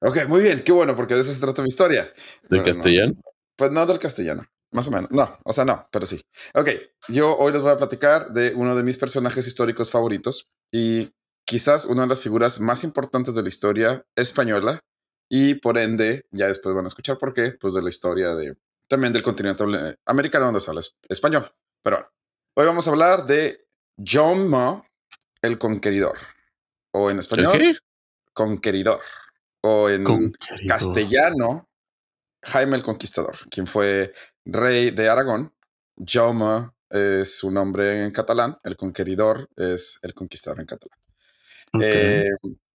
Ok, 0.00 0.26
muy 0.28 0.40
bien, 0.42 0.62
qué 0.64 0.72
bueno, 0.72 0.94
porque 0.96 1.14
de 1.14 1.22
eso 1.22 1.32
se 1.32 1.40
trata 1.40 1.62
mi 1.62 1.68
historia. 1.68 2.04
¿De 2.04 2.58
Bueno, 2.58 2.64
no. 2.66 2.72
castellano? 2.72 3.12
Pues 3.56 3.70
no 3.72 3.84
del 3.84 3.98
castellano, 3.98 4.46
más 4.70 4.86
o 4.88 4.90
menos. 4.90 5.10
No, 5.10 5.38
o 5.44 5.52
sea, 5.52 5.64
no, 5.64 5.86
pero 5.92 6.06
sí. 6.06 6.20
Ok, 6.54 6.68
yo 7.08 7.36
hoy 7.36 7.52
les 7.52 7.60
voy 7.60 7.72
a 7.72 7.76
platicar 7.76 8.32
de 8.32 8.54
uno 8.54 8.74
de 8.76 8.82
mis 8.82 8.96
personajes 8.96 9.46
históricos 9.46 9.90
favoritos 9.90 10.48
y 10.72 11.10
quizás 11.44 11.84
una 11.84 12.02
de 12.02 12.08
las 12.08 12.20
figuras 12.20 12.60
más 12.60 12.84
importantes 12.84 13.34
de 13.34 13.42
la 13.42 13.48
historia 13.50 14.06
española 14.16 14.80
y 15.28 15.56
por 15.56 15.76
ende, 15.76 16.24
ya 16.30 16.46
después 16.46 16.74
van 16.74 16.84
a 16.84 16.88
escuchar 16.88 17.18
por 17.18 17.34
qué, 17.34 17.52
pues 17.60 17.74
de 17.74 17.82
la 17.82 17.90
historia 17.90 18.34
de 18.34 18.54
también 18.90 19.12
del 19.12 19.22
continente 19.22 19.62
americano 20.04 20.46
donde 20.46 20.60
se 20.60 20.68
habla 20.68 20.80
es- 20.80 20.96
español. 21.08 21.48
Pero 21.82 21.96
bueno, 21.98 22.10
hoy 22.56 22.66
vamos 22.66 22.88
a 22.88 22.90
hablar 22.90 23.24
de 23.24 23.68
John 24.04 24.48
Ma, 24.48 24.84
el 25.42 25.58
conqueridor, 25.58 26.18
o 26.92 27.08
en 27.08 27.20
español, 27.20 27.56
¿Qué? 27.56 27.76
conqueridor, 28.32 29.00
o 29.62 29.88
en 29.88 30.04
castellano, 30.66 31.68
Jaime 32.42 32.76
el 32.76 32.82
Conquistador, 32.82 33.36
quien 33.48 33.66
fue 33.66 34.12
rey 34.44 34.90
de 34.90 35.08
Aragón. 35.08 35.54
Jaume 36.04 36.70
es 36.88 37.36
su 37.36 37.50
nombre 37.50 38.02
en 38.04 38.10
catalán, 38.10 38.56
el 38.64 38.76
conqueridor 38.76 39.48
es 39.56 40.00
el 40.02 40.14
conquistador 40.14 40.58
en 40.60 40.66
catalán. 40.66 40.98
Eh, 41.80 42.24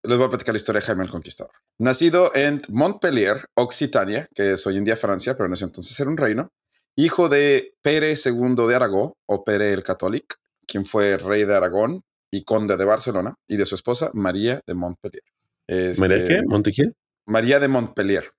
les 0.08 0.18
voy 0.18 0.28
a 0.28 0.30
platicar 0.30 0.54
la 0.54 0.58
historia 0.58 0.82
de 0.82 0.88
Jaime 0.88 1.04
el 1.04 1.10
Conquistador. 1.10 1.54
Nacido 1.80 2.32
en 2.36 2.62
Montpellier, 2.70 3.46
Occitania, 3.56 4.28
que 4.34 4.54
es 4.54 4.66
hoy 4.68 4.78
en 4.78 4.86
día 4.86 4.96
Francia, 4.96 5.36
pero 5.36 5.48
en 5.48 5.54
ese 5.54 5.66
entonces 5.66 6.00
era 6.00 6.10
un 6.10 6.18
reino, 6.18 6.52
hijo 6.96 7.30
de 7.30 7.76
Pere 7.82 8.14
II 8.14 8.56
de 8.68 8.76
Aragón, 8.76 9.14
o 9.26 9.44
Pere 9.44 9.74
el 9.74 9.84
Católico, 9.84 10.36
quien 10.68 10.86
fue 10.86 11.18
rey 11.18 11.44
de 11.46 11.56
Aragón 11.56 12.04
y 12.32 12.44
conde 12.44 12.78
de 12.78 12.86
Barcelona, 12.86 13.36
y 13.48 13.58
de 13.58 13.66
su 13.66 13.76
esposa 13.76 14.10
María 14.14 14.62
de 14.66 14.74
Montpellier. 14.74 15.24
¿María 16.00 16.18
Este, 16.18 16.28
qué? 16.28 16.44
¿Montequiel? 16.46 16.96
María 17.26 17.60
de 17.60 17.68
Montpellier. 17.68 18.32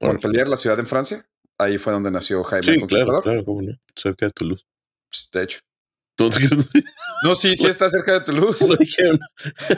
Montpellier, 0.00 0.48
la 0.48 0.56
ciudad 0.56 0.78
en 0.78 0.86
Francia. 0.86 1.24
Ahí 1.58 1.78
fue 1.78 1.92
donde 1.92 2.10
nació 2.10 2.42
Jaime 2.44 2.64
Sí, 2.64 2.70
el 2.70 2.76
claro, 2.76 2.88
Conquistador. 2.88 3.22
claro, 3.22 3.44
cómo 3.44 3.62
no. 3.62 3.72
Cerca 3.94 4.26
de 4.26 4.32
Toulouse. 4.32 4.64
De 5.32 5.42
hecho. 5.42 5.60
No, 7.22 7.34
sí, 7.34 7.56
sí 7.56 7.66
está 7.66 7.88
cerca 7.88 8.12
de 8.12 8.20
Toulouse. 8.20 8.66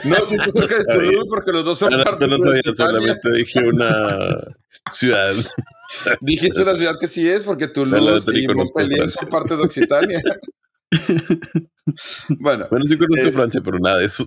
No 0.03 0.15
sí 0.25 0.35
está 0.35 0.51
cerca 0.51 0.77
de 0.77 0.83
Toulouse 0.93 1.27
porque 1.29 1.51
los 1.51 1.63
dos 1.65 1.77
son 1.79 1.89
no, 1.91 2.03
partes 2.03 2.29
no 2.29 2.37
de 2.37 2.43
sabía, 2.43 2.59
Occitania. 2.59 2.75
solamente 2.93 3.31
dije 3.31 3.59
una 3.59 4.37
ciudad. 4.91 5.33
Dijiste 6.21 6.63
la 6.65 6.75
ciudad 6.75 6.95
que 6.99 7.07
sí 7.07 7.27
es 7.27 7.45
porque 7.45 7.67
Toulouse 7.67 8.31
de 8.31 8.39
y 8.41 8.47
Montpellier 8.47 9.09
son 9.09 9.29
parte 9.29 9.55
de 9.55 9.63
Occitania. 9.63 10.21
bueno, 12.39 12.67
Bueno, 12.69 12.85
sí 12.85 12.97
conozco 12.97 13.31
Francia, 13.31 13.61
pero 13.63 13.79
nada 13.79 13.97
de 13.97 14.05
eso. 14.05 14.25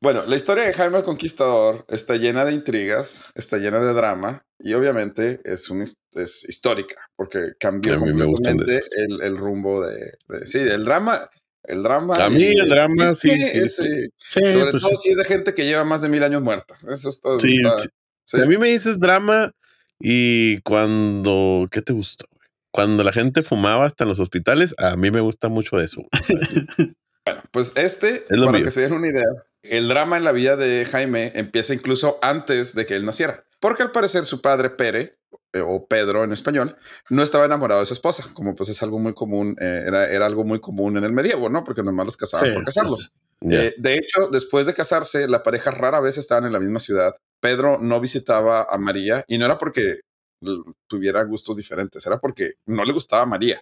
Bueno, 0.00 0.24
la 0.26 0.36
historia 0.36 0.64
de 0.64 0.72
Jaime 0.74 0.98
el 0.98 1.04
Conquistador 1.04 1.84
está 1.88 2.16
llena 2.16 2.44
de 2.44 2.52
intrigas, 2.52 3.30
está 3.34 3.56
llena 3.58 3.80
de 3.80 3.92
drama 3.94 4.44
y 4.58 4.74
obviamente 4.74 5.40
es, 5.44 5.70
un, 5.70 5.82
es 5.82 6.48
histórica 6.48 6.96
porque 7.16 7.52
cambió 7.58 7.98
completamente 7.98 8.80
el, 8.96 9.22
el 9.22 9.36
rumbo 9.36 9.86
de, 9.86 10.12
de- 10.28 10.46
Sí, 10.46 10.58
el 10.58 10.84
drama. 10.84 11.28
El 11.64 11.82
drama. 11.82 12.14
A 12.14 12.30
mí 12.30 12.44
el 12.44 12.68
drama, 12.68 13.12
sí, 13.14 13.28
sí, 13.28 13.58
eh, 13.58 13.68
Sí, 13.68 14.08
Sobre 14.52 14.70
pues, 14.70 14.82
todo 14.82 14.94
si 14.94 15.10
es 15.10 15.16
de 15.16 15.24
gente 15.24 15.52
que 15.52 15.64
lleva 15.64 15.84
más 15.84 16.00
de 16.00 16.08
mil 16.08 16.22
años 16.22 16.40
muerta. 16.40 16.76
Eso 16.88 17.08
es 17.08 17.20
todo. 17.20 17.40
Sí, 17.40 17.56
está-. 17.60 18.44
A 18.44 18.46
mí 18.46 18.56
me 18.56 18.68
dices 18.68 19.00
drama 19.00 19.52
y 19.98 20.60
cuando. 20.60 21.66
¿Qué 21.72 21.82
te 21.82 21.92
güey? 21.92 22.04
Cuando 22.70 23.02
la 23.02 23.10
gente 23.12 23.42
fumaba 23.42 23.84
hasta 23.86 24.04
en 24.04 24.10
los 24.10 24.20
hospitales, 24.20 24.74
a 24.78 24.94
mí 24.96 25.10
me 25.10 25.20
gusta 25.20 25.48
mucho 25.48 25.80
eso. 25.80 26.02
güey. 26.02 26.66
Pues 27.50 27.72
este, 27.76 28.24
Es 28.30 28.38
lo 28.38 28.46
para 28.46 28.58
mío. 28.58 28.64
que 28.64 28.70
se 28.70 28.82
den 28.82 28.92
una 28.92 29.08
idea, 29.08 29.24
el 29.70 29.88
drama 29.88 30.16
en 30.16 30.24
la 30.24 30.32
vida 30.32 30.56
de 30.56 30.84
Jaime 30.84 31.32
empieza 31.34 31.74
incluso 31.74 32.18
antes 32.22 32.74
de 32.74 32.86
que 32.86 32.94
él 32.94 33.04
naciera. 33.04 33.44
Porque 33.60 33.82
al 33.82 33.90
parecer 33.90 34.24
su 34.24 34.40
padre, 34.40 34.70
Pere, 34.70 35.18
eh, 35.52 35.60
o 35.60 35.86
Pedro 35.86 36.24
en 36.24 36.32
español, 36.32 36.76
no 37.10 37.22
estaba 37.22 37.46
enamorado 37.46 37.80
de 37.80 37.86
su 37.86 37.94
esposa, 37.94 38.24
como 38.34 38.54
pues 38.54 38.68
es 38.68 38.82
algo 38.82 38.98
muy 38.98 39.14
común, 39.14 39.56
eh, 39.60 39.84
era, 39.86 40.10
era 40.10 40.26
algo 40.26 40.44
muy 40.44 40.60
común 40.60 40.96
en 40.96 41.04
el 41.04 41.12
medievo, 41.12 41.48
¿no? 41.48 41.64
Porque 41.64 41.82
nomás 41.82 42.06
los 42.06 42.16
casaban 42.16 42.48
Sí, 42.48 42.54
por 42.54 42.64
casarlos. 42.64 43.12
Eh, 43.42 43.74
de 43.76 43.94
hecho, 43.96 44.28
después 44.30 44.66
de 44.66 44.74
casarse, 44.74 45.28
la 45.28 45.42
pareja 45.42 45.70
rara 45.70 46.00
vez 46.00 46.16
estaban 46.18 46.44
en 46.46 46.52
la 46.52 46.60
misma 46.60 46.80
ciudad. 46.80 47.14
Pedro 47.40 47.78
no 47.78 48.00
visitaba 48.00 48.66
a 48.68 48.78
María 48.78 49.24
y 49.28 49.38
no 49.38 49.44
era 49.44 49.58
porque 49.58 50.00
tuviera 50.86 51.22
gustos 51.24 51.56
diferentes, 51.56 52.04
era 52.06 52.18
porque 52.18 52.54
no 52.66 52.84
le 52.84 52.92
gustaba 52.92 53.22
a 53.22 53.26
María. 53.26 53.60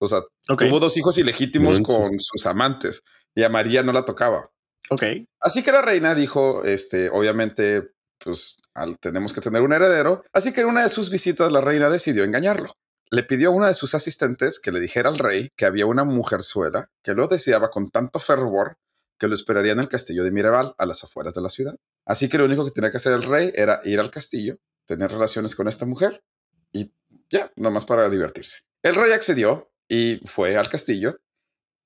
O 0.00 0.08
sea, 0.08 0.22
tuvo 0.46 0.80
dos 0.80 0.96
hijos 0.96 1.16
ilegítimos 1.18 1.80
con 1.80 2.18
sus 2.18 2.46
amantes 2.46 3.02
y 3.34 3.42
a 3.42 3.48
María 3.48 3.82
no 3.82 3.92
la 3.92 4.04
tocaba. 4.04 4.50
Ok. 4.90 5.02
Así 5.40 5.62
que 5.62 5.72
la 5.72 5.82
reina 5.82 6.14
dijo, 6.14 6.64
este, 6.64 7.08
obviamente, 7.10 7.92
pues 8.18 8.56
al- 8.74 8.98
tenemos 8.98 9.32
que 9.32 9.40
tener 9.40 9.62
un 9.62 9.72
heredero. 9.72 10.22
Así 10.32 10.52
que 10.52 10.60
en 10.62 10.68
una 10.68 10.82
de 10.82 10.88
sus 10.88 11.10
visitas 11.10 11.50
la 11.50 11.60
reina 11.60 11.88
decidió 11.88 12.24
engañarlo. 12.24 12.72
Le 13.10 13.22
pidió 13.24 13.48
a 13.48 13.52
una 13.52 13.68
de 13.68 13.74
sus 13.74 13.94
asistentes 13.94 14.58
que 14.58 14.72
le 14.72 14.80
dijera 14.80 15.08
al 15.10 15.18
rey 15.18 15.50
que 15.56 15.66
había 15.66 15.86
una 15.86 16.04
mujerzuela 16.04 16.90
que 17.02 17.14
lo 17.14 17.26
deseaba 17.28 17.70
con 17.70 17.90
tanto 17.90 18.18
fervor 18.18 18.78
que 19.18 19.28
lo 19.28 19.34
esperaría 19.34 19.72
en 19.72 19.78
el 19.80 19.88
castillo 19.88 20.24
de 20.24 20.30
Mirabal, 20.32 20.74
a 20.78 20.86
las 20.86 21.04
afueras 21.04 21.34
de 21.34 21.42
la 21.42 21.48
ciudad. 21.48 21.76
Así 22.06 22.28
que 22.28 22.38
lo 22.38 22.44
único 22.46 22.64
que 22.64 22.70
tenía 22.72 22.90
que 22.90 22.96
hacer 22.96 23.12
el 23.12 23.22
rey 23.22 23.52
era 23.54 23.80
ir 23.84 24.00
al 24.00 24.10
castillo, 24.10 24.56
tener 24.86 25.12
relaciones 25.12 25.54
con 25.54 25.68
esta 25.68 25.86
mujer 25.86 26.24
y 26.72 26.92
ya, 27.30 27.52
nomás 27.54 27.84
para 27.84 28.08
divertirse. 28.10 28.62
El 28.82 28.96
rey 28.96 29.12
accedió 29.12 29.70
y 29.88 30.20
fue 30.24 30.56
al 30.56 30.68
castillo 30.68 31.20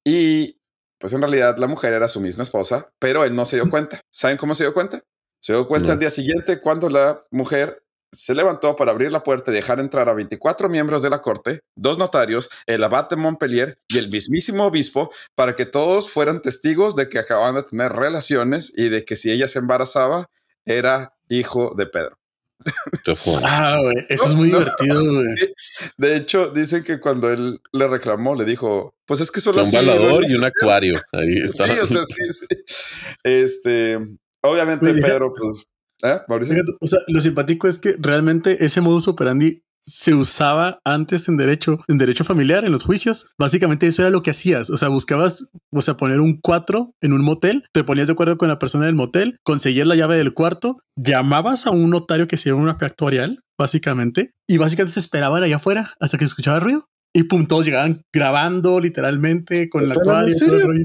y 0.05 0.61
pues 0.99 1.13
en 1.13 1.21
realidad 1.21 1.57
la 1.59 1.67
mujer 1.67 1.93
era 1.93 2.09
su 2.09 2.21
misma 2.21 2.43
esposa, 2.43 2.91
pero 2.99 3.25
él 3.25 3.35
no 3.35 3.45
se 3.45 3.57
dio 3.57 3.69
cuenta. 3.71 4.01
¿Saben 4.11 4.37
cómo 4.37 4.55
se 4.55 4.65
dio 4.65 4.75
cuenta? 4.75 5.03
Se 5.41 5.53
dio 5.53 5.67
cuenta 5.69 5.89
No. 5.89 5.93
al 5.95 5.99
día 5.99 6.11
siguiente 6.11 6.61
cuando 6.61 6.89
la 6.89 7.25
mujer 7.31 7.83
se 8.13 8.35
levantó 8.35 8.77
para 8.77 8.93
abrir 8.93 9.13
la 9.13 9.23
puerta 9.23 9.51
y 9.51 9.55
dejar 9.55 9.79
entrar 9.81 10.09
a 10.09 10.15
24 10.15 10.69
miembros 10.69 11.03
de 11.03 11.11
la 11.11 11.21
corte, 11.21 11.61
dos 11.77 11.99
notarios, 11.99 12.49
el 12.67 12.83
abad 12.83 13.09
de 13.11 13.17
Montpellier 13.17 13.79
y 13.89 13.99
el 13.99 14.09
mismísimo 14.09 14.65
obispo, 14.65 15.11
para 15.35 15.55
que 15.55 15.67
todos 15.67 16.09
fueran 16.11 16.41
testigos 16.41 16.97
de 16.97 17.09
que 17.09 17.19
acababan 17.19 17.57
de 17.57 17.65
tener 17.65 17.93
relaciones 17.93 18.73
y 18.77 18.89
de 18.89 19.05
que 19.05 19.17
si 19.17 19.31
ella 19.31 19.49
se 19.49 19.59
embarazaba 19.59 20.27
era 20.65 21.17
hijo 21.29 21.75
de 21.77 21.87
Pedro. 21.87 22.17
Ah, 23.45 23.77
güey. 23.83 23.97
Eso 24.09 24.25
No, 24.25 24.31
es 24.31 24.37
muy 24.37 24.51
no. 24.51 24.59
divertido, 24.61 25.05
güey. 25.05 25.27
De 25.97 26.17
hecho, 26.17 26.49
dicen 26.51 26.83
que 26.83 26.99
cuando 27.01 27.31
él 27.31 27.61
le 27.73 27.89
reclamó, 27.89 28.35
le 28.35 28.45
dijo, 28.45 28.95
pues 29.07 29.21
es 29.21 29.31
que 29.31 29.41
solo 29.41 29.63
un 29.63 29.71
balador 29.71 30.25
y 30.29 30.33
un 30.35 30.41
hacer". 30.41 30.53
acuario. 30.61 30.95
Ahí 31.13 31.37
está. 31.45 31.67
Sí, 31.67 31.79
o 31.81 31.87
sea, 31.87 32.05
sí, 32.05 32.23
sí. 32.33 32.47
Este, 33.23 33.99
obviamente, 34.43 34.93
Pedro, 34.95 35.33
pues, 35.39 35.65
¿eh, 36.03 36.19
Mauricio? 36.29 36.55
Fíjate, 36.55 36.73
o 36.81 36.87
sea, 36.87 36.99
lo 37.09 37.21
simpático 37.21 37.69
es 37.69 37.79
que 37.79 37.97
realmente 37.99 38.65
ese 38.65 38.81
modus 38.81 39.09
operandi 39.09 39.63
se 39.87 40.15
usaba 40.15 40.81
antes 40.85 41.29
en 41.29 41.37
derecho, 41.37 41.79
en 41.89 41.99
derecho 41.99 42.25
familiar, 42.25 42.65
en 42.65 42.73
los 42.73 42.83
juicios. 42.83 43.29
Básicamente 43.39 43.87
eso 43.87 44.03
era 44.03 44.11
lo 44.11 44.23
que 44.23 44.31
hacías. 44.31 44.69
O 44.71 44.77
sea, 44.77 44.89
buscabas, 44.89 45.49
o 45.73 45.81
sea, 45.81 45.97
poner 45.97 46.21
un 46.21 46.41
4 46.41 46.95
en 47.01 47.13
un 47.13 47.23
motel, 47.23 47.65
te 47.73 47.85
ponías 47.85 48.09
de 48.09 48.15
acuerdo 48.15 48.37
con 48.37 48.49
la 48.49 48.59
persona 48.59 48.87
del 48.87 48.95
motel, 48.95 49.39
conseguías 49.45 49.87
la 49.87 49.95
llave 49.95 50.17
del 50.17 50.35
cuarto, 50.35 50.79
llamabas 50.97 51.67
a 51.67 51.71
un 51.71 51.91
notario 51.91 52.27
que 52.27 52.37
hiciera 52.37 52.57
una 52.57 52.75
factorial, 52.75 53.41
básicamente, 53.59 54.33
y 54.49 54.59
básicamente 54.59 54.95
se 54.95 55.01
esperaban 55.01 55.43
allá 55.43 55.57
afuera 55.57 55.95
hasta 56.01 56.19
que 56.19 56.25
se 56.25 56.31
escuchaba 56.31 56.61
ruido. 56.61 56.87
Y 57.15 57.23
pum, 57.23 57.47
todos 57.47 57.65
llegaban 57.65 58.03
grabando 58.13 58.79
literalmente 58.79 59.71
con 59.71 59.87
la 59.87 59.95
rollo. 59.95 60.35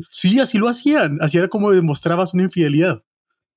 Sí, 0.10 0.40
así 0.40 0.58
lo 0.58 0.70
hacían. 0.70 1.18
Así 1.20 1.38
era 1.38 1.50
como 1.50 1.72
demostrabas 1.72 2.34
una 2.34 2.44
infidelidad. 2.44 3.02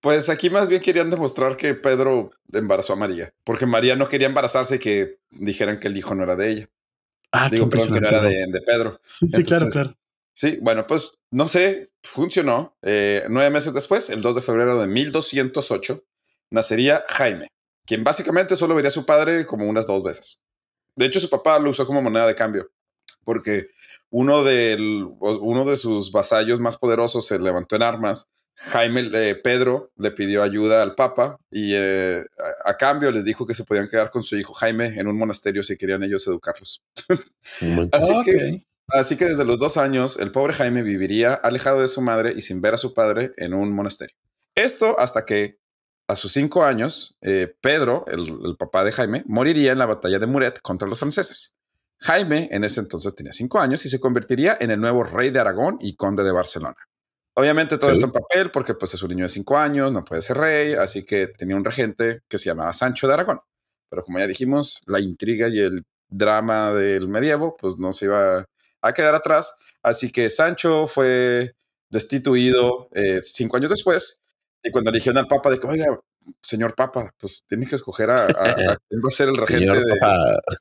Pues 0.05 0.29
aquí 0.29 0.51
más 0.51 0.69
bien 0.69 0.83
querían 0.83 1.09
demostrar 1.09 1.57
que 1.57 1.73
Pedro 1.73 2.31
embarazó 2.53 2.93
a 2.93 2.97
María, 2.97 3.33
porque 3.43 3.65
María 3.65 3.97
no 3.97 4.07
quería 4.07 4.27
embarazarse 4.27 4.75
y 4.75 4.79
que 4.79 5.19
dijeran 5.31 5.81
que 5.81 5.89
el 5.89 5.97
hijo 5.97 6.15
no 6.15 6.25
era 6.25 6.37
de 6.37 6.51
ella. 6.51 6.71
Ah, 7.33 7.49
Digo, 7.49 7.71
que 7.71 7.79
no 7.79 8.09
era 8.09 8.21
de, 8.21 8.45
de 8.49 8.61
Pedro. 8.61 9.01
Sí, 9.07 9.27
sí, 9.31 9.43
claro, 9.43 9.65
Entonces, 9.65 9.73
claro. 9.73 9.99
Sí, 10.35 10.59
bueno, 10.61 10.87
pues 10.87 11.13
no 11.31 11.49
sé, 11.49 11.91
funcionó. 12.03 12.77
Eh, 12.83 13.25
nueve 13.31 13.49
meses 13.49 13.73
después, 13.73 14.11
el 14.11 14.21
2 14.21 14.35
de 14.35 14.43
febrero 14.43 14.79
de 14.79 14.89
1208, 14.89 16.05
nacería 16.51 17.03
Jaime, 17.09 17.49
quien 17.87 18.05
básicamente 18.05 18.57
solo 18.57 18.75
vería 18.75 18.91
a 18.91 18.93
su 18.93 19.07
padre 19.07 19.47
como 19.47 19.67
unas 19.67 19.87
dos 19.87 20.03
veces. 20.03 20.43
De 20.97 21.07
hecho, 21.07 21.19
su 21.19 21.31
papá 21.31 21.59
lo 21.59 21.71
usó 21.71 21.87
como 21.87 22.03
moneda 22.03 22.27
de 22.27 22.35
cambio, 22.35 22.71
porque 23.25 23.69
uno 24.11 24.45
de, 24.45 24.77
uno 25.19 25.65
de 25.65 25.79
sus 25.79 26.13
vasallos 26.13 26.61
más 26.61 26.77
poderosos 26.77 27.27
se 27.27 27.39
levantó 27.39 27.77
en 27.77 27.85
armas. 27.85 28.29
Jaime, 28.57 29.11
eh, 29.13 29.35
Pedro 29.35 29.91
le 29.97 30.13
pidió 30.13 30.43
ayuda 30.43 30.83
al 30.83 30.95
Papa 30.95 31.39
y 31.51 31.73
eh, 31.75 32.23
a, 32.65 32.77
cambio 32.77 33.11
les 33.11 33.25
dijo 33.25 33.47
que 33.47 33.55
se 33.55 33.65
podían 33.65 33.89
quedar 33.89 34.11
con 34.11 34.23
su 34.23 34.37
hijo 34.37 34.53
Jaime 34.55 34.99
en 34.99 35.09
un 35.09 35.19
monasterio 35.19 35.65
si 35.65 35.77
querían 35.77 36.05
ellos 36.05 36.27
educarlos. 36.27 36.85
así, 37.93 38.21
que, 38.25 38.67
así 38.89 39.17
que 39.17 39.25
desde 39.25 39.45
los 39.45 39.59
dos 39.59 39.77
años 39.77 40.19
el 40.21 40.31
pobre 40.31 40.55
Jaime 40.55 40.83
viviría 40.83 41.35
alejado 41.35 41.83
de 41.83 41.89
su 41.89 42.01
madre 42.01 42.33
y 42.37 42.43
sin 42.43 42.61
ver 42.61 42.75
a 42.75 42.79
su 42.79 42.95
padre 42.95 43.33
en 43.37 43.55
un 43.55 43.73
monasterio. 43.73 44.17
Esto 44.55 44.99
hasta 45.01 45.25
que 45.25 45.59
a 46.07 46.15
sus 46.17 46.33
cinco 46.33 46.65
años, 46.65 47.17
eh, 47.23 47.57
Pedro, 47.61 48.05
el, 48.07 48.21
el, 48.45 48.57
papá 48.57 48.85
de 48.85 48.93
Jaime, 48.93 49.25
moriría 49.27 49.73
en 49.73 49.79
la 49.79 49.87
batalla 49.87 50.19
de 50.19 50.27
Muret 50.27 50.61
contra 50.61 50.87
los 50.87 50.99
franceses. 50.99 51.57
Jaime 51.99 52.49
en 52.53 52.63
ese 52.63 52.81
entonces 52.81 53.15
tenía 53.15 53.33
cinco 53.33 53.59
años 53.59 53.85
y 53.85 53.89
se 53.89 53.99
convertiría 53.99 54.57
en 54.61 54.71
el 54.71 54.81
nuevo 54.81 55.03
rey 55.03 55.31
de 55.31 55.41
Aragón 55.41 55.79
y 55.81 55.97
conde 55.97 56.23
de 56.23 56.33
Barcelona. 56.33 56.77
Obviamente 57.37 57.79
todo 57.79 57.91
esto 57.91 58.07
en 58.07 58.13
papel 58.13 58.51
porque 58.51 58.75
pues 58.75 58.95
es 58.95 59.03
un 59.03 59.09
niño 59.11 59.25
de 59.25 59.29
cinco 59.29 59.59
años, 59.59 59.93
no 59.93 60.05
puede 60.05 60.23
ser 60.23 60.37
rey, 60.37 60.75
así 60.75 61.05
que 61.05 61.27
tenía 61.27 61.57
un 61.57 61.65
regente 61.65 62.21
que 62.29 62.39
se 62.39 62.47
llamaba 62.47 62.73
Sancho 62.73 63.09
de 63.09 63.15
Aragón. 63.15 63.41
Pero 63.91 64.05
como 64.05 64.19
ya 64.19 64.27
dijimos, 64.27 64.81
la 64.87 65.01
intriga 65.01 65.49
y 65.49 65.59
el 65.59 65.85
drama 66.09 66.73
del 66.73 67.09
medievo 67.09 67.57
pues 67.57 67.77
no 67.77 67.93
se 67.93 68.07
iba 68.07 68.45
a 68.83 68.93
quedar 68.93 69.15
atrás, 69.15 69.57
así 69.83 70.13
que 70.13 70.31
Sancho 70.31 70.87
fue 70.87 71.55
destituido 71.91 72.89
eh, 72.93 73.21
cinco 73.23 73.57
años 73.57 73.71
después 73.71 74.25
y 74.65 74.71
cuando 74.71 74.91
eligieron 74.91 75.19
al 75.19 75.29
Papa 75.29 75.51
de 75.51 75.59
que, 75.59 75.67
oiga, 75.67 75.87
señor 76.43 76.75
Papa, 76.75 77.15
pues 77.19 77.45
tiene 77.47 77.67
que 77.67 77.77
escoger 77.77 78.11
a, 78.11 78.27
quién 78.89 79.01
va 79.01 79.09
a 79.09 79.11
ser 79.11 79.29
el 79.29 79.37
regente 79.37 79.67
señor 79.67 79.85
de. 79.85 79.95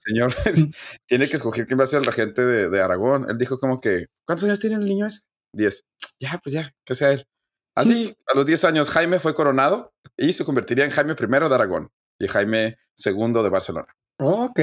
Señor, 0.05 0.35
tiene 1.07 1.29
que 1.29 1.37
escoger 1.37 1.65
quién 1.65 1.79
va 1.79 1.85
a 1.85 1.87
ser 1.87 1.99
el 1.99 2.05
regente 2.05 2.45
de, 2.45 2.81
Aragón. 2.81 3.25
Él 3.29 3.37
dijo 3.37 3.57
como 3.59 3.79
que, 3.79 4.07
¿cuántos 4.25 4.43
años 4.43 4.59
tiene 4.59 4.75
el 4.75 4.85
niño 4.85 5.05
ese? 5.05 5.21
Diez. 5.53 5.85
Ya, 6.23 6.39
pues 6.41 6.53
ya, 6.53 6.73
que 6.85 6.95
sea 6.95 7.11
él. 7.11 7.27
Así, 7.75 8.15
a 8.27 8.35
los 8.35 8.45
diez 8.45 8.63
años, 8.63 8.89
Jaime 8.89 9.19
fue 9.19 9.33
coronado 9.33 9.93
y 10.15 10.31
se 10.33 10.45
convertiría 10.45 10.85
en 10.85 10.91
Jaime 10.91 11.13
I 11.19 11.25
de 11.49 11.55
Aragón 11.55 11.91
y 12.19 12.27
Jaime 12.27 12.77
II 13.03 13.33
de 13.33 13.49
Barcelona. 13.49 13.87
ok. 14.19 14.59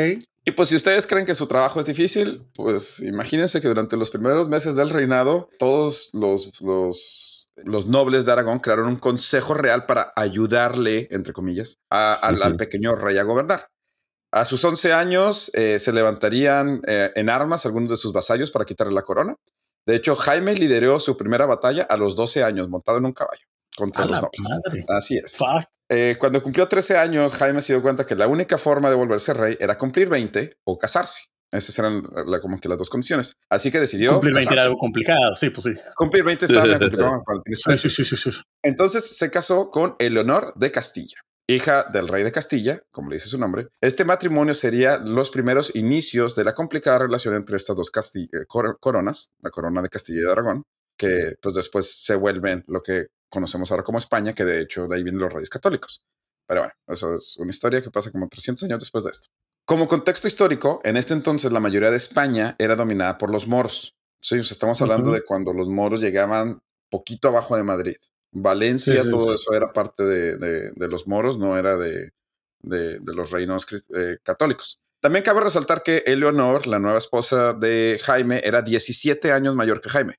Y 0.47 0.53
pues 0.53 0.71
si 0.71 0.77
ustedes 0.77 1.07
creen 1.07 1.27
que 1.27 1.35
su 1.35 1.47
trabajo 1.47 1.81
es 1.81 1.87
difícil, 1.87 2.47
pues 2.55 3.01
imagínense 3.01 3.61
que 3.61 3.69
durante 3.69 3.97
los 3.99 4.11
primeros 4.11 4.49
meses 4.49 4.75
del 4.75 4.89
reinado, 4.89 5.51
todos 5.59 6.11
los, 6.15 6.61
los 6.63 7.41
los 7.65 7.87
nobles 7.87 8.25
de 8.25 8.33
Aragón 8.33 8.59
crearon 8.59 8.87
un 8.87 8.97
consejo 8.97 9.55
real 9.55 9.87
para 9.87 10.13
ayudarle, 10.17 11.09
entre 11.11 11.33
comillas, 11.33 11.79
al, 11.89 12.57
pequeño 12.57 12.95
rey 12.97 13.19
a 13.19 13.23
gobernar. 13.23 13.69
A 14.33 14.45
sus 14.45 14.65
11 14.65 14.93
años 14.93 15.51
eh, 15.55 15.79
se 15.79 15.93
levantarían 15.93 16.81
eh, 16.87 17.11
en 17.17 17.29
armas 17.29 17.67
algunos 17.67 17.91
de 17.91 17.97
sus 17.97 18.13
vasallos 18.13 18.51
para 18.51 18.65
quitarle 18.65 18.93
la 18.93 19.03
corona. 19.03 19.37
De 19.87 19.97
hecho, 19.97 20.15
Jaime 20.17 20.55
lideró 20.55 21.01
su 21.01 21.17
primera 21.17 21.47
batalla 21.47 21.83
a 21.83 21.97
los 21.97 22.17
12 22.17 22.45
años, 22.45 22.69
montado 22.69 22.99
en 22.99 23.07
un 23.07 23.13
caballo, 23.13 23.43
contra 23.77 24.05
los 24.05 24.21
nobles. 24.21 24.85
Así 24.89 25.17
es. 25.17 25.37
Eh, 25.89 26.17
cuando 26.19 26.43
cumplió 26.43 26.69
13 26.69 26.99
años, 26.99 27.35
Jaime 27.35 27.61
se 27.61 27.73
dio 27.73 27.83
cuenta 27.83 28.07
que 28.07 28.15
la 28.15 28.29
única 28.29 28.59
forma 28.59 28.91
de 28.91 28.97
volverse 28.97 29.35
rey 29.35 29.57
era 29.59 29.77
cumplir 29.77 30.09
20 30.09 30.59
o 30.65 30.79
casarse. 30.79 31.31
Esas 31.53 31.77
eran 31.81 32.03
como 32.41 32.61
que 32.61 32.69
las 32.69 32.79
dos 32.79 32.89
condiciones. 32.89 33.37
Así 33.49 33.73
que 33.73 33.81
decidió. 33.81 34.13
Cumplir 34.13 34.35
20 34.35 34.55
era 34.55 34.63
algo 34.63 34.79
complicado, 34.79 35.35
sí, 35.35 35.51
pues 35.51 35.65
sí. 35.65 35.83
Cumplir 35.97 36.23
20 36.23 36.45
estaba 36.45 36.65
complicado. 37.25 37.77
sí, 37.77 37.91
sí, 37.91 38.05
sí, 38.05 38.31
Entonces 38.63 39.17
se 39.17 39.31
casó 39.31 39.71
con 39.71 39.97
Eleonor 39.99 40.55
de 40.55 40.71
Castilla, 40.71 41.17
hija 41.55 41.85
del 41.85 42.09
rey 42.09 42.23
de 42.23 42.33
Castilla, 42.33 42.81
como 42.91 43.11
le 43.11 43.17
dice 43.17 43.29
su 43.29 43.39
nombre. 43.39 43.69
Este 43.81 44.05
matrimonio 44.05 44.55
sería 44.55 44.99
los 44.99 45.31
primeros 45.31 45.75
inicios 45.75 46.35
de 46.35 46.45
la 46.45 46.55
complicada 46.55 47.01
relación 47.01 47.35
entre 47.35 47.57
estas 47.57 47.77
dos 47.77 47.91
eh, 48.15 48.47
coronas, 48.81 49.33
la 49.41 49.51
corona 49.51 49.83
de 49.83 49.89
Castilla 49.89 50.21
y 50.21 50.25
de 50.25 50.33
Aragón, 50.33 50.65
que 50.97 51.35
pues 51.41 51.55
después 51.55 52.03
se 52.05 52.15
vuelven 52.15 52.65
lo 52.67 52.83
que 52.83 53.07
conocemos 53.29 53.71
ahora 53.71 53.83
como 53.83 53.99
España, 53.99 54.35
que 54.35 54.45
de 54.45 54.61
hecho 54.61 54.87
de 54.87 54.97
ahí 54.97 55.03
vienen 55.03 55.23
los 55.23 55.33
reyes 55.33 55.49
católicos. 55.49 56.05
Pero 56.47 56.63
bueno, 56.63 56.75
eso 56.89 57.15
es 57.15 57.37
una 57.39 57.51
historia 57.51 57.81
que 57.81 57.91
pasa 57.91 58.11
como 58.11 58.29
300 58.29 58.65
años 58.65 58.81
después 58.81 59.05
de 59.05 59.11
esto. 59.11 59.29
Como 59.65 59.87
contexto 59.87 60.27
histórico, 60.27 60.81
en 60.83 60.97
este 60.97 61.15
entonces 61.15 61.53
la 61.53 61.61
mayoría 61.61 61.91
de 61.91 61.97
España 61.97 62.57
era 62.59 62.75
dominada 62.75 63.19
por 63.19 63.31
los 63.31 63.47
moros. 63.47 63.95
Sí, 64.21 64.37
estamos 64.37 64.83
hablando 64.83 65.13
de 65.13 65.23
cuando 65.23 65.53
los 65.53 65.69
moros 65.69 66.01
llegaban 66.01 66.61
poquito 66.91 67.29
abajo 67.29 67.57
de 67.57 67.63
Madrid. 67.63 67.97
Valencia, 68.33 69.03
todo 69.09 69.35
eso 69.35 69.53
era 69.55 69.73
parte 69.73 70.05
de, 70.05 70.89
los 70.89 71.07
moros, 71.07 71.39
no 71.39 71.59
era 71.59 71.77
de, 71.77 72.13
los 72.63 73.31
reinos 73.31 73.67
eh, 73.97 74.19
católicos. 74.23 74.81
También 75.01 75.25
cabe 75.25 75.41
resaltar 75.41 75.83
que 75.83 76.03
Eleonor, 76.07 76.67
la 76.67 76.79
nueva 76.79 76.99
esposa 76.99 77.55
de 77.55 77.99
Jaime, 78.05 78.43
era 78.45 78.63
17 78.63 79.33
años 79.33 79.55
mayor 79.55 79.81
que 79.81 79.89
Jaime. 79.89 80.17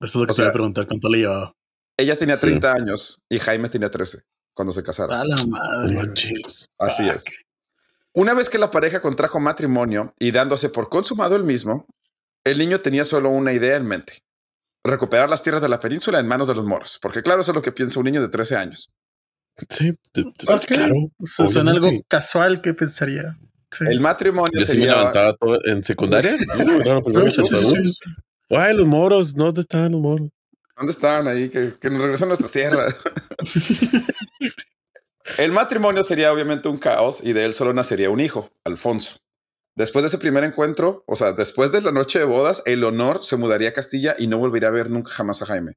Eso 0.00 0.18
es 0.18 0.22
lo 0.22 0.26
que 0.26 0.34
se 0.34 0.42
iba 0.42 0.50
a 0.50 0.52
preguntar, 0.52 0.86
¿cuánto 0.86 1.08
le 1.08 1.18
llevaba? 1.18 1.52
Ella 1.96 2.16
tenía 2.16 2.38
30 2.38 2.72
años 2.72 3.22
y 3.28 3.38
Jaime 3.38 3.68
tenía 3.68 3.90
13 3.90 4.22
cuando 4.52 4.72
se 4.72 4.82
casaron. 4.82 5.16
A 5.16 5.24
la 5.24 5.36
madre. 5.46 6.12
Así 6.78 7.08
es. 7.08 7.24
Una 8.12 8.34
vez 8.34 8.48
que 8.48 8.58
la 8.58 8.70
pareja 8.70 9.00
contrajo 9.00 9.40
matrimonio 9.40 10.14
y 10.18 10.30
dándose 10.30 10.68
por 10.68 10.88
consumado 10.88 11.36
el 11.36 11.44
mismo, 11.44 11.86
el 12.44 12.58
niño 12.58 12.80
tenía 12.80 13.04
solo 13.04 13.30
una 13.30 13.52
idea 13.52 13.76
en 13.76 13.86
mente. 13.86 14.22
Recuperar 14.84 15.30
las 15.30 15.42
tierras 15.42 15.62
de 15.62 15.68
la 15.68 15.80
península 15.80 16.20
en 16.20 16.28
manos 16.28 16.46
de 16.46 16.54
los 16.54 16.64
moros. 16.64 16.98
Porque 17.00 17.22
claro, 17.22 17.40
eso 17.40 17.50
es 17.52 17.54
lo 17.54 17.62
que 17.62 17.72
piensa 17.72 17.98
un 17.98 18.04
niño 18.04 18.20
de 18.20 18.28
13 18.28 18.56
años. 18.56 18.90
Sí, 19.70 19.96
claro. 20.66 20.94
suena 21.22 21.70
algo 21.70 21.90
casual 22.08 22.60
que 22.60 22.74
pensaría. 22.74 23.38
El 23.80 24.00
matrimonio 24.00 24.60
sería... 24.60 25.10
en 25.64 25.82
secundaria? 25.82 26.32
Ay, 28.50 28.76
los 28.76 28.86
moros, 28.86 29.34
¿dónde 29.34 29.62
están 29.62 29.90
los 29.92 30.00
moros? 30.00 30.28
¿Dónde 30.76 30.92
están 30.92 31.26
ahí? 31.28 31.48
Que, 31.48 31.72
que 31.80 31.88
nos 31.90 32.02
regresan 32.02 32.28
nuestras 32.28 32.52
tierras. 32.52 32.94
El 35.38 35.52
matrimonio 35.52 36.02
sería 36.02 36.32
obviamente 36.32 36.68
un 36.68 36.78
caos 36.78 37.20
y 37.22 37.32
de 37.32 37.46
él 37.46 37.54
solo 37.54 37.72
nacería 37.72 38.10
un 38.10 38.20
hijo, 38.20 38.50
Alfonso. 38.62 39.16
Después 39.76 40.04
de 40.04 40.08
ese 40.08 40.18
primer 40.18 40.44
encuentro, 40.44 41.02
o 41.06 41.16
sea, 41.16 41.32
después 41.32 41.72
de 41.72 41.82
la 41.82 41.90
noche 41.90 42.20
de 42.20 42.24
bodas, 42.24 42.62
el 42.64 42.84
honor 42.84 43.22
se 43.24 43.36
mudaría 43.36 43.70
a 43.70 43.72
Castilla 43.72 44.14
y 44.18 44.28
no 44.28 44.38
volvería 44.38 44.68
a 44.68 44.72
ver 44.72 44.90
nunca 44.90 45.10
jamás 45.10 45.42
a 45.42 45.46
Jaime. 45.46 45.72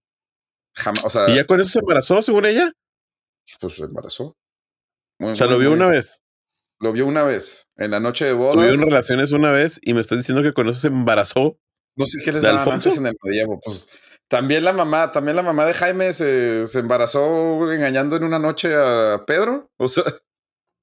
Jamás, 0.76 1.04
o 1.04 1.10
sea, 1.10 1.30
¿Y 1.30 1.36
ya 1.36 1.46
con 1.46 1.60
eso 1.60 1.72
se 1.72 1.80
embarazó, 1.80 2.22
según 2.22 2.46
ella? 2.46 2.72
Pues 3.60 3.74
se 3.74 3.84
embarazó. 3.84 4.38
o 5.20 5.36
sea, 5.36 5.48
lo 5.48 5.58
vio 5.58 5.72
una 5.72 5.90
vez. 5.90 6.22
Lo 6.80 6.92
vio 6.92 7.08
una 7.08 7.24
vez, 7.24 7.70
en 7.78 7.90
la 7.90 8.00
noche 8.00 8.26
de 8.26 8.34
bodas. 8.34 8.54
Tuvieron 8.54 8.82
relaciones 8.82 9.32
una 9.32 9.52
vez 9.52 9.80
y 9.82 9.96
me 9.96 10.02
estás 10.02 10.20
diciendo 10.20 10.44
que 10.44 10.54
con 10.54 10.70
eso 10.70 10.80
se 10.80 10.88
embarazó. 10.88 11.58
No 11.96 12.06
sé 12.06 12.20
qué 12.24 12.32
les 12.32 12.44
daban 12.44 12.70
antes 12.72 12.98
en 12.98 13.08
el 13.08 13.18
medievo. 13.24 13.60
Pues 13.60 13.90
también 14.28 14.64
la 14.64 14.74
mamá, 14.74 15.12
también 15.12 15.36
la 15.36 15.42
mamá 15.42 15.66
de 15.66 15.74
Jaime 15.74 16.14
se, 16.14 16.66
embarazó 16.78 17.72
engañando 17.72 18.16
en 18.16 18.24
una 18.26 18.38
noche 18.38 18.76
a 18.76 19.24
Pedro. 19.26 19.72
O 19.78 19.88
sea. 19.88 20.04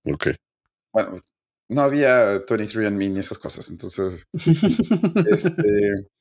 Ok. 0.04 0.30
Bueno, 0.92 1.14
no 1.74 1.82
había 1.82 2.42
23 2.48 2.86
and 2.86 2.96
Me 2.96 3.10
ni 3.10 3.20
esas 3.20 3.38
cosas. 3.38 3.68
Entonces. 3.70 4.26
este. 5.26 6.08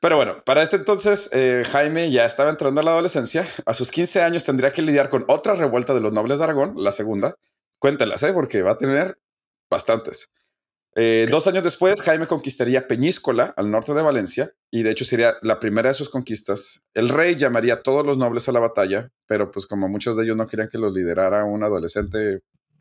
Pero 0.00 0.16
bueno, 0.16 0.42
para 0.46 0.62
este 0.62 0.76
entonces 0.76 1.28
eh, 1.32 1.62
Jaime 1.70 2.10
ya 2.10 2.24
estaba 2.24 2.48
entrando 2.48 2.80
a 2.80 2.84
la 2.84 2.92
adolescencia. 2.92 3.46
A 3.66 3.74
sus 3.74 3.90
15 3.90 4.22
años 4.22 4.44
tendría 4.44 4.72
que 4.72 4.80
lidiar 4.80 5.10
con 5.10 5.24
otra 5.28 5.54
revuelta 5.54 5.92
de 5.92 6.00
los 6.00 6.12
nobles 6.12 6.38
de 6.38 6.44
Aragón, 6.44 6.74
la 6.76 6.90
segunda. 6.90 7.34
Cuéntelas, 7.78 8.22
¿eh? 8.22 8.32
porque 8.32 8.62
va 8.62 8.72
a 8.72 8.78
tener 8.78 9.18
bastantes. 9.70 10.30
Eh, 10.96 11.28
dos 11.30 11.46
años 11.46 11.62
después, 11.62 12.00
Jaime 12.00 12.26
conquistaría 12.26 12.88
Peñíscola, 12.88 13.54
al 13.56 13.70
norte 13.70 13.94
de 13.94 14.02
Valencia, 14.02 14.50
y 14.70 14.82
de 14.82 14.90
hecho 14.90 15.04
sería 15.04 15.34
la 15.42 15.60
primera 15.60 15.90
de 15.90 15.94
sus 15.94 16.08
conquistas. 16.08 16.82
El 16.94 17.10
rey 17.10 17.36
llamaría 17.36 17.74
a 17.74 17.82
todos 17.82 18.04
los 18.04 18.18
nobles 18.18 18.48
a 18.48 18.52
la 18.52 18.60
batalla, 18.60 19.10
pero 19.26 19.50
pues 19.50 19.66
como 19.66 19.88
muchos 19.88 20.16
de 20.16 20.24
ellos 20.24 20.36
no 20.36 20.46
querían 20.46 20.68
que 20.68 20.78
los 20.78 20.92
liderara 20.94 21.44
un 21.44 21.62
adolescente 21.62 22.40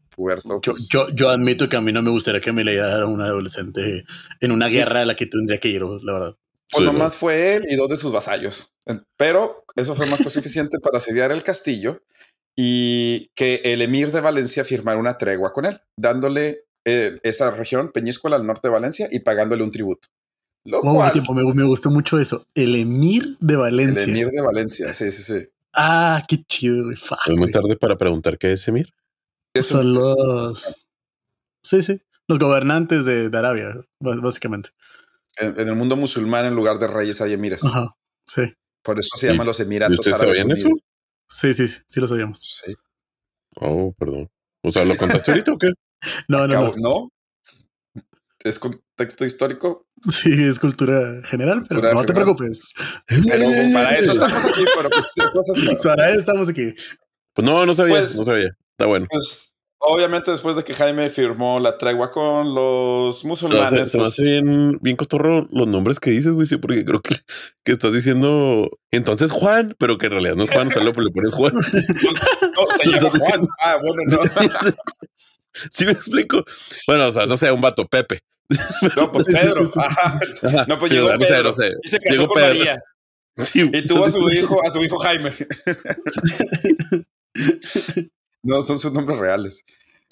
puerto. 0.10 0.60
Yo, 0.62 0.74
pues 0.74 0.88
yo, 1.14 1.30
admito 1.30 1.70
que 1.70 1.76
a 1.76 1.82
mí 1.82 1.92
no 1.92 2.02
me 2.02 2.12
gustaría 2.12 2.42
que 2.42 2.52
me 2.52 2.64
liderara 2.64 3.06
un 3.06 3.22
adolescente 3.22 4.06
en 4.40 4.52
una 4.52 4.68
guerra 4.68 5.02
a 5.02 5.06
la 5.06 5.16
que 5.16 5.26
tendría 5.26 5.60
que 5.60 5.70
ir, 5.70 5.84
la 5.84 6.14
verdad. 6.14 6.36
Pues 6.72 6.86
nomás 6.86 7.16
fue 7.16 7.56
él 7.56 7.64
y 7.68 7.76
dos 7.76 7.90
de 7.90 7.98
sus 7.98 8.12
vasallos. 8.12 8.74
Pero 9.18 9.66
eso 9.76 9.96
fue 9.96 10.06
más 10.06 10.22
que 10.22 10.30
suficiente 10.30 10.80
para 10.80 10.98
asediar 10.98 11.32
el 11.32 11.42
castillo 11.42 12.04
y 12.56 13.32
que 13.36 13.62
el 13.64 13.82
emir 13.82 14.12
de 14.12 14.22
Valencia 14.22 14.66
firmara 14.66 15.00
una 15.00 15.18
tregua 15.18 15.54
con 15.54 15.66
él, 15.66 15.80
dándole 15.96 16.66
eh, 16.86 17.18
esa 17.24 17.52
región, 17.52 17.92
Peñíscola, 17.92 18.36
al 18.36 18.46
norte 18.46 18.68
de 18.68 18.74
Valencia, 18.74 19.08
y 19.12 19.20
pagándole 19.20 19.64
un 19.64 19.72
tributo. 19.72 20.10
Lo 20.66 20.82
tiempo, 21.12 21.34
me, 21.34 21.64
gustó 21.64 21.90
mucho 21.90 22.20
eso. 22.20 22.46
El 22.54 22.76
emir 22.76 23.38
de 23.40 23.56
Valencia. 23.56 24.04
El 24.04 24.10
emir 24.10 24.28
de 24.28 24.42
Valencia, 24.42 24.94
sí, 24.94 25.12
sí, 25.12 25.24
sí. 25.24 25.48
Ah, 25.74 26.24
qué 26.28 26.44
chido, 26.48 26.92
Es 26.92 27.02
muy 27.30 27.52
tarde 27.52 27.76
para 27.76 27.98
preguntar 27.98 28.38
qué 28.38 28.54
es 28.54 28.68
emir. 28.68 28.94
Son 29.62 29.94
los. 29.94 30.88
Sí, 31.64 31.82
sí. 31.82 32.02
Los 32.28 32.40
gobernantes 32.40 33.06
de, 33.06 33.30
Arabia, 33.36 33.76
básicamente. 34.00 34.70
En, 35.38 35.58
el 35.58 35.76
mundo 35.76 35.96
musulmán, 35.96 36.46
en 36.46 36.56
lugar 36.56 36.78
de 36.78 36.88
reyes, 36.88 37.22
hay 37.22 37.34
emires. 37.34 37.64
Ajá, 37.64 37.96
sí. 38.26 38.54
Por 38.84 39.00
eso 39.00 39.10
se 39.18 39.28
llaman 39.28 39.48
los 39.48 39.60
Emiratos 39.60 40.08
Árabes 40.08 40.40
eso? 40.40 40.70
Sí, 41.28 41.54
sí, 41.54 41.68
sí, 41.68 42.00
lo 42.00 42.08
sabíamos. 42.08 42.40
Sí. 42.40 42.76
Oh, 43.56 43.94
perdón. 43.98 44.30
O 44.64 44.72
sea, 44.72 44.86
¿lo 44.86 44.96
contaste 44.98 45.32
ahorita 45.32 45.54
o 45.54 45.58
qué? 45.58 45.72
No, 46.28 46.48
no, 46.48 46.74
no. 46.78 47.10
es 48.44 48.60
contexto 48.60 49.26
histórico. 49.26 49.88
Sí, 50.04 50.32
es 50.32 50.60
cultura 50.60 51.22
general, 51.26 51.66
pero 51.68 51.82
no 51.94 52.04
te 52.04 52.14
preocupes. 52.14 52.74
Pero 53.08 53.46
para 53.74 53.98
eso 53.98 54.14
estamos 54.14 54.46
aquí, 54.46 54.66
pero. 54.76 54.90
Para 55.84 56.10
eso 56.10 56.20
estamos 56.20 56.50
aquí. 56.50 56.74
Pues 57.34 57.46
no, 57.46 57.66
no 57.66 57.74
sabía, 57.74 57.96
Pues- 57.96 58.16
no 58.16 58.24
sabía. 58.24 58.56
Está 58.80 58.86
bueno. 58.86 59.08
Pues, 59.12 59.58
obviamente 59.80 60.32
después 60.32 60.56
de 60.56 60.64
que 60.64 60.74
Jaime 60.74 61.10
firmó 61.10 61.60
la 61.60 61.78
tregua 61.78 62.12
con 62.12 62.56
los 62.56 63.26
musulmanes, 63.26 63.92
se 63.92 63.98
pues, 63.98 64.14
hace 64.14 64.24
bien, 64.24 64.80
bien 64.82 64.96
cotorro 64.96 65.50
los 65.52 65.68
nombres 65.68 66.00
que 66.00 66.12
dices, 66.12 66.32
güey, 66.32 66.48
sí, 66.48 66.56
porque 66.56 66.86
creo 66.86 67.02
que, 67.02 67.18
que 67.66 67.74
estás 67.74 67.92
diciendo 67.92 68.70
entonces 68.90 69.32
Juan, 69.32 69.76
pero 69.80 69.98
que 69.98 70.06
en 70.06 70.14
realidad 70.14 70.36
no 70.38 70.44
es 70.44 70.50
Juan, 70.50 70.70
solo 70.70 70.94
le 70.94 71.12
pones 71.12 71.34
Juan. 71.34 71.52
no, 71.56 71.62
se 72.82 72.90
llama 72.90 73.10
Juan. 73.20 73.48
Ah, 73.66 73.76
bueno, 73.84 74.02
no. 74.08 74.20
¿Sí 75.72 75.84
me 75.84 75.92
explico? 75.92 76.46
Bueno, 76.88 77.10
o 77.10 77.12
sea, 77.12 77.26
no 77.26 77.36
sé, 77.36 77.52
un 77.52 77.60
vato, 77.60 77.86
Pepe. 77.86 78.22
No, 78.96 79.12
pues 79.12 79.26
Pedro. 79.26 79.70
Ajá. 79.76 80.22
Ajá, 80.44 80.66
No, 80.70 80.78
pues 80.78 80.90
sí, 80.90 80.96
llegó 80.96 81.10
sé, 81.10 81.18
Pedro. 81.18 81.44
no 81.44 81.54
sé. 81.54 81.74
Y 81.84 81.88
se 81.90 82.00
casó 82.00 82.16
Llegó 82.16 82.28
con 82.28 82.42
Pedro. 82.42 82.60
María. 82.60 82.80
Sí, 83.36 83.70
Y 83.74 83.88
tuvo 83.88 84.06
a 84.06 84.10
su 84.10 84.30
hijo, 84.32 84.58
a 84.66 84.72
su 84.72 84.82
hijo 84.82 84.98
Jaime. 85.00 85.34
No, 88.44 88.62
son 88.64 88.80
sus 88.80 88.92
nombres 88.92 89.20
reales. 89.20 89.64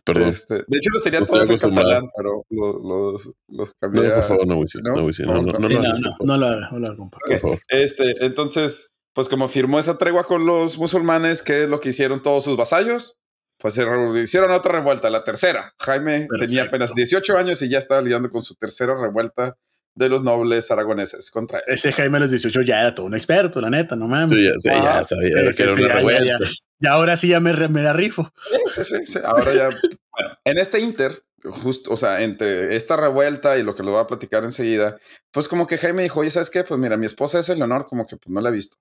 Perdón. 0.03 0.29
Este, 0.29 0.55
de 0.55 0.77
hecho, 0.77 0.89
los 0.93 1.03
tenía 1.03 1.19
No 1.19 1.25
todos 1.25 1.49
en 1.49 1.57
catalán, 1.57 2.09
pero 2.15 2.45
los, 2.49 2.75
los, 2.81 3.29
los 3.49 3.67
No, 3.69 3.73
cambié. 3.79 4.07
a- 4.11 4.15
por 4.15 4.23
favor, 4.23 4.47
no, 4.47 4.55
Wisin. 4.57 4.81
¿no? 4.83 4.95
No, 4.95 5.03
Wisin, 5.05 5.25
no, 5.25 5.33
no, 5.41 5.41
no, 5.41 5.67
Sí, 5.67 5.73
no, 5.75 5.81
no, 5.81 6.15
no 6.21 6.37
lo 6.37 6.47
haga, 6.47 6.69
no 6.71 7.09
por 7.09 7.39
favor. 7.39 7.59
Este, 7.67 8.25
entonces, 8.25 8.93
pues 9.13 9.27
como 9.27 9.49
firmó 9.49 9.79
esa 9.79 9.97
tregua 9.97 10.23
con 10.23 10.45
los 10.45 10.77
musulmanes, 10.77 11.41
¿qué 11.41 11.63
es 11.63 11.69
lo 11.69 11.79
que 11.81 11.89
hicieron 11.89 12.21
todos 12.21 12.45
sus 12.45 12.55
vasallos? 12.55 13.19
Pues 13.59 13.73
se 13.73 13.83
hicieron 14.23 14.51
otra 14.51 14.73
revuelta, 14.73 15.09
la 15.09 15.23
tercera. 15.23 15.73
Jaime 15.79 16.27
tenía 16.39 16.61
Perfecto. 16.61 16.67
apenas 16.67 16.93
18 16.95 17.37
años 17.37 17.61
y 17.63 17.69
ya 17.69 17.79
estaba 17.79 18.01
lidiando 18.01 18.29
con 18.29 18.41
su 18.43 18.55
tercera 18.55 18.95
revuelta 18.95 19.57
de 19.95 20.09
los 20.09 20.21
nobles 20.23 20.69
aragoneses 20.69 21.31
contra 21.31 21.57
él. 21.59 21.73
Ese 21.73 21.91
Jaime 21.91 22.17
a 22.17 22.19
los 22.21 22.29
18 22.31 22.61
ya 22.61 22.79
era 22.81 22.93
todo 22.93 23.07
un 23.07 23.15
experto, 23.15 23.59
la 23.59 23.71
neta, 23.71 23.95
no 23.95 24.07
mames. 24.07 24.39
Sí, 24.39 24.45
ya, 24.45 24.51
sí, 24.59 24.69
ya 24.69 25.03
sabía 25.03 25.51
sí, 25.51 25.57
que 25.57 25.63
era 25.63 25.73
sí, 25.73 25.79
una 25.81 25.87
ya, 25.87 25.93
ya, 25.93 25.95
revuelta. 25.97 26.23
ya. 26.39 26.51
Y 26.79 26.87
ahora 26.87 27.17
sí 27.17 27.27
ya 27.29 27.39
me, 27.39 27.53
me 27.69 27.81
la 27.81 27.93
rifo. 27.93 28.31
Sí, 28.69 28.83
sí, 28.83 29.05
sí. 29.07 29.19
Ahora 29.25 29.53
ya. 29.53 29.69
bueno, 30.11 30.37
en 30.43 30.57
este 30.59 30.79
Inter, 30.79 31.23
justo, 31.43 31.91
o 31.91 31.97
sea, 31.97 32.21
entre 32.23 32.75
esta 32.75 32.95
revuelta 32.97 33.57
y 33.57 33.63
lo 33.63 33.75
que 33.75 33.83
lo 33.83 33.91
voy 33.91 34.01
a 34.01 34.07
platicar 34.07 34.43
enseguida, 34.43 34.97
pues 35.31 35.47
como 35.47 35.65
que 35.67 35.77
Jaime 35.77 36.03
dijo, 36.03 36.19
oye, 36.19 36.29
¿sabes 36.29 36.49
qué? 36.49 36.63
Pues 36.63 36.79
mira, 36.79 36.97
mi 36.97 37.05
esposa 37.05 37.39
es 37.39 37.49
Eleonor, 37.49 37.87
como 37.87 38.05
que 38.05 38.17
pues 38.17 38.29
no 38.29 38.41
la 38.41 38.49
he 38.49 38.53
visto. 38.53 38.77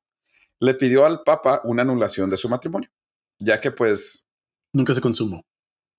Le 0.61 0.75
pidió 0.75 1.05
al 1.07 1.23
Papa 1.23 1.61
una 1.65 1.83
anulación 1.83 2.29
de 2.31 2.37
su 2.37 2.49
matrimonio, 2.49 2.91
ya 3.39 3.61
que 3.61 3.71
pues, 3.71 4.27
Nunca 4.73 4.93
se 4.95 5.01
consumó. 5.01 5.43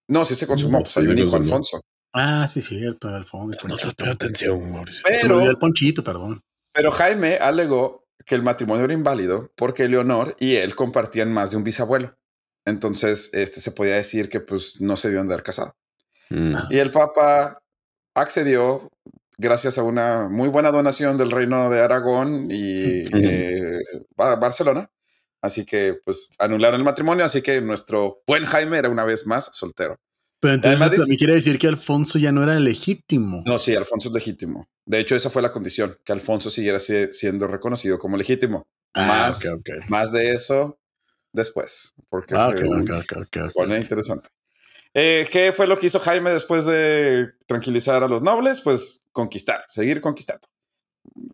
no, 0.07 0.23
sí 0.25 0.35
se 0.35 0.45
consumó, 0.47 0.77
No, 0.79 0.83
pues 0.83 0.97
hay 0.97 1.07
un 1.07 1.17
hijo. 1.17 1.35
Alfonso. 1.35 1.81
Ah, 2.13 2.47
sí, 2.47 2.61
cierto, 2.61 3.09
era 3.09 3.17
Alfonso. 3.17 3.67
No 3.67 3.75
te 3.75 4.09
atención, 4.09 4.71
Mauricio. 4.71 5.01
Se 5.05 5.11
me 5.13 5.19
Pero, 5.21 5.41
el 5.43 5.57
ponchito, 5.57 6.03
perdón. 6.03 6.41
pero 6.73 6.91
Jaime 6.91 7.35
alegó 7.35 8.06
que 8.27 8.35
el 8.35 8.43
matrimonio 8.43 8.83
era 8.85 8.93
inválido 8.93 9.51
porque 9.55 9.87
Leonor 9.87 10.35
y 10.39 10.57
él 10.57 10.75
compartían 10.75 11.33
más 11.33 11.49
de 11.51 11.57
un 11.57 11.63
bisabuelo. 11.63 12.15
Entonces, 12.65 13.33
este 13.33 13.61
se 13.61 13.71
podía 13.71 13.95
decir 13.95 14.29
que 14.29 14.41
pues 14.41 14.81
no 14.81 14.97
se 14.97 15.07
debían 15.07 15.27
de 15.27 15.33
haber 15.33 15.43
casado. 15.45 15.73
Y 16.69 16.77
el 16.79 16.91
Papa 16.91 17.63
accedió 18.13 18.91
gracias 19.37 19.77
a 19.77 19.83
una 19.83 20.27
muy 20.29 20.49
buena 20.49 20.71
donación 20.71 21.17
del 21.17 21.31
Reino 21.31 21.69
de 21.69 21.79
Aragón 21.81 22.49
y 22.51 23.05
eh, 23.15 23.79
Bar- 24.15 24.39
Barcelona. 24.39 24.89
Así 25.41 25.65
que 25.65 25.95
pues 26.03 26.31
anularon 26.39 26.79
el 26.81 26.83
matrimonio, 26.83 27.23
así 27.23 27.41
que 27.41 27.61
nuestro 27.61 28.21
buen 28.27 28.43
Jaime 28.45 28.77
era 28.79 28.89
una 28.89 29.05
vez 29.05 29.25
más 29.27 29.45
soltero. 29.53 29.97
Pero 30.39 30.53
entonces 30.53 30.79
Además 30.81 30.97
también 30.99 31.17
quiere 31.17 31.33
decir 31.33 31.57
que 31.57 31.67
Alfonso 31.67 32.19
ya 32.19 32.31
no 32.31 32.43
era 32.43 32.59
legítimo. 32.59 33.43
No, 33.45 33.57
sí, 33.57 33.75
Alfonso 33.75 34.09
es 34.09 34.13
legítimo. 34.13 34.67
De 34.85 34.99
hecho, 34.99 35.15
esa 35.15 35.29
fue 35.29 35.41
la 35.41 35.51
condición, 35.51 35.97
que 36.03 36.13
Alfonso 36.13 36.49
siguiera 36.49 36.79
si- 36.79 37.11
siendo 37.11 37.47
reconocido 37.47 37.97
como 37.99 38.17
legítimo. 38.17 38.67
Ah, 38.93 39.07
más, 39.07 39.43
más 39.89 40.11
de 40.11 40.31
eso 40.31 40.79
después, 41.33 41.93
porque 42.09 42.35
Ah, 42.35 42.51
se 42.55 43.51
pone 43.53 43.79
interesante. 43.79 44.29
Eh, 44.93 45.27
¿Qué 45.31 45.51
fue 45.53 45.67
lo 45.67 45.77
que 45.77 45.87
hizo 45.87 45.99
Jaime 45.99 46.31
después 46.31 46.65
de 46.65 47.29
tranquilizar 47.45 48.03
a 48.03 48.07
los 48.07 48.21
nobles? 48.21 48.61
Pues 48.61 49.05
conquistar, 49.11 49.63
seguir 49.67 50.01
conquistando. 50.01 50.47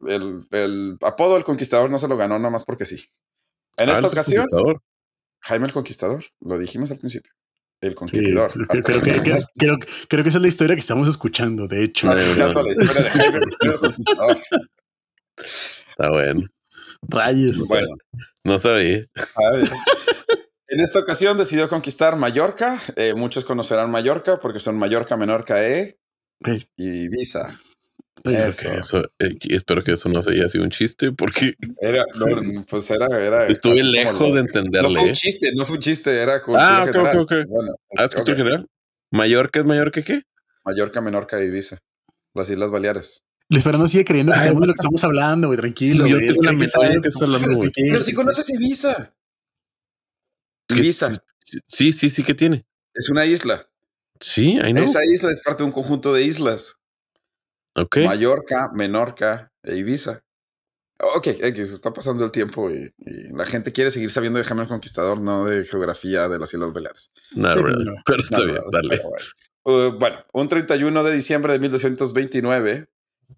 El, 0.07 0.39
el 0.51 0.97
apodo 1.01 1.35
del 1.35 1.43
conquistador 1.43 1.89
no 1.89 1.97
se 1.97 2.07
lo 2.07 2.17
ganó 2.17 2.39
nomás 2.39 2.63
porque 2.65 2.85
sí. 2.85 2.97
En 3.77 3.89
Ah, 3.89 3.93
esta 3.93 4.07
ocasión. 4.07 4.45
Jaime 5.41 5.67
el 5.67 5.73
Conquistador, 5.73 6.23
lo 6.41 6.57
dijimos 6.57 6.91
al 6.91 6.99
principio. 6.99 7.31
El 7.83 7.89
Sí, 7.89 7.95
conquistador. 7.95 8.51
creo, 8.51 8.67
que- 8.67 8.81
creo 8.81 9.01
que, 9.01 9.11
que- 9.21 9.39
creo, 9.57 9.77
creo 10.07 10.23
que 10.23 10.29
esa 10.29 10.37
es 10.37 10.41
la 10.41 10.47
historia 10.47 10.75
que 10.75 10.79
estamos 10.81 11.07
escuchando, 11.07 11.67
de 11.67 11.83
hecho. 11.83 12.11
Escuchando 12.11 12.63
la 12.63 12.71
historia 12.71 13.01
de 13.03 13.09
Jaime 13.09 13.37
el 13.37 13.79
Conquistador. 13.79 14.41
Está 15.37 16.09
bueno. 16.09 16.47
Rayos. 17.01 17.67
Bueno, 17.67 17.95
No 18.45 18.57
sabía. 18.59 19.05
En 20.67 20.79
esta 20.79 20.99
ocasión 20.99 21.37
decidió 21.37 21.67
conquistar 21.69 22.15
Mallorca. 22.15 22.79
Eh, 22.95 23.13
muchos 23.13 23.45
conocerán 23.45 23.91
Mallorca 23.91 24.39
porque 24.39 24.59
son 24.59 24.77
Mallorca, 24.77 25.17
Menorca, 25.17 25.63
E 25.67 25.97
y 26.77 27.05
Ibiza. 27.05 27.59
Eso. 28.23 28.61
Que 28.69 28.77
eso, 28.77 29.03
eh, 29.19 29.35
espero 29.49 29.83
que 29.83 29.91
eso 29.93 30.07
no 30.09 30.19
haya 30.19 30.47
sido 30.47 30.63
un 30.63 30.69
chiste, 30.69 31.11
porque 31.11 31.55
Era, 31.81 32.05
no, 32.19 32.63
pues 32.69 32.89
era, 32.89 33.05
era 33.19 33.47
estuve 33.47 33.83
lejos 33.83 34.19
lo- 34.19 34.27
de 34.27 34.33
No 34.33 34.39
entenderle. 34.47 34.93
fue 34.95 35.03
un 35.03 35.09
¿eh? 35.09 35.13
chiste, 35.13 35.51
no 35.55 35.65
fue 35.65 35.75
un 35.75 35.81
chiste, 35.81 36.21
era 36.21 36.41
cultura 36.41 36.77
Ah, 36.77 36.83
ok, 36.83 36.91
general. 36.91 37.17
ok, 37.19 37.31
ok. 37.31 37.47
Bueno, 37.49 37.75
Ah, 37.97 38.05
¿es 38.05 38.15
cultura 38.15 38.37
general? 38.37 38.67
¿Mallorca 39.11 39.59
es 39.59 39.65
Mallorca 39.65 40.01
qué? 40.01 40.21
Mallorca, 40.65 41.01
Menorca 41.01 41.43
y 41.43 41.47
Ibiza. 41.47 41.77
Las 42.33 42.49
Islas 42.49 42.71
Baleares. 42.71 43.23
Luis 43.49 43.63
Fernando 43.63 43.87
sigue 43.87 44.05
creyendo 44.05 44.31
que 44.31 44.37
Ay, 44.39 44.43
sabemos 44.45 44.61
de 44.61 44.67
lo 44.67 44.73
que 44.73 44.79
estamos 44.79 45.03
hablando, 45.03 45.47
güey. 45.49 45.57
Tranquilo. 45.59 46.05
Sí, 46.05 46.11
yo 46.11 46.17
tengo 46.19 46.41
la 46.43 46.51
que 46.51 46.57
que 46.57 46.63
está 47.09 47.25
hablando, 47.25 47.57
güey. 47.57 47.71
Pero 47.75 48.01
si 48.01 48.13
conoces 48.13 48.49
Ibiza. 48.49 49.13
Que- 50.67 50.75
Ibiza 50.79 51.09
Sí, 51.67 51.91
sí, 51.91 52.09
sí 52.09 52.23
que 52.23 52.33
tiene. 52.33 52.65
es 52.95 53.09
una 53.09 53.25
isla. 53.25 53.69
Sí, 54.19 54.57
ahí 54.63 54.71
no. 54.73 54.81
Esa 54.83 55.05
isla 55.05 55.29
es 55.31 55.41
parte 55.41 55.61
de 55.63 55.67
un 55.67 55.73
conjunto 55.73 56.13
de 56.13 56.23
islas. 56.23 56.77
Ok. 57.75 57.97
Mallorca, 58.05 58.69
Menorca 58.73 59.51
e 59.63 59.75
Ibiza. 59.77 60.21
Ok, 61.15 61.27
ok, 61.43 61.55
se 61.55 61.63
está 61.63 61.91
pasando 61.91 62.23
el 62.23 62.31
tiempo 62.31 62.69
y, 62.71 62.93
y 62.97 63.33
la 63.33 63.45
gente 63.45 63.71
quiere 63.73 63.91
seguir 63.91 64.09
sabiendo 64.09 64.39
de 64.39 64.45
Jaime 64.45 64.63
el 64.63 64.69
Conquistador, 64.69 65.19
no 65.19 65.45
de 65.45 65.65
geografía 65.65 66.29
de 66.29 66.39
las 66.39 66.53
Islas 66.53 66.71
Baleares. 66.71 67.11
No, 67.35 67.49
Sí, 67.51 67.59
really. 67.61 67.83
no. 67.85 67.93
Pero 68.05 68.19
está 68.23 68.37
No, 68.39 68.45
bien, 68.45 68.57
no, 68.57 68.71
dale. 68.71 68.89
pero 68.89 69.09
bueno. 69.09 69.25
Uh, 69.65 69.97
bueno, 69.97 70.25
un 70.33 70.47
31 70.47 71.03
de 71.03 71.13
diciembre 71.13 71.53
de 71.53 71.59
1229, 71.59 72.85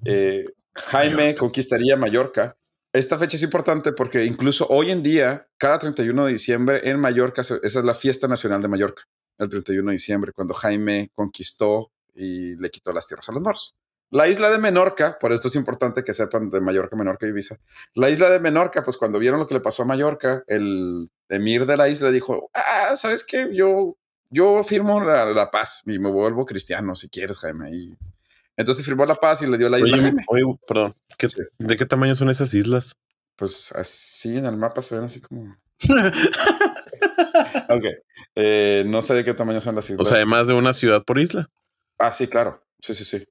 eh, 0.05 0.45
Jaime 0.75 1.36
conquistaría 1.36 1.95
Mallorca. 1.97 2.57
Esta 2.93 3.17
fecha 3.17 3.38
es 3.38 3.43
importante 3.43 3.93
porque 3.93 4.25
incluso 4.25 4.67
hoy 4.69 4.91
en 4.91 5.01
día, 5.03 5.47
cada 5.57 5.79
31 5.79 6.25
de 6.25 6.33
diciembre 6.33 6.81
en 6.89 6.99
Mallorca, 6.99 7.41
esa 7.41 7.57
es 7.61 7.75
la 7.75 7.93
fiesta 7.95 8.27
nacional 8.27 8.61
de 8.61 8.67
Mallorca, 8.67 9.03
el 9.38 9.49
31 9.49 9.89
de 9.89 9.93
diciembre, 9.93 10.31
cuando 10.33 10.53
Jaime 10.53 11.09
conquistó 11.13 11.91
y 12.13 12.55
le 12.57 12.69
quitó 12.69 12.91
las 12.93 13.07
tierras 13.07 13.27
a 13.29 13.31
los 13.33 13.41
moros. 13.41 13.75
La 14.12 14.28
isla 14.28 14.49
de 14.51 14.60
Menorca, 14.60 15.18
por 15.20 15.34
esto 15.34 15.47
es 15.47 15.56
importante 15.56 16.03
que 16.03 16.14
sepan 16.14 16.49
de 16.49 16.62
Mallorca, 16.62 16.95
Menorca 16.95 17.26
y 17.26 17.30
Ibiza. 17.30 17.58
La 17.95 18.10
isla 18.10 18.30
de 18.30 18.39
Menorca, 18.39 18.84
pues 18.84 18.97
cuando 18.97 19.20
vieron 19.20 19.39
lo 19.39 19.47
que 19.47 19.56
le 19.56 19.60
pasó 19.62 19.84
a 19.84 19.86
Mallorca, 19.86 20.43
el 20.47 21.10
emir 21.30 21.66
de 21.66 21.76
la 21.78 21.89
isla 21.89 22.12
dijo, 22.12 22.49
ah, 22.53 22.95
¿sabes 22.95 23.24
qué? 23.26 23.49
Yo 23.53 23.97
yo 24.30 24.64
firmo 24.64 25.01
la, 25.03 25.26
la 25.26 25.49
paz 25.51 25.84
y 25.86 25.97
me 25.99 26.10
vuelvo 26.10 26.45
cristiano 26.45 26.95
si 26.95 27.10
quieres, 27.10 27.38
Jaime. 27.39 27.72
Y 27.72 27.97
entonces 28.58 28.86
firmó 28.86 29.06
la 29.06 29.16
paz 29.16 29.41
y 29.41 29.47
le 29.47 29.58
dio 29.58 29.70
la 29.70 29.80
isla 29.80 29.93
Oye, 29.93 30.01
Jaime. 30.01 30.24
oye, 30.28 30.43
perdón. 30.68 30.95
¿qué- 31.18 31.30
Sí. 31.30 31.41
¿De 31.60 31.76
qué 31.78 31.86
tamaño 31.86 32.16
son 32.16 32.30
esas 32.30 32.53
islas? 32.53 32.93
Pues 33.36 33.72
así 33.74 34.38
en 34.38 34.45
el 34.45 34.56
mapa 34.58 34.82
se 34.82 34.95
ven 34.95 35.06
así 35.06 35.20
como. 35.22 35.56
Ok. 37.70 37.84
Eh, 38.36 38.84
no 38.88 39.01
sé 39.01 39.14
de 39.14 39.24
qué 39.24 39.34
tamaño 39.34 39.60
son 39.60 39.76
las 39.76 39.89
O 39.89 39.93
islas. 39.93 40.08
sea, 40.08 40.18
hay 40.20 40.26
más 40.26 40.47
de 40.47 40.53
una 40.53 40.74
ciudad 40.74 41.03
por 41.03 41.20
isla. 41.20 41.49
Ah, 41.97 42.12
sí, 42.14 42.28
claro. 42.28 42.64
Sí, 42.80 42.93
sí, 42.95 43.03
sí. 43.06 43.26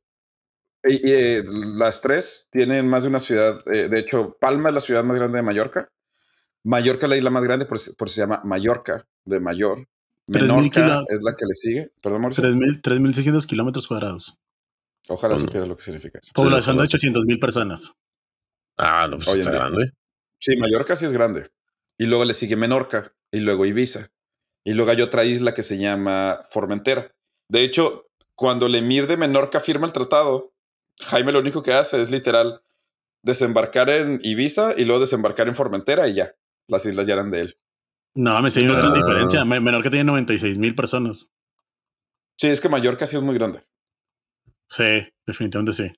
Y, 0.86 0.94
y, 1.08 1.12
eh, 1.12 1.44
las 1.76 2.00
tres 2.00 2.48
tienen 2.50 2.88
más 2.88 3.02
de 3.02 3.08
una 3.08 3.20
ciudad. 3.20 3.60
eh, 3.72 3.88
de 3.88 3.98
hecho, 3.98 4.36
Palma 4.40 4.68
es 4.68 4.74
la 4.74 4.80
ciudad 4.80 5.02
más 5.04 5.16
grande 5.16 5.38
de 5.38 5.42
Mallorca. 5.42 5.88
Mallorca 6.62 7.06
es 7.06 7.10
la 7.10 7.16
isla 7.16 7.30
más 7.30 7.44
grande 7.44 7.66
por, 7.66 7.78
por 7.96 8.08
se 8.10 8.20
llama 8.20 8.40
Mallorca, 8.44 9.06
de 9.24 9.40
mayor. 9.40 9.86
3.000 10.26 10.40
Menorca 10.40 11.04
es 11.08 11.22
la 11.22 11.36
que 11.36 11.44
le 11.46 11.54
sigue. 11.54 11.92
Perdón, 12.00 12.22
Mauricio. 12.22 12.44
3.000 12.44 12.80
3.600 12.80 13.46
kilómetros 13.46 13.86
cuadrados. 13.86 14.38
Ojalá 15.08 15.34
Bueno. 15.34 15.46
supiera 15.46 15.66
lo 15.66 15.76
que 15.76 15.82
significa 15.82 16.18
eso. 16.18 16.32
Población 16.34 16.76
de 16.76 16.82
ojalá. 16.82 16.88
800 16.88 17.24
mil 17.26 17.38
personas. 17.38 17.92
Ah, 18.78 19.06
no, 19.10 19.18
pues 19.18 19.28
está 19.36 19.50
grande. 19.50 19.92
Sí, 20.40 20.56
Mallorca 20.56 20.96
sí 20.96 21.04
es 21.04 21.12
grande. 21.12 21.46
Y 21.98 22.06
luego 22.06 22.24
le 22.24 22.32
sigue 22.34 22.56
Menorca 22.56 23.12
y 23.30 23.40
luego 23.40 23.66
Ibiza. 23.66 24.08
Y 24.64 24.72
luego 24.72 24.90
hay 24.90 25.02
otra 25.02 25.24
isla 25.24 25.52
que 25.52 25.62
se 25.62 25.76
llama 25.78 26.38
Formentera. 26.50 27.14
De 27.48 27.62
hecho, 27.62 28.06
cuando 28.34 28.64
el 28.66 28.74
emir 28.74 29.06
de 29.06 29.18
Menorca 29.18 29.60
firma 29.60 29.86
el 29.86 29.92
tratado, 29.92 30.53
Jaime 31.00 31.32
lo 31.32 31.40
único 31.40 31.62
que 31.62 31.72
hace 31.72 32.00
es 32.00 32.10
literal 32.10 32.62
desembarcar 33.22 33.90
en 33.90 34.18
Ibiza 34.22 34.74
y 34.76 34.84
luego 34.84 35.00
desembarcar 35.00 35.48
en 35.48 35.54
Formentera 35.54 36.06
y 36.08 36.14
ya. 36.14 36.34
Las 36.68 36.86
islas 36.86 37.06
ya 37.06 37.14
eran 37.14 37.30
de 37.30 37.40
él. 37.40 37.58
No, 38.14 38.40
me 38.40 38.48
hay 38.54 38.68
otra 38.68 38.88
Ah. 38.90 38.94
diferencia. 38.94 39.44
Me- 39.44 39.60
Menor 39.60 39.82
que 39.82 39.90
tiene 39.90 40.04
96 40.04 40.58
mil 40.58 40.74
personas. 40.74 41.30
Sí, 42.38 42.46
es 42.48 42.60
que 42.60 42.68
Mallorca 42.68 43.06
sí 43.06 43.16
es 43.16 43.22
muy 43.22 43.34
grande. 43.34 43.64
Sí, 44.68 45.08
definitivamente 45.26 45.72
sí. 45.72 45.92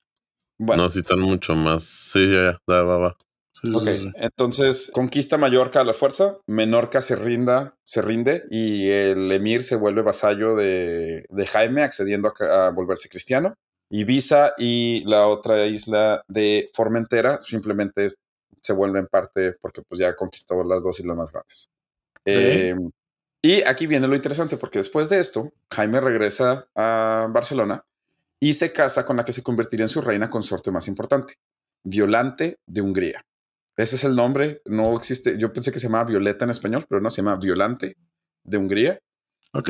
Bueno, 0.58 0.84
No, 0.84 0.88
sí 0.88 1.00
están 1.00 1.20
mucho 1.20 1.54
más. 1.54 1.82
Sí, 1.82 2.30
ya, 2.32 2.58
ya, 2.66 2.82
va, 2.82 2.96
va. 2.98 3.16
Sí, 3.52 3.72
ok. 3.74 3.82
sí, 3.88 3.98
sí. 3.98 4.12
Entonces 4.16 4.90
conquista 4.92 5.38
Mallorca 5.38 5.80
a 5.80 5.84
la 5.84 5.92
fuerza. 5.94 6.38
Menorca 6.46 7.00
se 7.00 7.16
rinda, 7.16 7.76
se 7.84 8.02
rinde 8.02 8.44
y 8.50 8.88
el 8.90 9.30
emir 9.32 9.62
se 9.62 9.76
vuelve 9.76 10.02
vasallo 10.02 10.56
de, 10.56 11.26
de 11.28 11.46
Jaime, 11.46 11.82
accediendo 11.82 12.32
a 12.50 12.70
volverse 12.70 13.08
cristiano. 13.08 13.54
Ibiza 13.90 14.54
y 14.58 15.04
la 15.04 15.28
otra 15.28 15.66
isla 15.66 16.22
de 16.28 16.68
Formentera 16.74 17.40
simplemente 17.40 18.06
es- 18.06 18.18
se 18.60 18.72
vuelven 18.72 19.06
parte 19.06 19.52
porque 19.60 19.82
pues 19.88 20.00
ya 20.00 20.14
conquistó 20.16 20.64
las 20.64 20.82
dos 20.82 20.98
islas 20.98 21.16
más 21.16 21.30
grandes. 21.32 21.68
Eh, 22.24 22.74
y 23.42 23.62
aquí 23.62 23.86
viene 23.86 24.08
lo 24.08 24.16
interesante 24.16 24.56
porque 24.56 24.78
después 24.78 25.08
de 25.08 25.20
esto, 25.20 25.52
Jaime 25.72 26.00
regresa 26.00 26.66
a 26.74 27.28
Barcelona 27.30 27.84
y 28.40 28.54
se 28.54 28.72
casa 28.72 29.06
con 29.06 29.16
la 29.16 29.24
que 29.24 29.32
se 29.32 29.42
convertiría 29.44 29.84
en 29.84 29.88
su 29.88 30.00
reina 30.00 30.28
consorte 30.28 30.70
más 30.72 30.88
importante, 30.88 31.34
Violante 31.84 32.58
de 32.66 32.80
Hungría. 32.80 33.22
Ese 33.76 33.96
es 33.96 34.04
el 34.04 34.16
nombre, 34.16 34.62
no 34.64 34.96
existe, 34.96 35.38
yo 35.38 35.52
pensé 35.52 35.70
que 35.70 35.78
se 35.78 35.86
llamaba 35.86 36.04
Violeta 36.08 36.44
en 36.44 36.50
español, 36.50 36.86
pero 36.88 37.00
no, 37.00 37.10
se 37.10 37.18
llama 37.18 37.36
Violante 37.36 37.94
de 38.42 38.56
Hungría, 38.56 38.98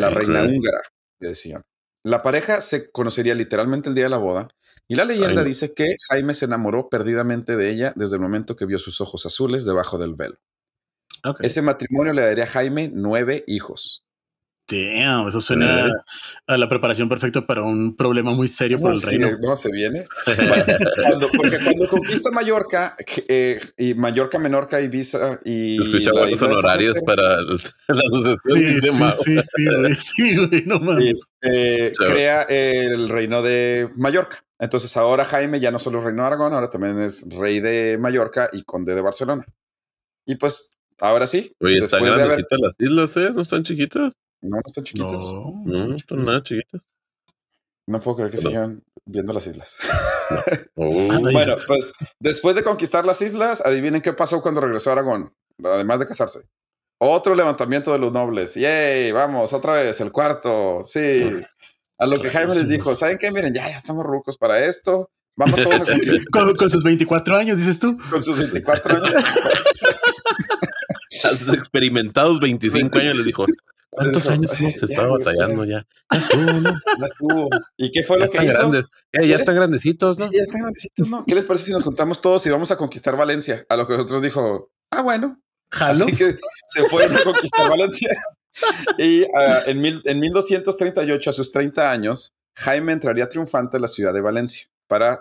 la 0.00 0.08
reina 0.10 0.40
húngara, 0.56 0.80
le 1.20 1.28
decían. 1.28 1.62
La 2.06 2.22
pareja 2.22 2.60
se 2.60 2.92
conocería 2.92 3.34
literalmente 3.34 3.88
el 3.88 3.96
día 3.96 4.04
de 4.04 4.10
la 4.10 4.16
boda 4.16 4.46
y 4.86 4.94
la 4.94 5.04
leyenda 5.04 5.42
Ay, 5.42 5.48
dice 5.48 5.74
que 5.74 5.96
Jaime 6.08 6.34
se 6.34 6.44
enamoró 6.44 6.88
perdidamente 6.88 7.56
de 7.56 7.68
ella 7.68 7.92
desde 7.96 8.14
el 8.14 8.22
momento 8.22 8.54
que 8.54 8.64
vio 8.64 8.78
sus 8.78 9.00
ojos 9.00 9.26
azules 9.26 9.64
debajo 9.64 9.98
del 9.98 10.14
velo. 10.14 10.36
Ese 11.40 11.62
matrimonio 11.62 12.12
le 12.12 12.22
daría 12.22 12.44
a 12.44 12.46
Jaime 12.46 12.92
nueve 12.94 13.42
hijos. 13.48 14.05
Damn, 14.68 15.28
eso 15.28 15.40
suena 15.40 15.86
Eh. 15.86 15.90
a 16.48 16.56
la 16.58 16.68
preparación 16.68 17.08
perfecta 17.08 17.46
para 17.46 17.62
un 17.62 17.94
problema 17.94 18.32
muy 18.32 18.48
serio 18.48 18.80
por 18.80 18.90
¿Cómo 18.90 19.00
el 19.00 19.06
reino. 19.20 19.38
¿Cómo 19.40 19.54
se 19.54 19.70
viene? 19.70 20.06
Cuando- 21.06 21.28
porque 21.36 21.58
cuando 21.62 21.86
conquista 21.88 22.30
Mallorca, 22.32 22.96
eh, 23.28 23.60
y 23.78 23.94
Mallorca, 23.94 24.38
Menorca, 24.40 24.80
Ibiza 24.80 25.38
y. 25.44 25.80
Escuchaba 25.80 26.20
la 26.20 26.26
los 26.26 26.32
isla 26.34 26.48
de 26.48 26.54
honorarios 26.54 26.98
para 27.06 27.22
la 27.42 28.02
sucesión. 28.10 28.58
Sí, 28.58 28.80
sí, 28.80 28.90
Mau. 28.98 29.12
sí, 29.12 29.36
sí, 29.40 29.64
güey. 29.66 29.94
Sí, 30.00 30.36
güey, 30.36 30.64
no 30.66 30.80
mames. 30.80 31.20
eh, 31.42 31.92
Chao. 31.96 32.12
crea 32.12 32.42
el 32.42 33.08
reino 33.08 33.42
de 33.42 33.88
Mallorca. 33.96 34.42
Entonces 34.58 34.96
ahora 34.96 35.24
Jaime 35.24 35.60
ya 35.60 35.70
no 35.70 35.78
solo 35.78 35.98
es 35.98 36.04
reino 36.04 36.22
de 36.22 36.26
Aragón, 36.26 36.54
ahora 36.54 36.70
también 36.70 37.00
es 37.02 37.28
rey 37.38 37.60
de 37.60 37.98
Mallorca 38.00 38.48
y 38.52 38.62
conde 38.62 38.94
de 38.96 39.00
Barcelona. 39.02 39.44
Y 40.26 40.34
pues 40.36 40.78
ahora 41.00 41.26
sí, 41.28 41.52
Oye, 41.60 41.76
están 41.78 42.00
después 42.02 42.02
de 42.02 42.08
haber. 42.22 42.26
grandecitas 42.26 42.58
las 42.60 42.74
islas, 42.80 43.16
¿eh? 43.18 43.30
¿No 43.34 43.42
están 43.42 43.62
chiquitas? 43.62 44.12
No, 44.42 44.56
no 44.56 44.62
están 44.64 44.84
chiquitos. 44.84 45.32
No, 45.32 45.62
No, 45.64 45.86
no 45.88 45.96
están 45.96 46.22
nada 46.22 46.42
chiquitas. 46.42 46.82
No 47.88 48.00
puedo 48.00 48.16
creer 48.16 48.32
que 48.32 48.38
sigan 48.38 48.82
viendo 49.04 49.32
las 49.32 49.46
islas. 49.46 49.78
Oh, 50.74 51.20
Bueno, 51.32 51.56
pues 51.68 51.92
después 52.20 52.56
de 52.56 52.64
conquistar 52.64 53.04
las 53.04 53.22
islas, 53.22 53.64
adivinen 53.64 54.00
qué 54.00 54.12
pasó 54.12 54.42
cuando 54.42 54.60
regresó 54.60 54.90
a 54.90 54.94
Aragón, 54.94 55.32
además 55.64 56.00
de 56.00 56.06
casarse. 56.06 56.40
Otro 56.98 57.34
levantamiento 57.36 57.92
de 57.92 57.98
los 57.98 58.12
nobles. 58.12 58.54
¡Yay! 58.56 59.12
Vamos, 59.12 59.52
otra 59.52 59.74
vez, 59.74 60.00
el 60.00 60.10
cuarto. 60.10 60.82
Sí. 60.84 61.30
A 61.98 62.06
lo 62.06 62.20
que 62.20 62.28
Jaime 62.30 62.54
les 62.56 62.68
dijo, 62.68 62.94
¿saben 62.96 63.18
qué? 63.18 63.30
Miren, 63.30 63.54
ya, 63.54 63.68
ya 63.70 63.76
estamos 63.76 64.04
rucos 64.04 64.36
para 64.36 64.64
esto. 64.64 65.08
Vamos 65.36 65.60
todos 65.62 65.80
a 65.80 65.84
conquistar 65.84 66.24
Con, 66.32 66.56
con 66.56 66.70
sus 66.70 66.82
24 66.82 67.36
años, 67.36 67.58
dices 67.58 67.78
tú. 67.78 67.96
con 68.10 68.20
sus 68.22 68.36
24 68.36 68.96
años. 68.96 69.14
a 71.24 71.28
sus 71.36 71.52
experimentados 71.54 72.40
25 72.40 72.98
años 72.98 73.16
les 73.16 73.26
dijo, 73.26 73.46
¿cuántos 73.96 74.28
años 74.28 74.52
hemos 74.60 74.74
"Ya, 74.80 74.86
estado 74.86 75.12
batallando 75.18 75.64
ya? 75.64 75.86
Ya 76.12 76.18
estuvo, 76.18 76.52
¿no? 76.60 76.70
Ya 77.00 77.06
estuvo. 77.06 77.48
¿Y 77.76 77.92
qué 77.92 78.02
fue 78.02 78.18
Ya 78.18 78.26
lo 78.26 78.30
que 78.30 78.44
hizo? 78.44 78.58
grandes. 78.58 78.86
Eh, 79.12 79.26
ya 79.28 79.36
están 79.36 79.54
grandecitos, 79.56 80.18
¿no? 80.18 80.30
Ya 80.30 80.42
están 80.42 80.60
grandecitos, 80.60 81.08
¿no? 81.08 81.24
¿Qué 81.26 81.34
les 81.34 81.44
parece 81.46 81.66
si 81.66 81.72
nos 81.72 81.82
juntamos 81.82 82.20
todos 82.20 82.46
y 82.46 82.50
vamos 82.50 82.70
a 82.70 82.76
conquistar 82.76 83.16
Valencia? 83.16 83.64
A 83.68 83.76
lo 83.76 83.86
que 83.86 83.94
nosotros 83.94 84.22
dijo, 84.22 84.70
ah, 84.90 85.02
bueno, 85.02 85.40
Jalo. 85.72 86.04
Así 86.04 86.14
que 86.14 86.30
se 86.68 86.84
fue 86.88 87.04
a 87.04 87.24
conquistar 87.24 87.68
Valencia. 87.68 88.10
Y 88.98 89.24
ah, 89.34 89.64
en, 89.66 89.82
mil- 89.82 90.00
en 90.06 90.18
1238, 90.18 91.28
a 91.28 91.32
sus 91.34 91.52
30 91.52 91.90
años, 91.90 92.32
Jaime 92.54 92.94
entraría 92.94 93.28
triunfante 93.28 93.76
a 93.76 93.80
la 93.80 93.86
ciudad 93.88 94.14
de 94.14 94.22
Valencia 94.22 94.66
para 94.88 95.18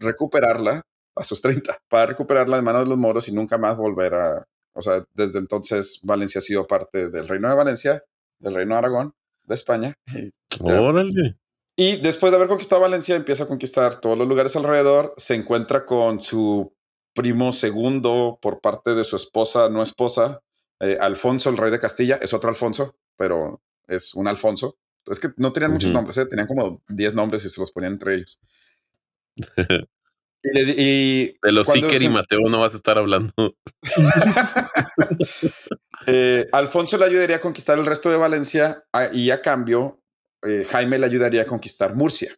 recuperarla 0.00 0.82
a 1.14 1.24
sus 1.24 1.40
30, 1.42 1.76
para 1.88 2.06
recuperarla 2.06 2.56
de 2.56 2.62
manos 2.62 2.82
de 2.82 2.88
los 2.88 2.98
moros 2.98 3.28
y 3.28 3.32
nunca 3.32 3.56
más 3.58 3.76
volver 3.76 4.14
a... 4.14 4.44
O 4.74 4.82
sea, 4.82 5.04
desde 5.14 5.38
entonces 5.38 6.00
Valencia 6.02 6.38
ha 6.40 6.42
sido 6.42 6.66
parte 6.66 7.08
del 7.10 7.28
reino 7.28 7.48
de 7.48 7.54
Valencia, 7.54 8.02
del 8.42 8.54
reino 8.54 8.74
de 8.74 8.78
Aragón, 8.78 9.14
de 9.44 9.54
España. 9.54 9.94
Y, 10.14 10.30
Órale. 10.60 11.38
y 11.76 11.96
después 11.96 12.30
de 12.30 12.36
haber 12.36 12.48
conquistado 12.48 12.82
Valencia, 12.82 13.16
empieza 13.16 13.44
a 13.44 13.48
conquistar 13.48 14.00
todos 14.00 14.18
los 14.18 14.28
lugares 14.28 14.54
alrededor, 14.56 15.14
se 15.16 15.34
encuentra 15.34 15.86
con 15.86 16.20
su 16.20 16.74
primo 17.14 17.52
segundo 17.52 18.38
por 18.40 18.60
parte 18.60 18.94
de 18.94 19.04
su 19.04 19.16
esposa, 19.16 19.68
no 19.68 19.82
esposa, 19.82 20.42
eh, 20.80 20.98
Alfonso, 21.00 21.48
el 21.48 21.56
rey 21.56 21.70
de 21.70 21.78
Castilla, 21.78 22.18
es 22.20 22.34
otro 22.34 22.50
Alfonso, 22.50 22.96
pero 23.16 23.62
es 23.86 24.14
un 24.14 24.26
Alfonso. 24.28 24.76
Es 25.06 25.18
que 25.18 25.28
no 25.36 25.52
tenían 25.52 25.72
muchos 25.72 25.90
nombres, 25.90 26.16
eh, 26.16 26.26
tenían 26.26 26.46
como 26.46 26.82
10 26.88 27.14
nombres 27.14 27.44
y 27.44 27.48
se 27.48 27.60
los 27.60 27.72
ponían 27.72 27.94
entre 27.94 28.16
ellos. 28.16 28.40
y 30.44 30.54
le 30.54 30.62
y 30.76 31.36
De 31.42 31.52
los 31.52 31.68
Iker 31.68 31.94
y 31.94 31.98
se- 31.98 32.08
Mateo 32.08 32.40
no 32.48 32.60
vas 32.60 32.74
a 32.74 32.76
estar 32.76 32.98
hablando. 32.98 33.32
eh, 36.06 36.48
Alfonso 36.52 36.98
le 36.98 37.04
ayudaría 37.04 37.36
a 37.36 37.40
conquistar 37.40 37.78
el 37.78 37.86
resto 37.86 38.10
de 38.10 38.16
Valencia 38.16 38.84
a- 38.92 39.08
y 39.12 39.30
a 39.30 39.40
cambio 39.42 40.00
eh, 40.44 40.64
Jaime 40.68 40.98
le 40.98 41.06
ayudaría 41.06 41.42
a 41.42 41.46
conquistar 41.46 41.94
Murcia. 41.94 42.34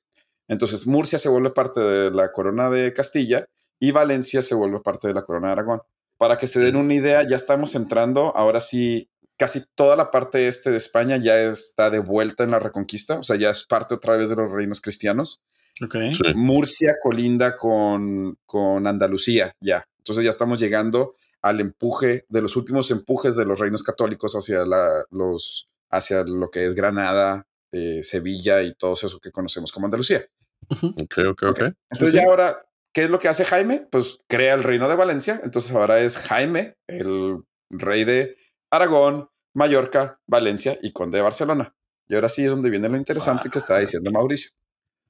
Entonces 0.49 0.87
Murcia 0.87 1.19
se 1.19 1.29
vuelve 1.31 1.51
parte 1.51 1.81
de 1.81 2.11
la 2.11 2.33
corona 2.33 2.69
de 2.69 2.93
Castilla 2.93 3.47
y 3.81 3.93
Valencia 3.93 4.43
se 4.43 4.55
vuelve 4.55 4.81
parte 4.81 5.09
de 5.09 5.15
la 5.15 5.23
corona 5.23 5.49
de 5.49 5.53
Aragón. 5.53 5.81
Para 6.19 6.37
que 6.37 6.47
se 6.47 6.61
den 6.61 6.77
una 6.77 6.93
idea, 6.95 7.27
ya 7.27 7.37
estamos 7.37 7.75
entrando, 7.75 8.37
ahora 8.37 8.61
sí, 8.61 9.09
casi 9.39 9.65
toda 9.75 9.97
la 9.97 10.11
parte 10.11 10.47
este 10.47 10.71
de 10.71 10.77
España 10.77 11.17
ya 11.17 11.41
está 11.41 11.91
de 11.91 11.99
vuelta 11.99 12.45
en 12.45 12.51
la 12.53 12.61
reconquista, 12.61 13.19
o 13.19 13.25
sea, 13.25 13.37
ya 13.37 13.51
es 13.51 13.65
parte 13.67 13.95
otra 13.95 14.17
vez 14.17 14.29
de 14.29 14.37
los 14.37 14.51
reinos 14.51 14.81
cristianos. 14.81 15.43
Ok. 15.83 15.97
Sí. 16.13 16.35
Murcia 16.35 16.95
colinda 17.03 17.57
con, 17.57 18.39
con 18.47 18.87
Andalucía 18.87 19.53
ya. 19.61 19.85
Entonces 19.99 20.25
ya 20.25 20.31
estamos 20.31 20.61
llegando 20.61 21.15
al 21.43 21.61
empuje 21.61 22.25
de 22.29 22.43
los 22.43 22.57
últimos 22.57 22.91
empujes 22.91 23.37
de 23.37 23.45
los 23.45 23.59
reinos 23.59 23.83
católicos 23.83 24.35
hacia, 24.35 24.65
la, 24.65 25.05
los, 25.11 25.69
hacia 25.91 26.25
lo 26.25 26.51
que 26.51 26.65
es 26.65 26.75
Granada, 26.75 27.47
eh, 27.73 28.03
Sevilla 28.03 28.63
y 28.63 28.75
todo 28.75 28.95
eso 28.95 29.19
que 29.21 29.31
conocemos 29.31 29.73
como 29.73 29.87
Andalucía. 29.87 30.25
Ok, 30.71 31.19
ok, 31.29 31.43
ok. 31.43 31.61
Entonces 31.91 32.11
Sí, 32.11 32.17
ya 32.17 32.25
ahora, 32.25 32.65
¿qué 32.93 33.05
es 33.05 33.11
lo 33.11 33.19
que 33.19 33.29
hace 33.29 33.45
Jaime? 33.45 33.87
Pues 33.91 34.21
crea 34.27 34.55
el 34.55 34.63
reino 34.63 34.89
de 34.89 34.97
Valencia. 34.97 35.41
Entonces 35.43 35.75
ahora 35.75 36.01
es 36.01 36.17
Jaime, 36.17 36.77
el 36.87 37.43
rey 37.69 38.05
de 38.05 38.37
Aragón, 38.71 39.29
Mallorca, 39.55 40.21
Valencia 40.27 40.79
y 40.83 40.93
conde 40.93 41.19
de 41.19 41.25
Barcelona. 41.25 41.75
Y 42.09 42.15
ahora 42.15 42.29
sí 42.29 42.45
es 42.45 42.51
donde 42.51 42.71
viene 42.71 42.89
lo 42.89 42.97
interesante 42.97 43.51
que 43.51 43.59
está 43.59 43.79
diciendo 43.79 44.11
Mauricio. 44.11 44.51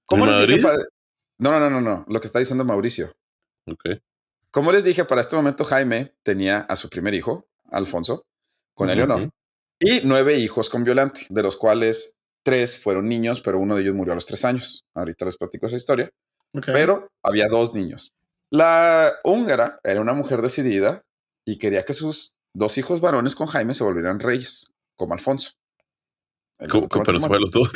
¿Cómo 0.07 0.27
¿De 0.27 0.33
les 0.33 0.41
dije? 0.49 0.63
Madrid? 0.63 0.63
para- 0.79 0.89
No, 1.39 1.51
no, 1.53 1.61
no, 1.71 1.71
no, 1.71 1.81
no. 1.81 2.05
Lo 2.09 2.21
que 2.21 2.27
está 2.27 2.39
diciendo 2.39 2.65
Mauricio. 2.65 3.13
Ok. 3.67 4.01
Como 4.51 4.71
les 4.73 4.85
dije, 4.85 5.05
para 5.05 5.21
este 5.21 5.35
momento 5.37 5.65
Jaime 5.65 6.15
tenía 6.23 6.61
a 6.61 6.77
su 6.77 6.89
primer 6.89 7.15
hijo, 7.15 7.47
Alfonso, 7.71 8.25
con 8.75 8.89
Eleonor, 8.91 9.21
Ujú. 9.23 9.31
y 9.81 10.01
nueve 10.05 10.37
hijos 10.39 10.71
con 10.71 10.85
Violante, 10.85 11.27
de 11.29 11.43
los 11.43 11.57
cuales 11.57 12.17
tres 12.45 12.79
fueron 12.79 13.09
niños, 13.09 13.41
pero 13.41 13.59
uno 13.59 13.75
de 13.77 13.83
ellos 13.83 13.95
murió 13.95 14.13
a 14.13 14.15
los 14.15 14.27
tres 14.27 14.45
años. 14.45 14.85
Ahorita 14.95 15.25
les 15.25 15.37
platico 15.37 15.67
esa 15.67 15.77
historia, 15.77 16.11
pero 16.67 17.09
había 17.23 17.49
dos 17.49 17.75
niños. 17.75 18.15
La 18.51 19.13
húngara 19.25 19.81
era 19.83 20.01
una 20.01 20.13
mujer 20.13 20.41
decidida 20.43 21.03
y 21.45 21.59
quería 21.59 21.85
que 21.85 21.95
sus 21.95 22.37
dos 22.55 22.79
hijos 22.79 23.01
varones 23.01 23.35
con 23.35 23.49
Jaime 23.49 23.75
se 23.75 23.83
volvieran 23.83 24.21
reyes, 24.21 24.73
como 24.97 25.15
Alfonso. 25.15 25.51
El 26.59 26.71
¿Cómo- 26.71 26.89
pero 26.89 27.19
se 27.19 27.27
fue 27.27 27.37
a 27.39 27.41
los 27.41 27.51
dos. 27.51 27.73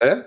¿Eh? 0.00 0.26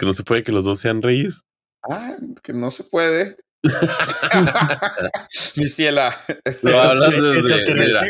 Que 0.00 0.06
no 0.06 0.14
se 0.14 0.22
puede 0.22 0.42
que 0.42 0.50
los 0.50 0.64
dos 0.64 0.78
sean 0.78 1.02
reyes. 1.02 1.42
Ah, 1.90 2.16
que 2.42 2.54
no 2.54 2.70
se 2.70 2.84
puede. 2.84 3.36
Mi 5.56 5.68
ciela. 5.68 6.16
Lo 6.62 6.80
hablas 6.80 7.12
Eso 7.12 7.32
desde. 7.32 7.64
quiere 7.66 7.84
Mira, 7.86 8.00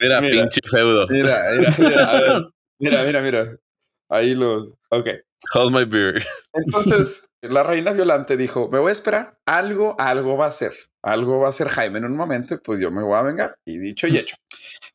mira, 0.00 0.20
Mira. 0.22 0.42
pinche 0.42 0.60
feudo. 0.70 1.06
Mira, 1.10 1.38
mira, 1.58 1.74
mira, 1.78 2.04
a 2.10 2.20
ver. 2.20 2.42
mira, 2.80 3.02
mira, 3.02 3.20
mira. 3.20 3.44
Ahí 4.08 4.34
lo. 4.34 4.78
Ok. 4.88 5.08
Hold 5.52 5.74
my 5.74 5.84
beer. 5.84 6.26
Entonces, 6.54 7.28
la 7.42 7.62
reina 7.64 7.92
Violante 7.92 8.38
dijo: 8.38 8.70
Me 8.70 8.78
voy 8.78 8.88
a 8.88 8.92
esperar. 8.92 9.36
Algo, 9.44 9.96
algo 9.98 10.38
va 10.38 10.46
a 10.46 10.52
ser. 10.52 10.72
Algo 11.02 11.40
va 11.40 11.50
a 11.50 11.52
ser 11.52 11.68
Jaime 11.68 11.98
en 11.98 12.06
un 12.06 12.16
momento. 12.16 12.58
Pues 12.64 12.80
yo 12.80 12.90
me 12.90 13.02
voy 13.02 13.18
a 13.18 13.22
vengar. 13.22 13.56
Y 13.66 13.76
dicho 13.76 14.06
y 14.06 14.16
hecho. 14.16 14.36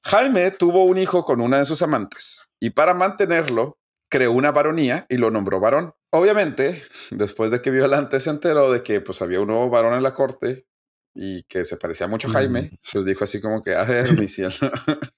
Jaime 0.04 0.50
tuvo 0.50 0.86
un 0.86 0.98
hijo 0.98 1.24
con 1.24 1.40
una 1.40 1.60
de 1.60 1.66
sus 1.66 1.84
amantes. 1.84 2.48
Y 2.60 2.72
para 2.72 2.96
mantenerlo, 2.96 3.78
creó 4.10 4.32
una 4.32 4.52
varonía 4.52 5.06
y 5.08 5.18
lo 5.18 5.30
nombró 5.30 5.60
varón. 5.60 5.94
Obviamente, 6.12 6.84
después 7.12 7.52
de 7.52 7.62
que 7.62 7.70
Violante 7.70 8.20
se 8.20 8.32
enteró 8.32 8.72
de 8.72 8.82
que 8.82 9.00
pues 9.02 9.22
había 9.22 9.42
un 9.42 9.48
nuevo 9.48 9.70
varón 9.70 9.94
en 9.94 10.04
la 10.04 10.14
corte 10.14 10.66
y 11.14 11.44
que 11.44 11.66
se 11.66 11.78
parecía 11.78 12.08
mucho 12.08 12.28
a 12.30 12.32
Jaime, 12.32 12.72
pues 12.92 13.06
dijo 13.06 13.24
así 13.24 13.40
como 13.42 13.62
que, 13.62 13.76
a 13.76 13.84
ver, 13.84 14.06
mi 14.20 14.28
cielo. 14.28 14.54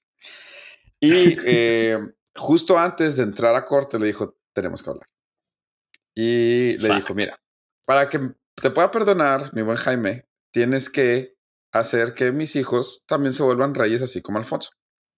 y 1.00 1.36
eh, 1.46 1.98
justo 2.36 2.78
antes 2.78 3.16
de 3.16 3.22
entrar 3.22 3.54
a 3.54 3.64
corte 3.64 3.98
le 3.98 4.06
dijo, 4.06 4.36
tenemos 4.54 4.82
que 4.82 4.90
hablar. 4.90 5.06
y 6.14 6.76
le 6.78 6.88
Fuck. 6.88 6.96
dijo, 6.96 7.14
mira, 7.14 7.40
para 7.86 8.08
que 8.08 8.20
te 8.54 8.70
pueda 8.70 8.90
perdonar, 8.90 9.50
mi 9.54 9.62
buen 9.62 9.78
Jaime, 9.78 10.26
tienes 10.52 10.90
que 10.90 11.36
hacer 11.72 12.12
que 12.12 12.32
mis 12.32 12.54
hijos 12.54 13.04
también 13.06 13.32
se 13.32 13.42
vuelvan 13.42 13.74
reyes 13.74 14.02
así 14.02 14.20
como 14.20 14.38
Alfonso. 14.38 14.70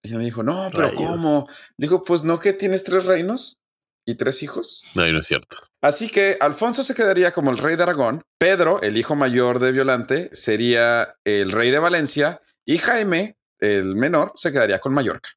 Y 0.05 0.15
me 0.15 0.25
dijo, 0.25 0.43
no, 0.43 0.69
pero. 0.73 0.93
¿cómo? 0.95 1.49
Le 1.79 1.87
dijo, 1.87 2.05
pues 2.05 2.23
no 2.23 2.39
que 2.39 2.53
tienes 2.53 2.85
tres 2.85 3.07
reinos 3.07 3.64
y 4.07 4.17
tres 4.17 4.43
hijos. 4.43 4.85
No, 4.95 5.07
no 5.11 5.19
es 5.21 5.27
cierto. 5.27 5.59
Así 5.83 6.09
que 6.09 6.37
Alfonso 6.41 6.83
se 6.83 6.95
quedaría 6.95 7.31
como 7.33 7.51
el 7.51 7.59
rey 7.59 7.77
de 7.77 7.83
Aragón, 7.83 8.23
Pedro, 8.39 8.81
el 8.83 8.97
hijo 8.97 9.17
mayor 9.17 9.59
de 9.59 9.73
Violante, 9.73 10.31
sería 10.33 11.17
el 11.25 11.53
rey 11.53 11.71
de 11.71 11.79
Valencia 11.79 12.41
y 12.65 12.79
Jaime, 12.79 13.37
el 13.61 13.95
menor, 13.97 14.33
se 14.35 14.51
quedaría 14.53 14.79
con 14.79 14.95
Mallorca 14.95 15.31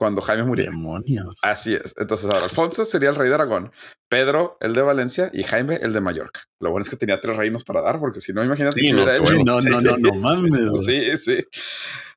cuando 0.00 0.20
Jaime 0.20 0.44
muriera. 0.44 0.70
Demonios. 0.70 1.40
Así 1.42 1.74
es. 1.74 1.92
Entonces 1.98 2.26
ahora 2.30 2.44
Alfonso 2.44 2.84
sería 2.84 3.08
el 3.08 3.16
rey 3.16 3.28
de 3.28 3.34
Aragón, 3.34 3.72
Pedro 4.08 4.56
el 4.60 4.72
de 4.72 4.82
Valencia 4.82 5.28
y 5.34 5.42
Jaime 5.42 5.80
el 5.82 5.92
de 5.92 6.00
Mallorca. 6.00 6.44
Lo 6.60 6.70
bueno 6.70 6.84
es 6.84 6.88
que 6.90 6.94
tenía 6.96 7.20
tres 7.20 7.36
reinos 7.36 7.64
para 7.64 7.82
dar, 7.82 7.98
porque 7.98 8.20
si 8.20 8.32
no, 8.32 8.44
imagínate 8.44 8.78
Sí, 8.78 8.86
que 8.86 8.92
no, 8.92 9.04
no, 9.04 9.60
no, 9.60 9.80
no, 9.80 9.96
no 9.98 10.14
mames. 10.14 10.84
Sí, 10.86 11.16
sí. 11.16 11.44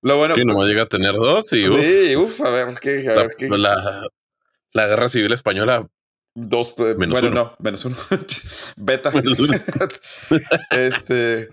Lo 0.04 0.18
bueno. 0.18 0.36
Que 0.36 0.45
nomás 0.45 0.68
llega 0.68 0.84
a 0.84 0.88
tener 0.88 1.14
dos 1.14 1.52
y 1.54 1.68
uf, 1.68 1.80
sí, 1.82 2.16
uf, 2.16 2.41
a 2.41 2.49
ver 2.52 2.76
qué, 2.80 3.08
a 3.10 3.16
la, 3.16 3.22
ver 3.24 3.36
qué. 3.36 3.49
la- 3.49 4.08
la 4.74 4.88
guerra 4.88 5.09
civil 5.09 5.32
española. 5.34 5.88
Dos, 6.34 6.74
eh, 6.78 6.95
Menos 6.97 7.19
bueno, 7.19 7.28
uno. 7.28 7.43
no, 7.43 7.55
menos 7.59 7.84
uno. 7.86 7.97
Beta. 8.78 9.11
Menos 9.11 9.39
uno. 9.39 9.53
este. 10.72 11.49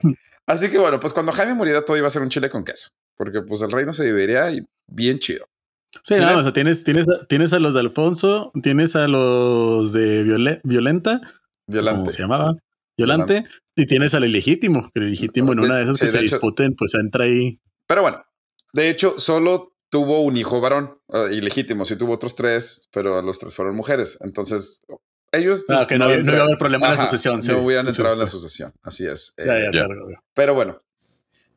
Así 0.47 0.71
que 0.71 0.79
bueno, 0.79 0.99
pues 1.01 1.13
cuando 1.13 1.33
Jaime 1.33 1.55
muriera 1.55 1.85
todo 1.85 1.97
iba 1.97 2.07
a 2.07 2.11
ser 2.11 2.23
un 2.23 2.31
chile 2.31 2.49
con 2.49 2.65
queso, 2.65 2.89
porque 3.17 3.43
pues 3.43 3.61
el 3.63 3.71
reino 3.73 3.93
se 3.93 4.05
dividiría 4.05 4.51
y 4.51 4.61
bien 4.87 5.19
chido. 5.19 5.47
Sí, 6.03 6.15
Sí, 6.15 6.21
no, 6.21 6.27
la- 6.27 6.39
o 6.39 6.43
sea, 6.43 6.53
tienes, 6.53 6.85
tienes, 6.85 7.09
a- 7.11 7.27
tienes 7.27 7.53
a 7.53 7.59
los 7.59 7.75
de 7.75 7.81
Alfonso, 7.81 8.53
tienes 8.63 8.95
a 8.97 9.09
los 9.09 9.93
de 9.93 10.23
Viole- 10.25 10.61
Violenta, 10.65 11.19
¿cómo 11.21 11.33
Violante. 11.67 12.11
se 12.11 12.23
llamaba? 12.23 12.53
Violante, 12.97 13.45
y 13.77 13.87
tienes 13.87 14.15
al 14.15 14.25
ilegítimo, 14.25 14.91
que 14.93 15.01
el 15.01 15.09
ilegítimo 15.09 15.53
en 15.53 15.61
De- 15.61 15.67
una 15.67 15.77
de 15.77 15.83
esas 15.85 15.97
sí, 15.97 16.01
que 16.01 16.09
se 16.09 16.17
hecho- 16.17 16.23
disputen, 16.37 16.75
pues 16.75 16.95
entra 16.95 17.25
ahí. 17.25 17.61
Pero 17.87 18.03
bueno, 18.03 18.23
de 18.73 18.89
hecho, 18.91 19.19
solo 19.19 19.75
tuvo 19.91 20.21
un 20.21 20.37
hijo 20.37 20.61
varón 20.61 20.99
eh, 21.13 21.29
ilegítimo. 21.33 21.85
Sí 21.85 21.97
tuvo 21.97 22.15
otros 22.15 22.35
tres, 22.37 22.89
pero 22.93 23.21
los 23.23 23.39
tres 23.39 23.55
fueron 23.55 23.75
mujeres. 23.77 24.19
Entonces, 24.21 24.83
ellos. 25.33 25.65
pues, 25.67 25.79
Ah, 25.81 25.87
que 25.87 25.99
no, 25.99 26.05
había- 26.05 26.17
no 26.17 26.21
entra- 26.23 26.35
iba 26.35 26.43
a 26.43 26.47
haber 26.47 26.59
problema 26.59 26.91
en 26.93 26.97
la 26.97 27.05
sucesión. 27.05 27.43
sí. 27.43 27.53
No 27.53 27.59
hubieran 27.59 27.87
Sí, 27.87 27.93
entrado 27.93 28.15
en 28.15 28.21
la 28.21 28.27
sucesión. 28.27 28.73
Así 28.83 29.07
es. 29.07 29.35
Ya, 29.39 29.59
Eh, 29.59 29.65
ya, 29.65 29.71
claro. 29.71 30.07
Pero 30.35 30.55
bueno. 30.55 30.79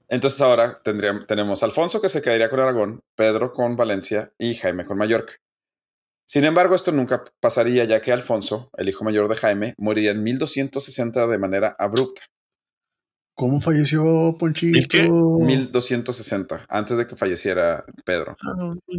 Entonces 0.10 0.42
ahora 0.42 0.82
tendríamos, 0.84 1.26
tenemos 1.26 1.64
Alfonso 1.64 2.02
que 2.02 2.10
se 2.10 2.22
quedaría 2.22 2.50
con 2.50 2.60
Aragón, 2.60 3.00
Pedro 3.16 3.54
con 3.54 3.78
Valencia 3.78 4.34
y 4.38 4.56
Jaime 4.56 4.84
con 4.84 4.98
Mallorca. 4.98 5.36
Sin 6.26 6.44
embargo, 6.44 6.76
esto 6.76 6.92
nunca 6.92 7.24
pasaría 7.40 7.84
ya 7.86 8.02
que 8.02 8.12
Alfonso, 8.12 8.70
el 8.78 8.90
hijo 8.90 9.06
mayor 9.06 9.30
de 9.30 9.36
Jaime, 9.38 9.74
moriría 9.78 10.12
en 10.12 10.22
1260 10.24 11.28
de 11.28 11.38
manera 11.38 11.76
abrupta. 11.80 12.22
¿Cómo 13.34 13.60
falleció 13.62 14.36
Ponchito? 14.38 14.78
¿El 14.78 14.88
qué? 14.88 15.04
1260, 15.10 16.62
antes 16.70 16.98
de 16.98 17.08
que 17.08 17.16
falleciera 17.16 17.84
Pedro. 18.06 18.36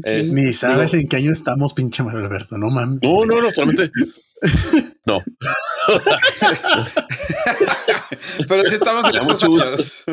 Es- 0.04 0.32
Ni 0.32 0.52
sabes 0.52 0.92
digo- 0.92 1.02
en 1.02 1.08
qué 1.08 1.16
año 1.16 1.32
estamos, 1.32 1.72
pinche 1.74 2.02
Mario 2.02 2.20
Alberto, 2.20 2.56
no 2.58 2.70
mames. 2.70 2.98
No, 3.02 3.24
no, 3.24 3.40
no, 3.42 3.50
solamente. 3.50 3.90
No, 5.04 5.18
Pero 8.48 8.62
sí 8.64 8.74
estamos 8.74 9.06
en 9.06 9.16
esos 9.16 9.42
años. 9.42 10.04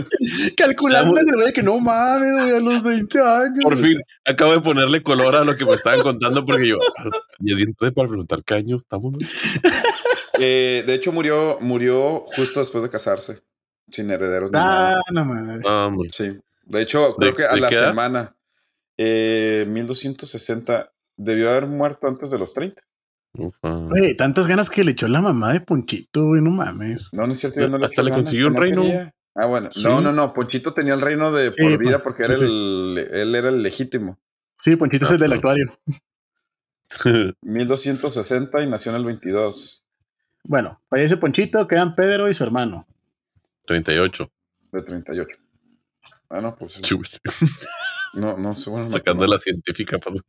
Calculando 0.58 1.16
el 1.20 1.36
güey 1.36 1.54
que 1.54 1.62
no 1.64 1.80
mames, 1.80 2.34
güey, 2.42 2.56
a 2.56 2.60
los 2.60 2.84
20 2.84 3.20
años. 3.20 3.60
por 3.64 3.78
fin 3.78 4.00
acabo 4.26 4.52
de 4.54 4.62
ponerle 4.62 5.04
color 5.04 5.36
a 5.36 5.44
lo 5.44 5.56
que 5.56 5.66
me 5.66 5.74
estaban 5.74 6.02
contando 6.02 6.44
porque 6.46 6.68
yo. 6.68 6.78
Y 7.40 7.54
es 7.54 7.68
para 7.94 8.08
preguntar 8.08 8.44
qué 8.44 8.56
año 8.56 8.76
estamos. 8.76 9.16
Eh, 10.42 10.86
de 10.88 10.94
hecho, 10.94 11.12
murió, 11.12 11.58
murió 11.60 12.24
justo 12.34 12.62
después 12.62 12.82
de 12.82 12.90
casarse, 12.90 13.40
sin 13.92 14.10
herederos. 14.12 14.52
ni 14.52 14.58
nada. 14.60 14.98
Ah, 14.98 15.02
no 15.12 15.26
mames. 15.26 15.62
Ah, 15.68 15.86
hombre. 15.88 16.10
Sí. 16.16 16.38
De 16.66 16.82
hecho, 16.82 17.16
creo 17.18 17.32
¿De- 17.32 17.36
que 17.38 17.46
a 17.46 17.56
la 17.56 17.70
edad? 17.70 17.88
semana, 17.90 18.36
eh, 18.98 19.66
1260, 19.68 20.92
debió 21.18 21.50
haber 21.50 21.68
muerto 21.68 22.08
antes 22.08 22.30
de 22.32 22.40
los 22.40 22.54
30. 22.54 22.82
Ufa. 23.34 23.70
Güey, 23.90 24.16
tantas 24.18 24.48
ganas 24.48 24.70
que 24.70 24.84
le 24.84 24.92
echó 24.92 25.08
la 25.08 25.22
mamá 25.22 25.54
de 25.54 25.62
Ponchito, 25.62 26.26
güey, 26.26 26.42
no 26.42 26.50
mames. 26.52 27.10
No, 27.14 27.28
no 27.28 27.34
es 27.34 27.40
cierto. 27.40 27.60
ya 27.60 27.68
no 27.68 27.76
Hasta 27.78 27.88
echó 27.88 28.04
le 28.04 28.12
consiguió 28.12 28.48
un 28.48 28.54
no 28.54 28.60
reino. 28.60 28.82
quería. 28.82 29.14
Ah, 29.36 29.46
bueno. 29.46 29.70
Sí. 29.72 29.84
No, 29.84 30.02
no, 30.02 30.12
no. 30.12 30.34
Ponchito 30.34 30.74
tenía 30.74 30.96
el 30.96 31.02
reino 31.02 31.32
de 31.32 31.52
Sí, 31.52 31.62
por 31.62 31.78
vida 31.78 32.00
pues, 32.00 32.02
porque 32.04 32.24
sí, 32.24 32.30
era 32.30 32.40
sí. 32.40 32.46
el, 32.46 32.98
él 33.12 33.36
era 33.36 33.50
el 33.50 33.62
legítimo. 33.62 34.20
Sí, 34.58 34.76
Ponchito 34.76 35.06
es 35.06 35.12
el 35.12 35.20
del 35.20 35.34
actuario. 35.34 35.80
1260 37.42 38.64
y 38.64 38.68
nació 38.68 38.92
en 38.92 38.98
el 38.98 39.06
22 39.06 39.88
Bueno, 40.44 40.82
fallece 40.90 41.18
Ponchito, 41.18 41.68
quedan 41.68 41.96
Pedro 41.96 42.30
y 42.30 42.34
su 42.34 42.44
hermano. 42.44 42.88
38. 43.70 44.32
de 44.72 44.82
38. 44.82 45.38
Ah, 46.30 46.42
no, 46.42 46.56
pues 46.56 46.82
Chubis. 46.82 47.20
no, 48.16 48.36
no, 48.38 48.54
bueno, 48.68 48.86
no, 48.86 48.90
Sacando 48.90 49.26
no. 49.26 49.32
la 49.32 49.38
científica. 49.38 50.00
pues, 50.00 50.22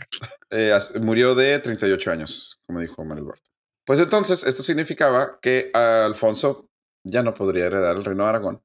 Eh, 0.50 0.72
murió 1.00 1.34
de 1.34 1.58
38 1.58 2.10
años, 2.10 2.60
como 2.66 2.80
dijo 2.80 3.02
Manuel 3.02 3.24
Alberto. 3.26 3.50
Pues 3.86 3.98
entonces, 3.98 4.44
esto 4.44 4.62
significaba 4.62 5.38
que 5.40 5.70
Alfonso 5.72 6.68
ya 7.02 7.22
no 7.22 7.32
podría 7.32 7.66
heredar 7.66 7.96
el 7.96 8.04
reino 8.04 8.24
de 8.24 8.28
Aragón, 8.28 8.62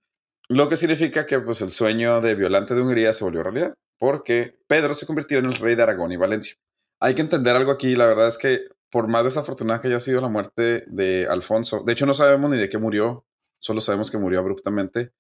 lo 0.50 0.68
que 0.68 0.76
significa 0.78 1.26
que 1.26 1.40
pues, 1.40 1.62
el 1.62 1.72
sueño 1.72 2.20
de 2.20 2.36
Violante 2.36 2.76
de 2.76 2.82
Hungría 2.82 3.14
se 3.14 3.24
volvió 3.24 3.44
realidad, 3.44 3.74
porque 3.98 4.60
Pedro 4.68 4.94
se 4.94 5.06
convirtió 5.06 5.40
en 5.40 5.46
el 5.46 5.56
rey 5.56 5.76
de 5.76 5.84
Aragón 5.84 6.12
y 6.12 6.18
Valencia. 6.18 6.54
Hay 7.00 7.16
que 7.16 7.22
entender 7.22 7.56
algo 7.56 7.72
aquí, 7.72 7.96
la 7.96 8.08
verdad 8.08 8.28
es 8.28 8.38
que 8.38 8.60
por 8.92 9.08
más 9.08 9.24
desafortunada 9.24 9.80
que 9.82 9.88
haya 9.88 10.00
sido 10.00 10.22
la 10.22 10.30
muerte 10.30 10.84
de 10.88 11.28
Alfonso, 11.30 11.84
de 11.86 11.94
hecho 11.94 12.06
no 12.06 12.14
sabemos 12.14 12.50
ni 12.50 12.58
de 12.58 12.70
qué 12.70 12.78
murió, 12.78 13.26
solo 13.66 13.82
sabemos 13.82 14.12
que 14.12 14.20
murió 14.20 14.40
abruptamente. 14.40 15.12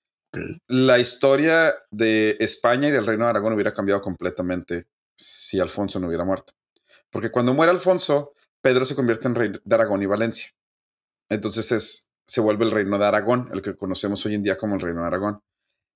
La 0.67 0.99
historia 0.99 1.73
de 1.89 2.37
España 2.39 2.89
y 2.89 2.91
del 2.91 3.07
reino 3.07 3.23
de 3.23 3.31
Aragón 3.31 3.53
hubiera 3.53 3.73
cambiado 3.73 4.01
completamente 4.03 4.85
si 5.17 5.59
Alfonso 5.59 5.99
no 5.99 6.07
hubiera 6.07 6.25
muerto. 6.25 6.53
Porque 7.09 7.31
cuando 7.31 7.55
muere 7.55 7.71
Alfonso, 7.71 8.33
Pedro 8.61 8.85
se 8.85 8.95
convierte 8.95 9.27
en 9.27 9.35
rey 9.35 9.51
de 9.63 9.75
Aragón 9.75 10.03
y 10.03 10.05
Valencia. 10.05 10.49
Entonces 11.27 11.71
es, 11.71 12.11
se 12.27 12.39
vuelve 12.39 12.65
el 12.65 12.71
reino 12.71 12.99
de 12.99 13.05
Aragón, 13.05 13.49
el 13.51 13.63
que 13.63 13.75
conocemos 13.75 14.23
hoy 14.27 14.35
en 14.35 14.43
día 14.43 14.57
como 14.57 14.75
el 14.75 14.81
reino 14.81 15.01
de 15.01 15.07
Aragón. 15.07 15.41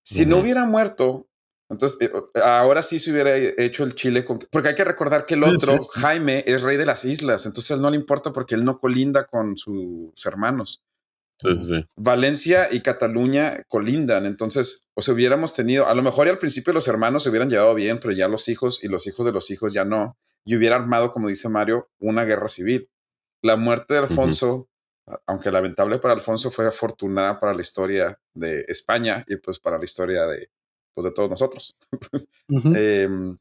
Si 0.01 0.25
no 0.25 0.37
hubiera 0.37 0.65
muerto, 0.65 1.29
entonces 1.69 2.09
eh, 2.09 2.11
ahora 2.43 2.81
sí 2.81 2.99
se 2.99 3.11
hubiera 3.11 3.35
hecho 3.35 3.83
el 3.83 3.93
Chile 3.93 4.25
con... 4.25 4.39
Porque 4.49 4.69
hay 4.69 4.75
que 4.75 4.85
recordar 4.85 5.27
que 5.27 5.35
el 5.35 5.43
Sí, 5.43 5.49
otro, 5.55 5.77
sí, 5.77 5.89
sí. 5.93 5.99
Jaime, 5.99 6.43
es 6.47 6.63
rey 6.63 6.77
de 6.77 6.87
las 6.87 7.05
islas, 7.05 7.45
entonces 7.45 7.69
a 7.69 7.73
él 7.75 7.81
no 7.81 7.91
le 7.91 7.97
importa 7.97 8.33
porque 8.33 8.55
él 8.55 8.65
no 8.65 8.79
colinda 8.79 9.27
con 9.27 9.55
sus 9.55 10.25
hermanos. 10.25 10.81
Sí, 11.41 11.55
sí, 11.57 11.65
sí. 11.65 11.85
Valencia 11.95 12.67
y 12.71 12.81
Cataluña 12.81 13.63
colindan. 13.67 14.25
Entonces, 14.25 14.87
o 14.93 15.01
sea, 15.01 15.13
hubiéramos 15.13 15.55
tenido, 15.55 15.87
a 15.87 15.93
lo 15.93 16.03
mejor 16.03 16.27
y 16.27 16.31
al 16.31 16.37
principio 16.37 16.73
los 16.73 16.87
hermanos 16.87 17.23
se 17.23 17.29
hubieran 17.29 17.49
llevado 17.49 17.73
bien, 17.75 17.99
pero 17.99 18.13
ya 18.13 18.27
los 18.27 18.47
hijos 18.49 18.83
y 18.83 18.87
los 18.87 19.07
hijos 19.07 19.25
de 19.25 19.31
los 19.31 19.49
hijos 19.51 19.73
ya 19.73 19.85
no. 19.85 20.17
Y 20.45 20.55
hubiera 20.55 20.75
armado, 20.75 21.11
como 21.11 21.29
dice 21.29 21.47
Mario, 21.47 21.89
una 21.99 22.25
guerra 22.25 22.47
civil. 22.47 22.89
La 23.41 23.55
muerte 23.55 23.93
de 23.93 24.01
Alfonso, 24.01 24.69
aunque 25.25 25.51
lamentable 25.51 25.99
para 25.99 26.13
Alfonso, 26.13 26.51
fue 26.51 26.67
afortunada 26.67 27.39
para 27.39 27.53
la 27.53 27.61
historia 27.61 28.19
de 28.33 28.65
España 28.67 29.23
y 29.27 29.37
pues 29.37 29.59
para 29.59 29.77
la 29.77 29.85
historia 29.85 30.25
de, 30.25 30.49
pues, 30.93 31.05
de 31.05 31.11
todos 31.11 31.29
nosotros. 31.29 31.77
Em, 32.75 33.37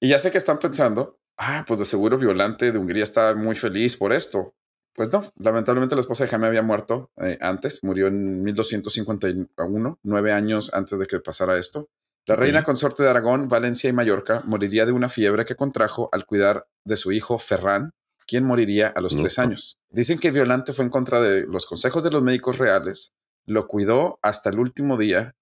y 0.00 0.08
ya 0.08 0.18
sé 0.18 0.30
que 0.30 0.38
están 0.38 0.58
pensando, 0.58 1.18
ah, 1.38 1.64
pues 1.66 1.80
de 1.80 1.84
seguro 1.84 2.18
Violante 2.18 2.70
de 2.70 2.78
Hungría 2.78 3.02
está 3.02 3.34
muy 3.34 3.56
feliz 3.56 3.96
por 3.96 4.12
esto. 4.12 4.54
Pues 4.94 5.10
no, 5.12 5.24
lamentablemente 5.36 5.94
la 5.94 6.02
esposa 6.02 6.24
de 6.24 6.30
Jaime 6.30 6.48
había 6.48 6.62
muerto 6.62 7.10
eh, 7.16 7.38
antes, 7.40 7.82
murió 7.82 8.08
en 8.08 8.42
1251, 8.42 9.98
nueve 10.02 10.32
años 10.32 10.72
antes 10.74 10.98
de 10.98 11.06
que 11.06 11.20
pasara 11.20 11.58
esto. 11.58 11.88
La 12.26 12.36
reina 12.36 12.62
consorte 12.62 13.02
de 13.02 13.10
Aragón, 13.10 13.48
Valencia 13.48 13.90
y 13.90 13.92
Mallorca 13.92 14.42
moriría 14.44 14.86
de 14.86 14.92
una 14.92 15.08
fiebre 15.08 15.44
que 15.44 15.56
contrajo 15.56 16.08
al 16.12 16.24
cuidar 16.24 16.68
de 16.84 16.96
su 16.96 17.10
hijo 17.10 17.36
Ferran, 17.38 17.90
quien 18.26 18.44
moriría 18.44 18.88
a 18.88 19.00
los 19.00 19.16
tres 19.16 19.38
años. 19.40 19.80
Dicen 19.90 20.18
que 20.18 20.30
Violante 20.30 20.72
fue 20.72 20.84
en 20.84 20.90
contra 20.90 21.20
de 21.20 21.46
los 21.46 21.66
consejos 21.66 22.04
de 22.04 22.10
los 22.10 22.22
médicos 22.22 22.58
reales, 22.58 23.12
lo 23.44 23.66
cuidó 23.66 24.20
hasta 24.22 24.50
el 24.50 24.60
último 24.60 24.96
día, 24.96 25.34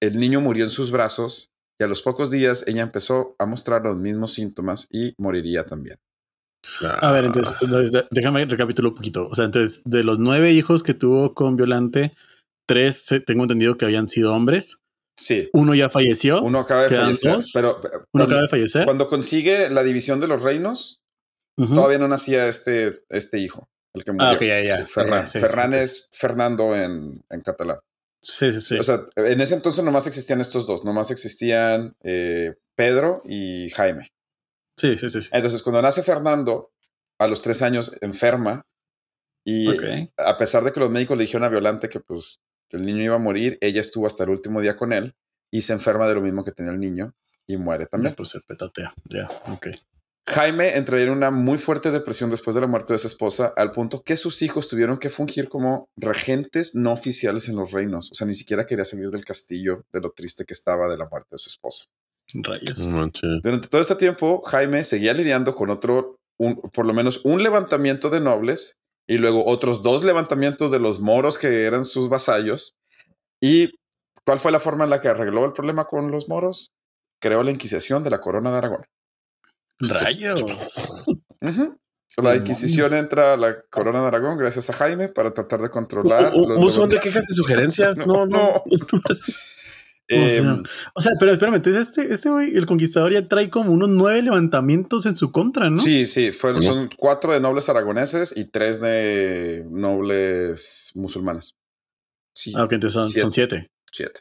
el 0.00 0.18
niño 0.18 0.40
murió 0.40 0.64
en 0.64 0.70
sus 0.70 0.90
brazos 0.90 1.52
y 1.78 1.84
a 1.84 1.86
los 1.86 2.02
pocos 2.02 2.30
días 2.30 2.64
ella 2.66 2.82
empezó 2.82 3.36
a 3.38 3.46
mostrar 3.46 3.82
los 3.82 3.96
mismos 3.96 4.34
síntomas 4.34 4.88
y 4.90 5.14
moriría 5.16 5.64
también. 5.64 5.98
A 7.00 7.12
ver, 7.12 7.24
entonces, 7.26 7.54
entonces, 7.60 7.92
de- 7.92 8.06
déjame 8.10 8.44
recapitular 8.46 8.90
un 8.90 8.96
poquito. 8.96 9.26
O 9.28 9.34
sea, 9.34 9.44
entonces, 9.44 9.82
de 9.84 10.02
los 10.04 10.18
nueve 10.18 10.52
hijos 10.52 10.82
que 10.82 10.94
tuvo 10.94 11.34
con 11.34 11.56
Violante, 11.56 12.12
tres 12.66 13.06
tengo 13.26 13.42
entendido 13.44 13.76
que 13.76 13.84
habían 13.84 14.08
sido 14.08 14.34
hombres. 14.34 14.78
Sí, 15.16 15.48
Uno 15.52 15.74
ya 15.76 15.88
falleció. 15.90 16.42
uno 16.42 16.58
acaba 16.58 16.82
de 16.82 16.88
¿Quedan 16.88 17.04
fallecer, 17.04 17.32
dos? 17.34 17.50
pero 17.54 17.78
uno 17.80 18.04
cuando, 18.10 18.24
acaba 18.24 18.42
de 18.42 18.48
fallecer. 18.48 18.84
cuando 18.84 19.06
consigue 19.06 19.70
la 19.70 19.84
división 19.84 20.18
de 20.20 20.26
los 20.26 20.42
reinos, 20.42 21.00
todavía 21.56 21.98
no 21.98 22.08
nacía 22.08 22.48
este, 22.48 23.04
este 23.10 23.38
hijo, 23.38 23.68
el 23.94 24.02
que 24.02 24.10
murió. 24.10 24.32
ok, 24.32 24.42
ya, 24.42 24.60
ya. 24.60 24.76
Sí, 24.78 24.92
Ferran. 24.92 25.20
Ya, 25.22 25.26
sí, 25.28 25.38
Ferran 25.38 25.72
sí. 25.72 25.78
es 25.78 26.08
Fernando 26.12 26.74
en, 26.74 27.22
en 27.30 27.40
catalán. 27.42 27.78
Sí, 28.20 28.50
sí, 28.50 28.60
sí. 28.60 28.76
O 28.78 28.82
sea, 28.82 29.02
en 29.14 29.40
ese 29.40 29.54
entonces 29.54 29.84
nomás 29.84 30.08
existían 30.08 30.40
estos 30.40 30.66
dos, 30.66 30.84
nomás 30.84 31.12
existían 31.12 31.94
eh, 32.02 32.54
Pedro 32.74 33.22
y 33.24 33.70
Jaime. 33.70 34.08
Sí, 34.76 34.98
sí, 34.98 35.08
sí. 35.08 35.22
sí. 35.22 35.28
Entonces, 35.32 35.62
cuando 35.62 35.82
nace 35.82 36.02
Fernando, 36.02 36.72
a 37.18 37.26
los 37.26 37.42
tres 37.42 37.62
años 37.62 37.96
enferma 38.00 38.66
Y 39.44 39.68
a 40.16 40.36
pesar 40.38 40.64
de 40.64 40.72
que 40.72 40.80
los 40.80 40.90
médicos 40.90 41.16
le 41.16 41.24
dijeron 41.24 41.44
a 41.44 41.48
Violante 41.48 41.88
que 41.88 42.00
pues 42.00 42.40
el 42.70 42.82
niño 42.82 43.02
iba 43.02 43.16
a 43.16 43.18
morir, 43.18 43.58
ella 43.60 43.80
estuvo 43.80 44.06
hasta 44.06 44.24
el 44.24 44.30
último 44.30 44.60
día 44.60 44.76
con 44.76 44.92
él 44.92 45.14
y 45.50 45.60
se 45.60 45.72
enferma 45.72 46.08
de 46.08 46.14
lo 46.14 46.20
mismo 46.20 46.42
que 46.42 46.52
tenía 46.52 46.72
el 46.72 46.80
niño 46.80 47.14
y 47.46 47.56
muere 47.56 47.86
también. 47.86 48.14
Pues 48.14 48.30
se 48.30 48.40
petatea. 48.40 48.92
Ya, 49.04 49.28
ok. 49.48 49.68
Jaime 50.26 50.76
entraría 50.76 51.04
en 51.04 51.12
una 51.12 51.30
muy 51.30 51.58
fuerte 51.58 51.90
depresión 51.90 52.30
después 52.30 52.54
de 52.54 52.62
la 52.62 52.66
muerte 52.66 52.94
de 52.94 52.98
su 52.98 53.06
esposa, 53.06 53.52
al 53.56 53.70
punto 53.70 54.02
que 54.02 54.16
sus 54.16 54.40
hijos 54.40 54.68
tuvieron 54.68 54.96
que 54.96 55.10
fungir 55.10 55.50
como 55.50 55.90
regentes 55.96 56.74
no 56.74 56.92
oficiales 56.92 57.48
en 57.48 57.56
los 57.56 57.72
reinos. 57.72 58.10
O 58.10 58.14
sea, 58.14 58.26
ni 58.26 58.32
siquiera 58.32 58.64
quería 58.64 58.86
salir 58.86 59.10
del 59.10 59.24
castillo 59.24 59.84
de 59.92 60.00
lo 60.00 60.12
triste 60.12 60.46
que 60.46 60.54
estaba 60.54 60.88
de 60.88 60.96
la 60.96 61.06
muerte 61.08 61.28
de 61.32 61.38
su 61.38 61.50
esposa. 61.50 61.86
Rayos. 62.32 62.78
Durante 63.42 63.68
todo 63.68 63.80
este 63.80 63.94
tiempo, 63.96 64.40
Jaime 64.42 64.82
seguía 64.84 65.12
lidiando 65.14 65.54
con 65.54 65.70
otro, 65.70 66.16
un- 66.38 66.56
por 66.72 66.86
lo 66.86 66.92
menos 66.94 67.20
un 67.24 67.42
levantamiento 67.42 68.10
de 68.10 68.20
nobles 68.20 68.78
y 69.06 69.18
luego 69.18 69.44
otros 69.46 69.82
dos 69.82 70.02
levantamientos 70.02 70.70
de 70.70 70.80
los 70.80 71.00
moros 71.00 71.38
que 71.38 71.64
eran 71.64 71.84
sus 71.84 72.08
vasallos. 72.08 72.76
¿Y 73.40 73.70
cuál 74.24 74.38
fue 74.38 74.50
la 74.52 74.60
forma 74.60 74.84
en 74.84 74.90
la 74.90 75.00
que 75.00 75.08
arregló 75.08 75.44
el 75.44 75.52
problema 75.52 75.84
con 75.84 76.10
los 76.10 76.28
moros? 76.28 76.72
Creó 77.20 77.42
la 77.42 77.50
Inquisición 77.50 78.02
de 78.02 78.10
la 78.10 78.20
Corona 78.20 78.50
de 78.50 78.58
Aragón. 78.58 78.84
Rayos. 79.78 80.42
La. 82.16 82.36
Inquisición 82.36 82.94
entra 82.94 83.32
a 83.34 83.36
la 83.36 83.60
Corona 83.70 84.00
de 84.00 84.06
Aragón 84.06 84.38
gracias 84.38 84.70
a 84.70 84.72
Jaime 84.72 85.08
para 85.08 85.32
tratar 85.34 85.60
de 85.60 85.68
controlar. 85.68 86.32
Los 86.34 86.88
de 86.88 87.00
quejas 87.00 87.28
y 87.30 87.34
sugerencias. 87.34 87.98
No, 88.06 88.24
no. 88.26 88.62
Eh, 90.08 90.24
O 90.24 90.28
sea, 90.28 90.62
O 90.94 91.00
sea, 91.00 91.12
pero 91.18 91.32
espérame, 91.32 91.54
entonces 91.56 91.88
este, 91.88 92.12
este 92.12 92.28
güey, 92.28 92.54
el 92.56 92.66
conquistador 92.66 93.12
ya 93.12 93.26
trae 93.26 93.48
como 93.48 93.72
unos 93.72 93.88
nueve 93.88 94.20
levantamientos 94.22 95.06
en 95.06 95.16
su 95.16 95.32
contra, 95.32 95.70
¿no? 95.70 95.82
Sí, 95.82 96.06
sí, 96.06 96.30
fueron, 96.32 96.62
son 96.62 96.90
cuatro 96.96 97.32
de 97.32 97.40
nobles 97.40 97.68
aragoneses 97.68 98.36
y 98.36 98.44
tres 98.50 98.80
de 98.80 99.64
nobles 99.70 100.90
musulmanes. 100.94 101.54
Sí, 102.36 102.52
Ah, 102.56 102.64
ok, 102.64 102.72
entonces 102.72 102.94
son 102.94 103.04
Siete. 103.04 103.20
son 103.22 103.32
siete. 103.32 103.68
siete. 103.92 104.20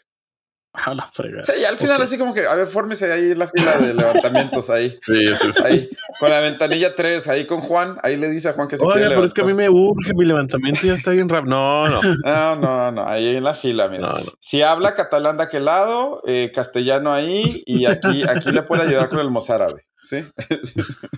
A 0.73 0.95
la 0.95 1.05
fregada. 1.05 1.43
Sí, 1.45 1.61
y 1.61 1.65
al 1.65 1.77
final 1.77 2.01
así 2.01 2.17
como 2.17 2.33
que, 2.33 2.47
a 2.47 2.55
ver, 2.55 2.67
fórmese 2.67 3.11
ahí 3.11 3.31
en 3.31 3.39
la 3.39 3.47
fila 3.47 3.77
de 3.77 3.93
levantamientos 3.93 4.69
ahí. 4.71 4.97
Sí, 5.03 5.27
sí, 5.27 5.51
sí. 5.55 5.61
Ahí, 5.63 5.89
con 6.19 6.31
la 6.31 6.39
ventanilla 6.39 6.95
3, 6.95 7.27
ahí 7.27 7.45
con 7.45 7.61
Juan, 7.61 7.97
ahí 8.01 8.17
le 8.17 8.27
dice 8.29 8.49
a 8.49 8.53
Juan 8.53 8.67
que 8.67 8.77
se 8.77 8.83
Oiga, 8.83 8.95
quiere 8.95 9.09
pero 9.09 9.23
es 9.23 9.33
que 9.33 9.41
a 9.41 9.45
mí 9.45 9.53
me 9.53 9.69
urge, 9.69 10.13
mi 10.15 10.25
levantamiento 10.25 10.81
ya 10.87 10.95
está 10.95 11.11
bien 11.11 11.29
rápido. 11.29 11.55
No, 11.55 11.87
no, 11.89 12.01
No, 12.23 12.55
no, 12.55 12.91
no, 12.91 13.05
ahí 13.07 13.35
en 13.35 13.43
la 13.43 13.53
fila, 13.53 13.87
mira. 13.87 14.07
no, 14.07 14.17
no. 14.19 14.31
Si 14.39 14.61
habla 14.63 14.95
catalán 14.95 15.37
de 15.37 15.43
aquel 15.43 15.65
lado, 15.65 16.21
eh, 16.25 16.51
castellano 16.53 17.13
ahí, 17.13 17.61
y 17.67 17.85
aquí, 17.85 18.23
aquí 18.27 18.51
le 18.51 18.63
puede 18.63 18.81
ayudar 18.83 19.09
con 19.09 19.19
el 19.19 19.29
mozárabe, 19.29 19.81
¿sí? 19.99 20.23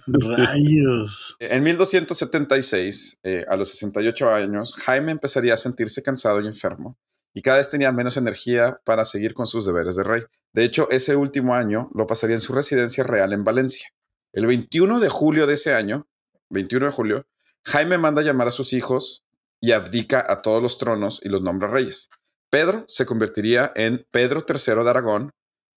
Rayos. 0.07 1.35
En 1.39 1.63
1276, 1.63 3.19
eh, 3.23 3.45
a 3.47 3.55
los 3.55 3.69
68 3.69 4.29
años, 4.29 4.75
Jaime 4.85 5.11
empezaría 5.11 5.53
a 5.53 5.57
sentirse 5.57 6.03
cansado 6.03 6.41
y 6.41 6.47
enfermo, 6.47 6.97
y 7.35 7.41
cada 7.41 7.57
vez 7.57 7.69
tenía 7.69 7.91
menos 7.91 8.17
energía 8.17 8.79
para 8.85 9.05
seguir 9.05 9.33
con 9.33 9.45
sus 9.45 9.65
deberes 9.65 9.95
de 9.95 10.03
rey. 10.03 10.23
De 10.53 10.63
hecho, 10.63 10.87
ese 10.89 11.15
último 11.15 11.53
año 11.53 11.91
lo 11.93 12.07
pasaría 12.07 12.37
en 12.37 12.39
su 12.39 12.53
residencia 12.53 13.03
real 13.03 13.33
en 13.33 13.43
Valencia. 13.43 13.89
El 14.33 14.47
21 14.47 14.99
de 14.99 15.09
julio 15.09 15.45
de 15.45 15.55
ese 15.55 15.73
año, 15.73 16.07
21 16.49 16.87
de 16.87 16.91
julio, 16.93 17.27
Jaime 17.65 17.97
manda 17.97 18.21
llamar 18.21 18.47
a 18.47 18.51
sus 18.51 18.73
hijos 18.73 19.23
y 19.59 19.73
abdica 19.73 20.25
a 20.27 20.41
todos 20.41 20.63
los 20.63 20.77
tronos 20.77 21.19
y 21.23 21.29
los 21.29 21.41
nombra 21.41 21.67
reyes. 21.67 22.09
Pedro 22.49 22.85
se 22.87 23.05
convertiría 23.05 23.71
en 23.75 24.05
Pedro 24.11 24.45
III 24.47 24.83
de 24.83 24.89
Aragón, 24.89 25.31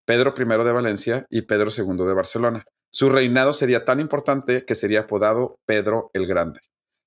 Pedro 0.04 0.32
I 0.36 0.44
de 0.44 0.72
Valencia 0.72 1.26
y 1.28 1.42
Pedro 1.42 1.70
II 1.76 2.06
de 2.06 2.14
Barcelona. 2.14 2.64
Su 2.90 3.11
reinado 3.11 3.52
sería 3.52 3.84
tan 3.84 4.00
importante 4.00 4.64
que 4.64 4.74
sería 4.74 5.00
apodado 5.00 5.59
Pedro 5.66 6.11
el 6.14 6.26
Grande. 6.26 6.61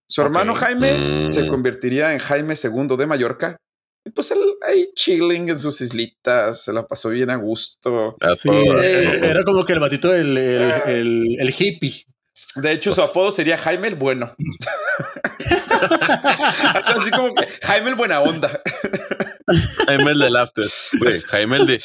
Su 0.08 0.22
hermano 0.22 0.54
Jaime 0.56 1.28
Mm. 1.28 1.32
se 1.32 1.48
convertiría 1.48 2.14
en 2.14 2.20
Jaime 2.20 2.56
II 2.62 2.98
de 2.98 3.08
Mallorca. 3.08 3.58
Y 4.04 4.10
pues 4.10 4.32
él 4.32 4.40
ahí 4.68 4.90
chilling 4.96 5.50
en 5.50 5.60
sus 5.60 5.80
islitas, 5.82 6.64
se 6.64 6.74
la 6.74 6.88
pasó 6.88 7.10
bien 7.10 7.30
a 7.30 7.36
gusto. 7.36 8.18
Sí, 8.38 8.48
todo. 8.50 8.82
eh, 8.82 9.20
era 9.24 9.44
como 9.44 9.64
que 9.64 9.74
el 9.74 9.80
batito 9.80 10.14
el, 10.14 10.38
el, 10.38 10.72
el, 10.88 11.38
el 11.40 11.56
hippie. 11.58 12.06
De 12.56 12.72
hecho, 12.72 12.94
su 12.94 13.02
apodo 13.02 13.32
sería 13.32 13.58
Jaime 13.58 13.88
el 13.88 13.96
Bueno. 13.96 14.36
Así 16.86 17.12
como 17.12 17.34
que 17.36 17.48
Jaime 17.64 17.90
el 17.90 17.96
Buena 17.96 18.22
Onda. 18.22 18.62
Jaime 19.88 20.12
el 20.12 20.20
del 20.20 20.36
after. 20.36 20.66
Güey, 21.00 21.20
Jaime 21.20 21.58
el 21.58 21.68
de. 21.68 21.82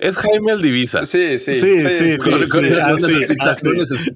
Es 0.00 0.16
Jaime 0.16 0.52
el 0.52 0.62
divisa. 0.62 1.04
Sí, 1.06 1.38
sí. 1.38 1.54
Sí, 1.54 1.80
sí, 1.88 2.18
sí, 2.18 2.74
así, 2.74 3.24
así. 3.40 3.68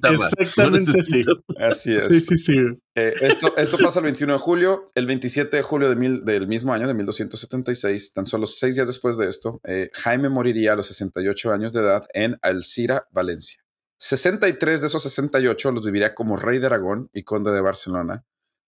Exactamente 0.09 0.91
No 1.25 1.65
Así 1.65 1.95
es. 1.95 2.05
Sí, 2.07 2.21
sí, 2.21 2.37
sí. 2.37 2.53
Eh, 2.95 3.13
esto, 3.21 3.55
esto 3.57 3.77
pasa 3.77 3.99
el 3.99 4.05
21 4.05 4.33
de 4.33 4.39
julio. 4.39 4.87
El 4.95 5.05
27 5.05 5.55
de 5.57 5.63
julio 5.63 5.89
de 5.89 5.95
mil- 5.95 6.25
del 6.25 6.47
mismo 6.47 6.73
año, 6.73 6.87
de 6.87 6.93
1276, 6.93 8.13
tan 8.13 8.27
solo 8.27 8.47
seis 8.47 8.75
días 8.75 8.87
después 8.87 9.17
de 9.17 9.29
esto, 9.29 9.59
eh, 9.65 9.89
Jaime 9.93 10.29
moriría 10.29 10.73
a 10.73 10.75
los 10.75 10.87
68 10.87 11.51
años 11.51 11.73
de 11.73 11.81
edad 11.81 12.03
en 12.13 12.37
Alcira, 12.41 13.07
Valencia. 13.11 13.61
63 13.99 14.81
de 14.81 14.87
esos 14.87 15.03
68 15.03 15.71
los 15.71 15.85
viviría 15.85 16.15
como 16.15 16.35
rey 16.35 16.59
de 16.59 16.65
Aragón 16.65 17.09
y 17.13 17.23
conde 17.23 17.51
de 17.51 17.61
Barcelona. 17.61 18.23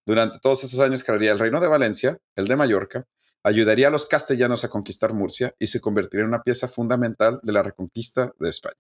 Durante 0.06 0.38
todos 0.40 0.64
esos 0.64 0.80
años 0.80 1.04
crearía 1.04 1.32
el 1.32 1.40
reino 1.40 1.60
de 1.60 1.68
Valencia, 1.68 2.18
el 2.36 2.46
de 2.46 2.56
Mallorca, 2.56 3.06
ayudaría 3.44 3.88
a 3.88 3.92
los 3.92 4.06
castellanos 4.06 4.64
a 4.64 4.70
conquistar 4.70 5.14
Murcia 5.14 5.54
y 5.60 5.68
se 5.68 5.82
convertiría 5.82 6.24
en 6.24 6.30
una 6.30 6.44
pieza 6.44 6.68
fundamental 6.68 7.40
de 7.44 7.52
la 7.54 7.64
reconquista 7.64 8.34
de 8.40 8.50
España. 8.50 8.76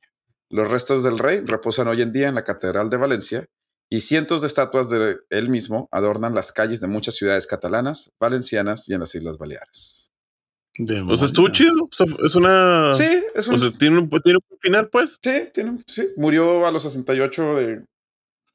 Los 0.49 0.71
restos 0.71 1.03
del 1.03 1.19
rey 1.19 1.41
reposan 1.45 1.87
hoy 1.87 2.01
en 2.01 2.13
día 2.13 2.27
en 2.27 2.35
la 2.35 2.43
Catedral 2.43 2.89
de 2.89 2.97
Valencia 2.97 3.45
y 3.89 4.01
cientos 4.01 4.41
de 4.41 4.47
estatuas 4.47 4.89
de 4.89 5.17
él 5.29 5.49
mismo 5.49 5.87
adornan 5.91 6.33
las 6.35 6.51
calles 6.51 6.79
de 6.79 6.87
muchas 6.87 7.15
ciudades 7.15 7.45
catalanas, 7.47 8.11
valencianas 8.19 8.87
y 8.89 8.93
en 8.93 9.01
las 9.01 9.13
Islas 9.15 9.37
Baleares. 9.37 10.11
O 11.07 11.17
sea, 11.17 11.27
estuvo 11.27 11.49
chido. 11.49 11.69
O 11.83 11.89
sea, 11.95 12.07
es 12.25 12.33
una. 12.33 12.95
Sí, 12.95 13.23
es 13.35 13.47
un, 13.47 13.53
O 13.55 13.57
sea, 13.59 13.69
tiene 13.77 13.99
un, 13.99 14.09
tiene 14.09 14.39
un 14.49 14.57
final, 14.59 14.89
pues. 14.89 15.19
sí, 15.21 15.49
tiene- 15.53 15.77
sí, 15.85 16.07
murió 16.17 16.65
a 16.65 16.71
los 16.71 16.81
68 16.83 17.55
de, 17.57 17.85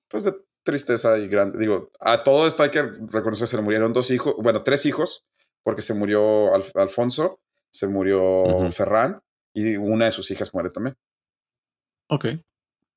pues 0.09 0.25
de 0.25 0.35
tristeza 0.65 1.17
y 1.19 1.29
grande. 1.29 1.59
Digo, 1.61 1.91
a 2.01 2.25
todo 2.25 2.49
esto 2.49 2.65
hay 2.65 2.71
que 2.71 2.83
reconocer, 2.83 3.47
se 3.47 3.57
le 3.57 3.63
murieron 3.63 3.93
dos 3.93 4.11
hijos, 4.11 4.35
bueno, 4.39 4.65
tres 4.65 4.85
hijos, 4.87 5.27
porque 5.69 5.83
se 5.83 5.93
murió 5.93 6.55
Alf- 6.55 6.75
Alfonso, 6.81 7.43
se 7.71 7.87
murió 7.89 8.23
Ujú. 8.45 8.71
Ferran 8.71 9.21
y 9.53 9.77
una 9.77 10.07
de 10.07 10.11
sus 10.13 10.31
hijas 10.31 10.55
muere 10.55 10.71
también. 10.71 10.97
Ok. 12.09 12.25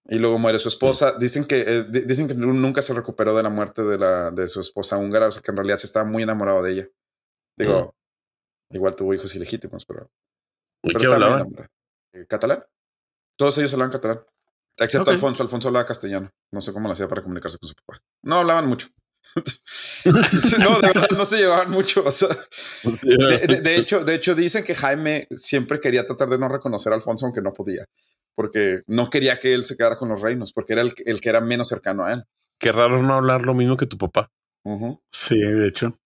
Y 0.05 0.19
luego 0.19 0.39
muere 0.39 0.57
su 0.57 0.69
esposa. 0.69 1.17
Dicen 1.19 1.43
que, 1.45 1.59
eh, 1.67 1.83
di- 1.83 2.05
dicen 2.05 2.29
que 2.29 2.33
nunca 2.33 2.81
se 2.81 2.93
recuperó 2.93 3.35
de 3.35 3.43
la 3.43 3.49
muerte 3.49 3.83
de, 3.83 3.97
la, 3.97 4.31
de 4.31 4.47
su 4.47 4.61
esposa 4.61 4.97
húngara, 4.97 5.27
o 5.27 5.31
sea 5.33 5.41
que 5.41 5.51
en 5.51 5.57
realidad 5.57 5.75
se 5.79 5.85
estaba 5.87 6.05
muy 6.05 6.23
enamorado 6.23 6.63
de 6.63 6.71
ella. 6.71 6.87
Digo, 7.57 7.93
igual 8.69 8.95
tuvo 8.95 9.13
hijos 9.13 9.35
ilegítimos, 9.35 9.85
pero. 9.85 10.09
¿Y 10.81 10.87
pero 10.93 10.99
qué 11.01 11.05
hablaban? 11.07 11.69
Eh, 12.13 12.25
¿Catalán? 12.25 12.63
Todos 13.37 13.57
ellos 13.57 13.73
hablaban 13.73 13.91
catalán. 13.91 14.21
Excepto. 14.77 15.11
Alfonso. 15.11 15.43
Alfonso 15.43 15.67
hablaba 15.67 15.85
castellano. 15.85 16.31
No 16.53 16.61
sé 16.61 16.71
cómo 16.71 16.87
lo 16.87 16.93
hacía 16.93 17.09
para 17.09 17.21
comunicarse 17.21 17.57
con 17.57 17.67
su 17.67 17.75
papá. 17.75 18.01
No 18.23 18.37
hablaban 18.37 18.65
mucho. 18.67 18.87
No, 20.05 20.79
de 20.79 20.87
verdad, 20.87 21.07
no 21.17 21.25
se 21.25 21.37
llevaban 21.37 21.69
mucho. 21.71 22.03
O 22.05 22.11
sea, 22.11 22.27
de, 23.03 23.37
de- 23.47 23.61
de 23.61 23.75
hecho, 23.75 24.03
de 24.03 24.15
hecho, 24.15 24.35
dicen 24.35 24.63
que 24.63 24.75
Jaime 24.75 25.27
siempre 25.31 25.79
quería 25.79 26.05
tratar 26.05 26.29
de 26.29 26.37
no 26.37 26.47
reconocer 26.47 26.91
a 26.91 26.95
Alfonso, 26.95 27.25
aunque 27.25 27.41
no 27.41 27.53
podía. 27.53 27.85
Porque 28.35 28.81
no 28.87 29.09
quería 29.09 29.39
que 29.39 29.53
él 29.53 29.63
se 29.63 29.75
quedara 29.75 29.97
con 29.97 30.09
los 30.09 30.21
reinos, 30.21 30.53
porque 30.53 30.73
era 30.73 30.81
el, 30.81 30.93
el 31.05 31.19
que 31.21 31.29
era 31.29 31.41
menos 31.41 31.67
cercano 31.67 32.05
a 32.05 32.13
él. 32.13 32.23
Qué 32.59 32.71
raro 32.71 33.01
no 33.03 33.15
hablar 33.15 33.41
lo 33.43 33.53
mismo 33.53 33.75
que 33.77 33.85
tu 33.87 33.97
papá. 33.97 34.31
Sí, 35.11 35.37
de 35.37 35.67
hecho. 35.67 35.97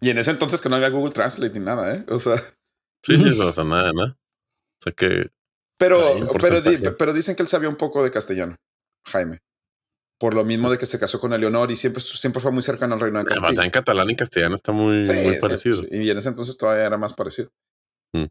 Y 0.00 0.10
en 0.10 0.18
ese 0.18 0.30
entonces 0.32 0.60
que 0.60 0.68
no 0.68 0.76
había 0.76 0.88
Google 0.90 1.12
Translate 1.12 1.58
ni 1.58 1.64
nada, 1.64 1.94
¿eh? 1.94 2.04
O 2.08 2.18
sea, 2.18 2.36
Sí, 3.04 3.16
no 3.16 3.44
pasa 3.46 3.64
nada, 3.64 3.92
¿no? 3.92 4.04
O 4.04 4.16
sea 4.82 4.92
que. 4.92 5.30
pero, 6.42 6.60
di- 6.60 6.76
pero 6.98 7.12
dicen 7.12 7.36
que 7.36 7.42
él 7.42 7.48
sabía 7.48 7.68
un 7.68 7.76
poco 7.76 8.02
de 8.02 8.10
castellano, 8.10 8.56
Jaime. 9.06 9.38
Por 10.18 10.34
lo 10.34 10.44
mismo 10.44 10.70
de 10.70 10.78
que 10.78 10.86
se 10.86 10.98
casó 10.98 11.20
con 11.20 11.32
Eleonor 11.34 11.70
y 11.70 11.76
siempre, 11.76 12.02
siempre 12.02 12.40
fue 12.40 12.50
muy 12.50 12.62
cercano 12.62 12.94
al 12.94 13.00
reino 13.00 13.18
de 13.18 13.26
Castilla. 13.26 13.64
en 13.64 13.70
catalán 13.70 14.08
y 14.10 14.16
castellano 14.16 14.54
está 14.54 14.72
muy, 14.72 15.04
Sí, 15.04 15.12
muy 15.12 15.38
parecido. 15.38 15.82
sí. 15.82 15.88
Y 15.90 16.10
en 16.10 16.16
ese 16.18 16.30
entonces 16.30 16.56
todavía 16.56 16.84
era 16.86 16.96
más 16.96 17.12
parecido. 17.12 17.50
Mm. 18.14 18.22
Eh, 18.22 18.28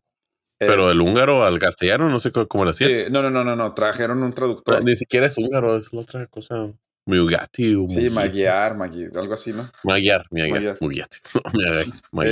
Pero 0.68 0.88
del 0.88 1.02
húngaro 1.02 1.44
al 1.46 1.60
castellano, 1.60 2.10
no 2.10 2.20
sé 2.20 2.32
cómo, 2.32 2.64
lo 2.64 2.72
hacía. 2.72 2.88
eh, 2.88 3.08
no, 3.12 3.22
no, 3.22 3.30
no, 3.30 3.44
no, 3.44 3.56
no. 3.56 3.74
Trajeron 3.74 4.24
un 4.24 4.34
traductor. 4.34 4.84
Ni 4.84 4.96
siquiera 4.96 5.28
es 5.28 5.38
húngaro, 5.38 5.76
es 5.78 5.94
la 5.94 6.02
otra 6.02 6.26
cosa. 6.28 6.74
Mugati 7.08 7.76
o 7.76 7.88
Sí, 7.88 8.10
Magyar, 8.10 8.76
Magyar, 8.76 9.12
algo 9.18 9.34
así, 9.36 9.54
¿no? 9.54 9.70
Magyar, 9.84 10.26
Magyar, 10.32 10.78
Magyar. 10.82 11.08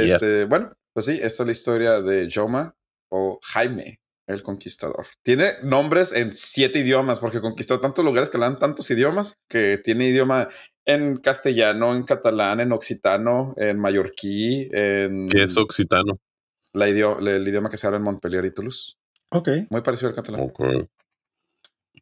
Este, 0.04 0.46
bueno, 0.46 0.72
pues 0.94 1.06
sí, 1.06 1.20
esta 1.22 1.44
es 1.44 1.46
la 1.48 1.52
historia 1.52 2.02
de 2.02 2.28
Joma 2.34 2.76
o 3.12 3.40
Jaime, 3.44 4.00
el 4.28 4.42
conquistador. 4.44 5.06
Tiene 5.22 5.46
nombres 5.64 6.14
en 6.14 6.34
siete 6.34 6.80
idiomas 6.80 7.20
porque 7.20 7.42
conquistó 7.42 7.80
tantos 7.80 8.04
lugares 8.06 8.30
que 8.30 8.38
hablan 8.38 8.60
tantos 8.60 8.90
idiomas 8.90 9.38
que 9.50 9.78
tiene 9.78 10.08
idioma 10.08 10.48
en 10.86 11.18
castellano, 11.18 11.96
en 11.96 12.04
catalán, 12.04 12.60
en 12.60 12.72
occitano, 12.72 13.54
en 13.58 13.80
mallorquí, 13.80 14.70
en 14.72 15.28
Que 15.28 15.44
es 15.44 15.58
occitano. 15.58 16.20
la 16.74 16.88
el 16.88 17.48
idioma 17.48 17.70
que 17.70 17.78
se 17.78 17.86
habla 17.88 17.98
en 17.98 18.04
Montpellier 18.04 18.46
y 18.46 18.52
Toulouse. 18.54 18.96
Ok. 19.32 19.50
Muy 19.70 19.82
parecido 19.82 20.10
al 20.10 20.16
catalán. 20.16 20.42
Ok. 20.42 20.60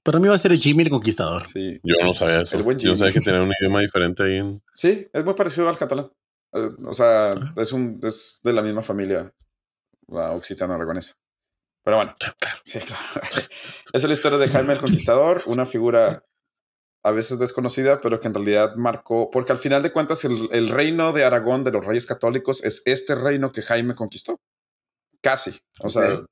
Para 0.03 0.19
mí 0.19 0.27
va 0.27 0.35
a 0.35 0.37
ser 0.39 0.55
Jimmy 0.57 0.83
el 0.83 0.89
Conquistador. 0.89 1.47
Sí. 1.47 1.79
Yo 1.83 1.95
no 2.03 2.13
sabía 2.13 2.41
eso. 2.41 2.57
El 2.57 2.63
buen 2.63 2.79
Yo 2.79 2.95
sabía 2.95 3.13
que 3.13 3.21
tenía 3.21 3.41
un 3.41 3.51
idioma 3.59 3.81
diferente 3.81 4.23
ahí. 4.23 4.37
En... 4.37 4.61
Sí, 4.73 5.07
es 5.13 5.23
muy 5.23 5.35
parecido 5.35 5.69
al 5.69 5.77
catalán. 5.77 6.11
Eh, 6.53 6.69
o 6.85 6.93
sea, 6.93 7.31
Ah. 7.33 7.53
es 7.57 7.71
un 7.71 7.99
es 8.03 8.39
de 8.43 8.51
la 8.53 8.61
misma 8.63 8.81
familia, 8.81 9.31
la 10.07 10.31
occitana 10.31 10.75
aragonesa. 10.75 11.13
Pero 11.83 11.97
bueno, 11.97 12.13
sí, 12.63 12.79
claro. 12.79 13.03
Esa 13.23 13.47
es 13.93 14.03
la 14.03 14.13
historia 14.13 14.37
de 14.37 14.47
Jaime 14.47 14.73
el 14.73 14.79
Conquistador, 14.79 15.41
una 15.45 15.65
figura 15.65 16.23
a 17.03 17.11
veces 17.11 17.39
desconocida, 17.39 17.99
pero 18.01 18.19
que 18.19 18.27
en 18.27 18.35
realidad 18.35 18.75
marcó, 18.75 19.31
porque 19.31 19.51
al 19.51 19.57
final 19.57 19.81
de 19.81 19.91
cuentas 19.91 20.23
el, 20.23 20.47
el 20.51 20.69
reino 20.69 21.13
de 21.13 21.23
Aragón 21.23 21.63
de 21.63 21.71
los 21.71 21.85
reyes 21.85 22.05
católicos 22.05 22.63
es 22.63 22.83
este 22.85 23.15
reino 23.15 23.51
que 23.51 23.63
Jaime 23.63 23.95
conquistó. 23.95 24.39
Casi, 25.21 25.59
o 25.79 25.89
sea, 25.89 26.23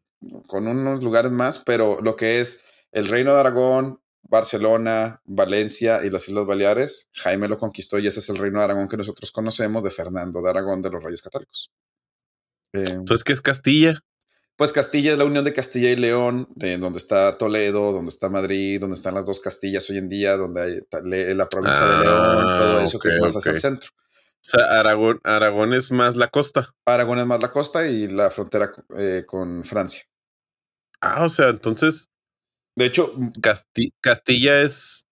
con 0.47 0.67
unos 0.67 1.03
lugares 1.03 1.31
más, 1.31 1.59
pero 1.59 1.99
lo 2.01 2.15
que 2.15 2.39
es 2.39 2.65
el 2.91 3.07
reino 3.07 3.33
de 3.33 3.39
Aragón, 3.39 4.01
Barcelona, 4.23 5.21
Valencia 5.25 6.01
y 6.03 6.09
las 6.09 6.27
Islas 6.27 6.45
Baleares, 6.45 7.09
Jaime 7.13 7.47
lo 7.47 7.57
conquistó 7.57 7.97
y 7.97 8.07
ese 8.07 8.19
es 8.19 8.29
el 8.29 8.37
reino 8.37 8.59
de 8.59 8.65
Aragón 8.65 8.87
que 8.87 8.97
nosotros 8.97 9.31
conocemos 9.31 9.83
de 9.83 9.91
Fernando 9.91 10.41
de 10.41 10.49
Aragón 10.49 10.81
de 10.81 10.91
los 10.91 11.03
Reyes 11.03 11.21
Católicos. 11.21 11.71
Eh, 12.73 12.83
Entonces, 12.89 13.23
¿qué 13.23 13.33
es 13.33 13.41
Castilla? 13.41 14.03
Pues 14.59 14.73
Castilla 14.73 15.13
es 15.13 15.17
la 15.17 15.23
unión 15.23 15.45
de 15.45 15.53
Castilla 15.53 15.89
y 15.89 15.95
León, 15.95 16.47
de 16.53 16.77
donde 16.77 16.99
está 16.99 17.37
Toledo, 17.37 17.93
donde 17.93 18.09
está 18.09 18.27
Madrid, 18.29 18.79
donde 18.79 18.95
están 18.97 19.13
las 19.15 19.23
dos 19.23 19.39
Castillas 19.39 19.89
hoy 19.89 19.97
en 19.97 20.09
día, 20.09 20.35
donde 20.35 20.61
hay 20.61 21.33
la 21.33 21.47
provincia 21.47 21.85
de 21.85 21.93
Ah, 21.95 22.01
León, 22.01 22.45
todo 22.59 22.79
eso 22.81 22.99
que 22.99 23.07
es 23.07 23.19
más 23.21 23.33
hacia 23.37 23.53
el 23.53 23.59
centro. 23.61 23.89
O 23.95 24.41
sea, 24.41 24.79
Aragón, 24.79 25.21
Aragón 25.23 25.73
es 25.73 25.91
más 25.91 26.17
la 26.17 26.27
costa. 26.27 26.73
Aragón 26.85 27.19
es 27.19 27.25
más 27.25 27.41
la 27.41 27.51
costa 27.51 27.87
y 27.87 28.07
la 28.09 28.29
frontera 28.29 28.69
eh, 28.97 29.23
con 29.25 29.63
Francia. 29.63 30.03
Ah, 31.01 31.23
o 31.25 31.29
sea, 31.29 31.47
entonces 31.49 32.09
De 32.75 32.85
hecho, 32.85 33.13
Casti- 33.41 33.93
Castilla 34.01 34.61
es 34.61 35.05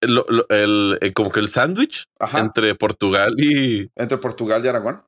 el, 0.00 0.22
eh, 0.50 1.12
como 1.14 1.30
que 1.30 1.40
el 1.40 1.48
sándwich 1.48 2.04
entre 2.34 2.74
Portugal 2.74 3.34
y. 3.38 3.90
entre 3.94 4.16
Portugal 4.18 4.64
y 4.64 4.68
Aragón. 4.68 5.04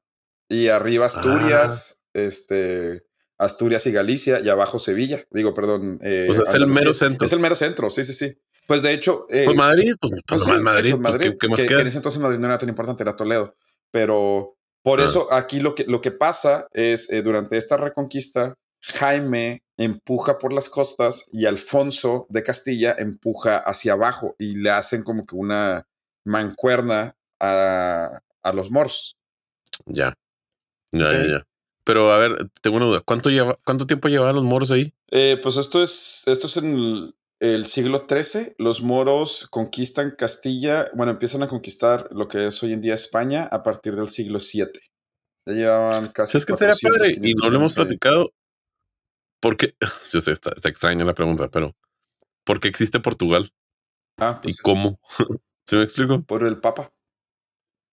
Y 0.50 0.68
arriba 0.68 1.06
Asturias, 1.06 2.00
Ah. 2.00 2.20
este, 2.20 3.02
Asturias 3.38 3.86
y 3.86 3.92
Galicia, 3.92 4.40
y 4.40 4.48
abajo 4.48 4.78
Sevilla. 4.78 5.24
Digo, 5.30 5.54
perdón. 5.54 5.98
eh, 6.02 6.26
O 6.28 6.34
sea, 6.34 6.42
es 6.46 6.54
el 6.54 6.66
mero 6.66 6.92
centro. 6.92 7.26
Es 7.26 7.32
el 7.32 7.38
mero 7.40 7.54
centro, 7.54 7.88
sí, 7.90 8.04
sí, 8.04 8.12
sí. 8.12 8.36
Pues 8.66 8.82
de 8.82 8.92
hecho. 8.92 9.26
eh, 9.30 9.44
Pues 9.46 9.56
Madrid, 9.56 9.94
pues, 10.00 10.12
pues 10.12 10.22
pues 10.26 10.42
sí, 10.42 10.50
nomás 10.50 10.58
sí, 10.58 10.64
Madrid, 10.64 10.90
pues 10.90 11.00
pues, 11.02 11.12
Madrid, 11.14 11.30
¿qué, 11.30 11.36
qué 11.40 11.48
más 11.48 11.60
que, 11.60 11.66
que 11.66 11.74
en 11.80 11.86
ese 11.86 11.96
entonces 11.98 12.20
Madrid 12.20 12.38
no 12.38 12.46
era 12.46 12.58
tan 12.58 12.68
importante, 12.68 13.02
era 13.02 13.16
Toledo. 13.16 13.56
Pero 13.90 14.56
por 14.82 15.00
Ah. 15.00 15.04
eso 15.04 15.32
aquí 15.32 15.60
lo 15.60 15.74
que, 15.74 15.84
lo 15.84 16.00
que 16.00 16.10
pasa 16.10 16.66
es, 16.72 17.10
eh, 17.10 17.22
durante 17.22 17.56
esta 17.56 17.76
reconquista, 17.76 18.54
Jaime 18.82 19.62
empuja 19.76 20.38
por 20.38 20.52
las 20.52 20.68
costas 20.68 21.26
y 21.32 21.46
Alfonso 21.46 22.26
de 22.30 22.42
Castilla 22.42 22.94
empuja 22.98 23.56
hacia 23.58 23.92
abajo 23.94 24.34
y 24.38 24.56
le 24.56 24.70
hacen 24.70 25.02
como 25.02 25.24
que 25.26 25.34
una 25.36 25.86
mancuerna 26.24 27.14
a, 27.40 28.20
a 28.42 28.52
los 28.52 28.70
moros. 28.70 29.16
Ya. 29.86 30.14
Ya, 30.92 31.12
ya, 31.12 31.26
ya. 31.26 31.44
Pero 31.88 32.12
a 32.12 32.18
ver, 32.18 32.50
tengo 32.60 32.76
una 32.76 32.84
duda. 32.84 33.00
¿Cuánto, 33.00 33.30
lleva, 33.30 33.56
cuánto 33.64 33.86
tiempo 33.86 34.08
llevaban 34.08 34.34
los 34.34 34.44
moros 34.44 34.70
ahí? 34.70 34.92
Eh, 35.10 35.40
pues 35.42 35.56
esto 35.56 35.82
es, 35.82 36.22
esto 36.26 36.46
es 36.46 36.58
en 36.58 36.76
el, 36.76 37.14
el 37.40 37.64
siglo 37.64 38.04
XIII. 38.06 38.56
Los 38.58 38.82
moros 38.82 39.48
conquistan 39.50 40.10
Castilla, 40.10 40.90
bueno, 40.94 41.12
empiezan 41.12 41.42
a 41.42 41.48
conquistar 41.48 42.06
lo 42.10 42.28
que 42.28 42.48
es 42.48 42.62
hoy 42.62 42.74
en 42.74 42.82
día 42.82 42.92
España 42.92 43.48
a 43.50 43.62
partir 43.62 43.96
del 43.96 44.10
siglo 44.10 44.38
VII. 44.38 44.66
Ya 45.46 45.54
llevaban 45.54 46.08
casi. 46.08 46.32
¿Sabes 46.32 46.44
qué 46.44 46.52
sería 46.52 46.74
400, 46.74 46.98
padre? 46.98 47.12
Y 47.12 47.32
500 47.32 47.44
no 47.46 47.50
lo 47.50 47.56
hemos 47.56 47.72
platicado. 47.74 48.34
Porque, 49.40 49.74
yo 50.12 50.20
sé, 50.20 50.32
está, 50.32 50.50
está 50.54 50.68
extraña 50.68 51.06
la 51.06 51.14
pregunta, 51.14 51.48
pero 51.48 51.74
¿por 52.44 52.60
qué 52.60 52.68
existe 52.68 53.00
Portugal? 53.00 53.50
Ah, 54.18 54.40
¿Y 54.40 54.48
pues 54.48 54.60
cómo? 54.60 55.00
¿Se 55.66 55.74
me 55.74 55.84
explico? 55.84 56.20
por 56.20 56.44
el 56.44 56.60
Papa. 56.60 56.92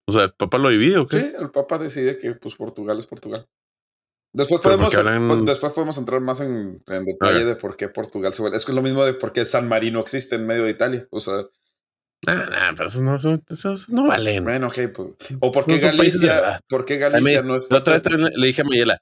O 0.06 0.12
sea, 0.12 0.24
¿el 0.24 0.34
papá 0.34 0.58
lo 0.58 0.68
divide 0.68 0.98
o 0.98 1.08
qué? 1.08 1.18
Sí, 1.18 1.32
el 1.40 1.50
Papa 1.50 1.78
decide 1.78 2.18
que 2.18 2.34
pues 2.34 2.56
Portugal 2.56 2.98
es 2.98 3.06
Portugal. 3.06 3.48
Después 4.32 4.60
podemos, 4.60 4.92
hablan- 4.94 5.44
después 5.46 5.72
podemos 5.72 5.96
entrar 5.98 6.20
más 6.20 6.40
en, 6.40 6.82
en 6.86 7.04
detalle 7.06 7.44
de 7.44 7.56
por 7.56 7.76
qué 7.76 7.88
Portugal 7.88 8.34
se 8.34 8.42
vuelve. 8.42 8.56
Es 8.58 8.64
que 8.66 8.72
es 8.72 8.76
lo 8.76 8.82
mismo 8.82 9.04
de 9.04 9.14
por 9.14 9.32
qué 9.32 9.44
San 9.46 9.66
Marino 9.66 10.00
existe 10.00 10.36
en 10.36 10.46
medio 10.46 10.64
de 10.64 10.70
Italia. 10.70 11.06
O 11.10 11.20
sea, 11.20 11.34
Nah, 12.26 12.46
nah, 12.46 12.72
pero 12.74 12.88
esos 12.88 13.02
no, 13.02 13.14
esos- 13.16 13.40
esos 13.48 13.90
no 13.90 14.08
valen. 14.08 14.42
bueno, 14.44 14.66
ok. 14.68 14.78
pues, 14.94 15.08
o 15.40 15.52
por 15.52 15.64
qué 15.66 15.78
Galicia, 15.78 16.60
por 16.68 16.84
qué 16.84 16.94
mí, 16.94 17.00
Galicia 17.00 17.42
no 17.42 17.54
es 17.56 17.66
la 17.70 17.78
otra 17.78 17.92
vez 17.92 18.02
también 18.02 18.30
le- 18.34 18.46
dije 18.46 18.62
a 18.62 18.64
Mayela, 18.64 19.00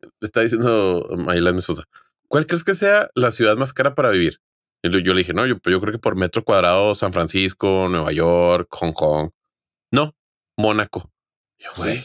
le 0.00 0.10
está 0.20 0.42
diciendo 0.42 1.08
Mayela, 1.16 1.52
mi 1.52 1.58
esposa, 1.58 1.84
¿cuál 2.28 2.46
crees 2.46 2.62
que 2.62 2.74
sea 2.74 3.10
la 3.14 3.30
ciudad 3.30 3.56
más 3.56 3.72
cara 3.72 3.94
para 3.94 4.10
vivir? 4.10 4.38
Y 4.82 4.90
yo 5.02 5.12
le 5.14 5.18
dije, 5.20 5.32
no, 5.32 5.46
yo, 5.46 5.56
yo 5.64 5.80
creo 5.80 5.92
que 5.92 5.98
por 5.98 6.14
metro 6.14 6.44
cuadrado 6.44 6.94
San 6.94 7.12
Francisco, 7.12 7.88
Nueva 7.88 8.12
York, 8.12 8.68
Hong 8.72 8.92
Kong. 8.92 9.30
No, 9.90 10.14
Mónaco. 10.56 11.10
Yo, 11.58 11.70
güey. 11.78 12.04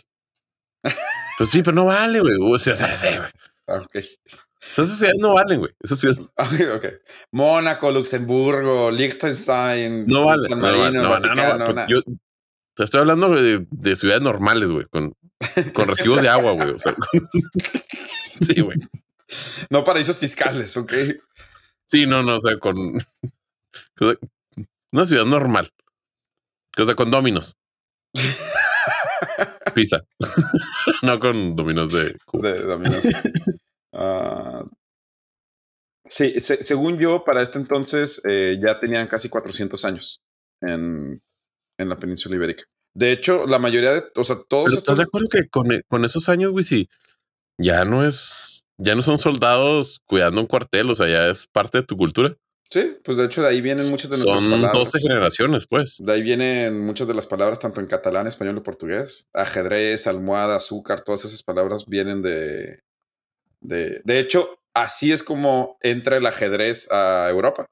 Pues 1.37 1.49
sí, 1.49 1.61
pero 1.61 1.75
no 1.75 1.85
vale, 1.85 2.19
güey. 2.19 2.35
O 2.41 2.57
sea, 2.59 2.73
o 2.73 2.75
sea, 2.77 2.95
sí, 2.95 3.07
güey. 3.15 3.29
Ah, 3.67 3.75
ok. 3.85 3.95
esas 3.95 4.97
ciudades 4.97 5.19
no 5.19 5.33
valen, 5.33 5.59
güey. 5.59 5.71
Esas 5.81 5.99
ciudades 5.99 6.25
Ok, 6.37 6.75
ok. 6.77 6.85
Mónaco, 7.31 7.91
Luxemburgo, 7.91 8.89
Liechtenstein, 8.91 10.05
no 10.07 10.25
valen. 10.25 10.49
San 10.49 10.59
no, 10.59 10.65
Marino, 10.67 10.91
no, 10.91 10.91
no, 10.91 11.03
no, 11.03 11.09
Vaticano, 11.09 11.65
pues 11.65 11.75
nada. 11.75 11.87
yo 11.87 12.01
te 12.73 12.83
estoy 12.83 12.99
hablando 13.01 13.29
de, 13.29 13.65
de 13.69 13.95
ciudades 13.95 14.21
normales, 14.21 14.71
güey, 14.71 14.85
con, 14.85 15.13
con 15.73 15.87
recibos 15.87 16.21
de 16.21 16.29
agua, 16.29 16.51
güey. 16.53 16.69
O 16.69 16.79
sea, 16.79 16.93
con- 16.93 17.27
sí, 18.41 18.61
güey. 18.61 18.77
No 19.69 19.83
paraísos 19.83 20.17
fiscales, 20.19 20.75
ok. 20.77 20.93
Sí, 21.85 22.05
no, 22.05 22.21
no, 22.23 22.37
o 22.37 22.39
sea, 22.39 22.57
con 22.59 22.77
una 24.91 25.05
ciudad 25.05 25.25
normal. 25.25 25.71
O 26.77 26.85
sea, 26.85 26.95
con 26.95 27.09
dominos. 27.11 27.57
Pizza. 29.73 30.01
no 31.03 31.19
con 31.19 31.55
dominos 31.55 31.91
de 31.91 32.15
Dominos. 32.33 33.01
Ah, 33.99 34.63
sí, 36.05 36.39
se- 36.39 36.63
según 36.63 36.97
yo, 36.99 37.23
para 37.23 37.41
este 37.41 37.57
entonces 37.57 38.21
eh, 38.25 38.59
ya 38.61 38.79
tenían 38.79 39.07
casi 39.07 39.29
400 39.29 39.85
años 39.85 40.21
en, 40.61 41.21
en 41.79 41.89
la 41.89 41.97
península 41.97 42.35
ibérica. 42.35 42.63
De 42.95 43.11
hecho, 43.11 43.47
la 43.47 43.59
mayoría 43.59 43.93
de, 43.93 44.03
o 44.15 44.23
sea, 44.23 44.37
todos 44.47 44.65
Pero 44.65 44.77
estás 44.77 44.97
de 44.97 45.03
acuerdo 45.03 45.29
que 45.29 45.47
con, 45.49 45.71
e- 45.71 45.83
con 45.87 46.03
esos 46.05 46.29
años, 46.29 46.51
güey, 46.51 46.63
sí, 46.63 46.89
ya 47.59 47.85
no 47.85 48.05
es, 48.07 48.65
ya 48.77 48.93
no 48.93 49.01
son 49.01 49.17
soldados 49.17 50.01
cuidando 50.05 50.41
un 50.41 50.47
cuartel, 50.47 50.89
o 50.91 50.95
sea, 50.95 51.07
ya 51.07 51.27
es 51.29 51.47
parte 51.47 51.79
de 51.79 51.83
tu 51.85 51.97
cultura. 51.97 52.35
Sí, 52.71 52.97
pues 53.03 53.17
de 53.17 53.25
hecho 53.25 53.41
de 53.41 53.47
ahí 53.49 53.61
vienen 53.61 53.89
muchas 53.89 54.09
de 54.09 54.17
nuestras 54.17 54.41
Son 54.41 54.51
palabras. 54.51 54.73
12 54.73 54.99
generaciones, 54.99 55.65
pues. 55.67 55.97
De 55.99 56.11
ahí 56.13 56.21
vienen 56.21 56.79
muchas 56.85 57.07
de 57.07 57.13
las 57.13 57.25
palabras, 57.25 57.59
tanto 57.59 57.81
en 57.81 57.87
catalán, 57.87 58.27
español 58.27 58.57
y 58.57 58.61
portugués. 58.61 59.27
Ajedrez, 59.33 60.07
almohada, 60.07 60.55
azúcar, 60.55 61.01
todas 61.01 61.25
esas 61.25 61.43
palabras 61.43 61.85
vienen 61.87 62.21
de, 62.21 62.79
de... 63.61 64.01
De 64.03 64.19
hecho, 64.19 64.59
así 64.73 65.11
es 65.11 65.23
como 65.23 65.77
entra 65.81 66.17
el 66.17 66.25
ajedrez 66.25 66.91
a 66.91 67.27
Europa. 67.29 67.65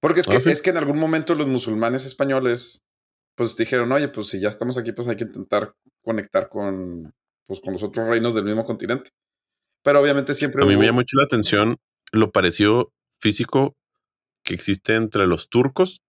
Porque 0.00 0.20
es 0.20 0.26
que, 0.26 0.36
Ah, 0.36 0.40
sí. 0.40 0.50
es 0.50 0.62
que 0.62 0.70
en 0.70 0.76
algún 0.76 0.98
momento 0.98 1.34
los 1.34 1.46
musulmanes 1.48 2.04
españoles, 2.04 2.84
pues 3.34 3.56
dijeron, 3.56 3.90
oye, 3.92 4.08
pues 4.08 4.28
si 4.28 4.40
ya 4.40 4.48
estamos 4.48 4.78
aquí, 4.78 4.92
pues 4.92 5.08
hay 5.08 5.16
que 5.16 5.24
intentar 5.24 5.72
conectar 6.02 6.48
con, 6.48 7.12
pues, 7.46 7.60
con 7.60 7.72
los 7.72 7.82
otros 7.82 8.08
reinos 8.08 8.34
del 8.34 8.44
mismo 8.44 8.64
continente. 8.64 9.10
Pero 9.82 10.00
obviamente 10.00 10.34
siempre 10.34 10.62
A 10.62 10.66
mí 10.66 10.76
me 10.76 10.86
llama 10.86 11.00
mucho 11.00 11.16
la 11.16 11.24
atención 11.24 11.76
lo 12.12 12.30
parecido 12.30 12.92
físico 13.20 13.74
que 14.50 14.54
existe 14.56 14.96
entre 14.96 15.28
los 15.28 15.48
turcos, 15.48 16.02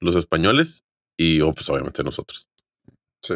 los 0.00 0.14
españoles 0.16 0.82
y, 1.18 1.42
oh, 1.42 1.52
pues 1.52 1.68
obviamente 1.68 2.02
nosotros. 2.02 2.48
Sí. 3.22 3.34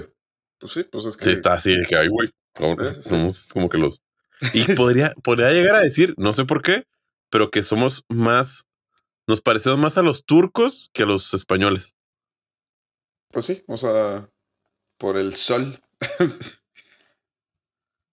Pues 0.58 0.72
sí, 0.72 0.84
pues 0.84 1.04
es 1.04 1.16
que... 1.18 1.26
Sí, 1.26 1.30
está 1.32 1.52
así 1.52 1.76
de 1.76 1.84
que, 1.86 1.94
ay, 1.96 2.08
güey, 2.08 2.28
Sí, 2.56 2.94
sí. 2.94 3.02
somos 3.10 3.50
como 3.52 3.68
que 3.68 3.76
los... 3.76 4.02
Y 4.54 4.64
podría, 4.74 5.12
podría 5.22 5.50
llegar 5.52 5.74
a 5.76 5.80
decir, 5.80 6.14
no 6.16 6.32
sé 6.32 6.46
por 6.46 6.62
qué, 6.62 6.84
pero 7.30 7.50
que 7.50 7.62
somos 7.62 8.04
más, 8.08 8.64
nos 9.28 9.42
parecemos 9.42 9.78
más 9.78 9.98
a 9.98 10.02
los 10.02 10.24
turcos 10.24 10.88
que 10.94 11.02
a 11.02 11.06
los 11.06 11.34
españoles. 11.34 11.96
Pues 13.30 13.44
sí, 13.44 13.62
o 13.68 13.76
sea, 13.76 14.30
por 14.98 15.18
el 15.18 15.34
sol. 15.34 15.82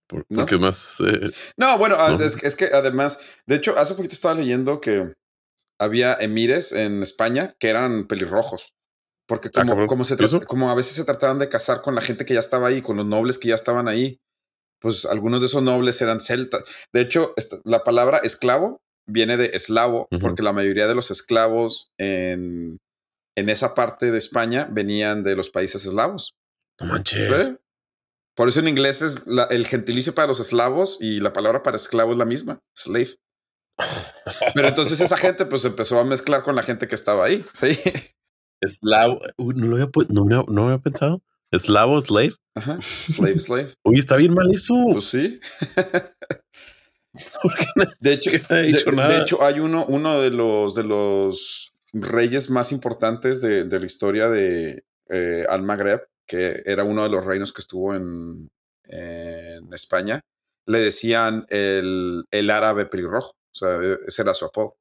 por- 0.06 0.26
¿No? 0.28 0.40
Porque 0.40 0.56
es 0.56 0.60
más... 0.60 1.00
eh, 1.00 1.30
No, 1.56 1.78
bueno, 1.78 1.96
ah, 1.98 2.10
¿No? 2.18 2.22
Es, 2.22 2.42
es 2.44 2.54
que 2.54 2.66
además, 2.66 3.18
de 3.46 3.56
hecho, 3.56 3.74
hace 3.78 3.94
poquito 3.94 4.12
estaba 4.14 4.34
leyendo 4.34 4.78
que 4.80 5.14
había 5.78 6.14
emires 6.14 6.72
en 6.72 7.02
España 7.02 7.54
que 7.58 7.68
eran 7.68 8.06
pelirrojos. 8.06 8.74
Porque 9.26 9.48
Ah, 9.48 9.60
como, 9.60 9.86
como, 9.86 10.04
como 10.46 10.70
a 10.70 10.74
veces 10.74 10.94
se 10.94 11.04
trataban 11.04 11.38
de 11.38 11.48
casar 11.48 11.82
con 11.82 11.94
la 11.94 12.00
gente 12.00 12.24
que 12.24 12.34
ya 12.34 12.40
estaba 12.40 12.68
ahí, 12.68 12.80
con 12.82 12.96
los 12.96 13.06
nobles 13.06 13.38
que 13.38 13.48
ya 13.48 13.54
estaban 13.54 13.86
ahí, 13.86 14.20
pues 14.80 15.04
algunos 15.04 15.40
de 15.40 15.46
esos 15.46 15.62
nobles 15.62 16.00
eran 16.00 16.20
celtas. 16.20 16.62
De 16.94 17.00
hecho, 17.02 17.34
esta- 17.36 17.58
la 17.64 17.84
palabra 17.84 18.18
esclavo 18.18 18.80
viene 19.06 19.36
de 19.36 19.46
eslavo, 19.54 20.08
porque 20.20 20.42
la 20.42 20.52
mayoría 20.52 20.86
de 20.86 20.94
los 20.94 21.10
esclavos 21.10 21.90
en, 21.98 22.78
en 23.36 23.48
esa 23.48 23.74
parte 23.74 24.10
de 24.10 24.18
España 24.18 24.68
venían 24.70 25.22
de 25.24 25.36
los 25.36 25.50
países 25.50 25.84
eslavos. 25.84 26.34
no 26.80 26.86
manches. 26.86 27.28
¿Ve? 27.30 27.58
Por 28.36 28.48
eso 28.48 28.60
en 28.60 28.68
inglés 28.68 29.02
es 29.02 29.26
la- 29.26 29.44
el 29.50 29.66
gentilicio 29.66 30.14
para 30.14 30.28
los 30.28 30.38
eslavos 30.40 30.98
y 31.00 31.20
la 31.20 31.32
palabra 31.32 31.62
para 31.64 31.76
esclavo 31.76 32.12
es 32.12 32.18
la 32.18 32.24
misma, 32.24 32.60
slave. 32.76 33.16
Pero 34.54 34.68
entonces 34.68 35.00
esa 35.00 35.16
gente 35.16 35.46
pues 35.46 35.64
empezó 35.64 35.98
a 36.00 36.04
mezclar 36.04 36.42
con 36.42 36.56
la 36.56 36.62
gente 36.62 36.88
que 36.88 36.94
estaba 36.94 37.24
ahí. 37.24 37.44
Sí. 37.52 37.78
Eslavo. 38.60 39.20
No 39.38 39.66
lo 39.66 39.76
había, 39.76 39.88
no, 40.08 40.24
no, 40.24 40.44
no 40.48 40.64
había 40.66 40.78
pensado. 40.78 41.22
Eslavo, 41.50 42.00
slave. 42.00 42.34
Ajá. 42.54 42.78
Slave, 42.82 43.40
slave. 43.40 43.74
Uy, 43.84 43.98
está 43.98 44.16
bien 44.16 44.34
mal 44.34 44.50
eso. 44.52 44.74
Pues 44.92 45.04
sí. 45.06 45.40
¿Por 47.42 47.54
qué 47.56 47.64
no- 47.76 47.84
De 48.00 48.12
hecho, 48.12 48.30
no 48.92 49.08
de, 49.08 49.18
hecho, 49.18 49.42
hay 49.42 49.60
uno, 49.60 49.86
uno 49.88 50.20
de 50.20 50.30
los 50.30 50.74
de 50.74 50.84
los 50.84 51.72
reyes 51.92 52.50
más 52.50 52.70
importantes 52.72 53.40
de, 53.40 53.64
de 53.64 53.80
la 53.80 53.86
historia 53.86 54.28
de 54.28 54.84
eh, 55.08 55.46
al 55.48 55.62
Magreb, 55.62 56.02
que 56.26 56.62
era 56.66 56.84
uno 56.84 57.02
de 57.02 57.08
los 57.08 57.24
reinos 57.24 57.52
que 57.52 57.62
estuvo 57.62 57.94
en, 57.94 58.48
en 58.84 59.72
España. 59.72 60.20
Le 60.66 60.80
decían 60.80 61.46
el, 61.48 62.24
el 62.30 62.50
árabe 62.50 62.84
pelirrojo. 62.86 63.32
O 63.62 63.66
sea, 63.66 63.96
ese 64.06 64.22
era 64.22 64.34
su 64.34 64.44
apodo. 64.44 64.76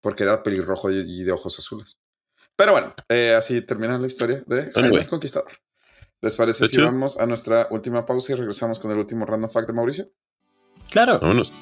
Porque 0.00 0.22
era 0.22 0.42
pelirrojo 0.42 0.90
y, 0.90 1.24
de 1.24 1.32
ojos 1.32 1.58
azules. 1.58 1.98
Pero 2.54 2.72
bueno, 2.72 2.94
eh, 3.08 3.34
así 3.34 3.60
termina 3.62 3.98
la 3.98 4.06
historia 4.06 4.42
de 4.46 4.70
Jaime 4.72 4.88
Anyway. 4.88 5.02
el 5.02 5.08
Conquistador. 5.08 5.52
¿Les 6.20 6.34
parece 6.34 6.68
si 6.68 6.80
vamos 6.80 7.20
a 7.20 7.26
nuestra 7.26 7.68
última 7.70 8.06
pausa 8.06 8.32
y 8.32 8.36
regresamos 8.36 8.78
con 8.78 8.90
el 8.90 8.98
último 8.98 9.26
random 9.26 9.50
fact 9.50 9.68
de 9.68 9.74
Mauricio? 9.74 10.06
Claro. 10.90 11.18
Vámonos. 11.20 11.52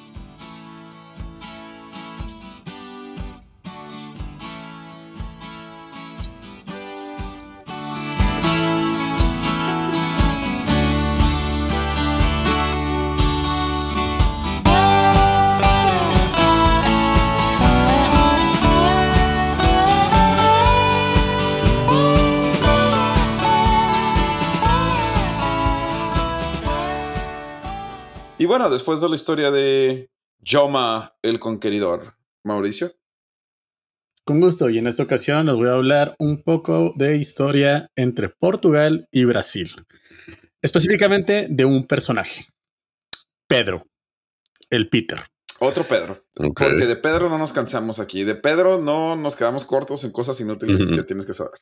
Bueno, 28.57 28.69
después 28.69 29.01
de 29.01 29.09
la 29.09 29.17
historia 29.17 29.51
de 29.51 30.09
Yoma 30.39 31.13
el 31.21 31.41
Conqueridor, 31.41 32.15
Mauricio. 32.45 32.93
Con 34.23 34.39
gusto. 34.39 34.69
Y 34.69 34.77
en 34.77 34.87
esta 34.87 35.03
ocasión 35.03 35.47
les 35.47 35.55
voy 35.55 35.67
a 35.67 35.73
hablar 35.73 36.15
un 36.19 36.41
poco 36.41 36.93
de 36.95 37.17
historia 37.17 37.91
entre 37.97 38.29
Portugal 38.29 39.09
y 39.11 39.25
Brasil. 39.25 39.75
Específicamente 40.61 41.47
de 41.49 41.65
un 41.65 41.85
personaje. 41.85 42.45
Pedro. 43.45 43.87
El 44.69 44.87
Peter. 44.87 45.19
Otro 45.59 45.83
Pedro. 45.83 46.23
Porque 46.33 46.85
de 46.85 46.95
Pedro 46.95 47.27
no 47.27 47.37
nos 47.37 47.51
cansamos 47.51 47.99
aquí. 47.99 48.23
De 48.23 48.35
Pedro 48.35 48.79
no 48.79 49.17
nos 49.17 49.35
quedamos 49.35 49.65
cortos 49.65 50.05
en 50.05 50.13
cosas 50.13 50.39
inútiles 50.39 50.91
que 50.91 51.03
tienes 51.03 51.25
que 51.25 51.33
saber. 51.33 51.59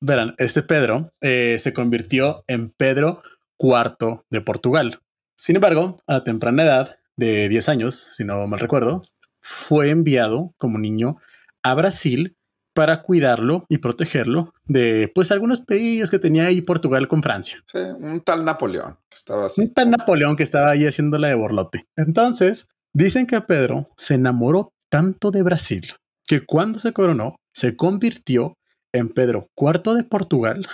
Verán, 0.00 0.34
este 0.38 0.62
Pedro 0.62 1.04
eh, 1.20 1.58
se 1.60 1.74
convirtió 1.74 2.42
en 2.46 2.70
Pedro 2.70 3.20
IV 3.58 4.22
de 4.30 4.40
Portugal. 4.40 5.02
Sin 5.46 5.54
embargo, 5.54 5.94
a 6.08 6.24
temprana 6.24 6.64
edad 6.64 6.98
de 7.16 7.48
10 7.48 7.68
años, 7.68 7.94
si 7.94 8.24
no 8.24 8.44
mal 8.48 8.58
recuerdo, 8.58 9.02
fue 9.40 9.90
enviado 9.90 10.52
como 10.56 10.76
niño 10.76 11.18
a 11.62 11.72
Brasil 11.74 12.36
para 12.74 13.00
cuidarlo 13.02 13.64
y 13.68 13.78
protegerlo 13.78 14.52
de 14.64 15.08
pues 15.14 15.30
algunos 15.30 15.60
pedidos 15.60 16.10
que 16.10 16.18
tenía 16.18 16.46
ahí 16.46 16.62
Portugal 16.62 17.06
con 17.06 17.22
Francia. 17.22 17.62
Sí, 17.70 17.78
un 17.78 18.22
tal 18.22 18.44
Napoleón 18.44 18.98
que 19.08 19.16
estaba 19.16 19.46
así. 19.46 19.60
Un 19.60 19.72
tal 19.72 19.92
Napoleón 19.92 20.34
que 20.34 20.42
estaba 20.42 20.72
ahí 20.72 20.84
haciéndola 20.84 21.28
de 21.28 21.36
borlote. 21.36 21.84
Entonces, 21.94 22.68
dicen 22.92 23.28
que 23.28 23.40
Pedro 23.40 23.88
se 23.96 24.14
enamoró 24.14 24.72
tanto 24.88 25.30
de 25.30 25.44
Brasil 25.44 25.94
que 26.26 26.44
cuando 26.44 26.80
se 26.80 26.92
coronó 26.92 27.36
se 27.52 27.76
convirtió 27.76 28.54
en 28.92 29.10
Pedro 29.10 29.46
IV 29.56 29.94
de 29.94 30.02
Portugal, 30.02 30.66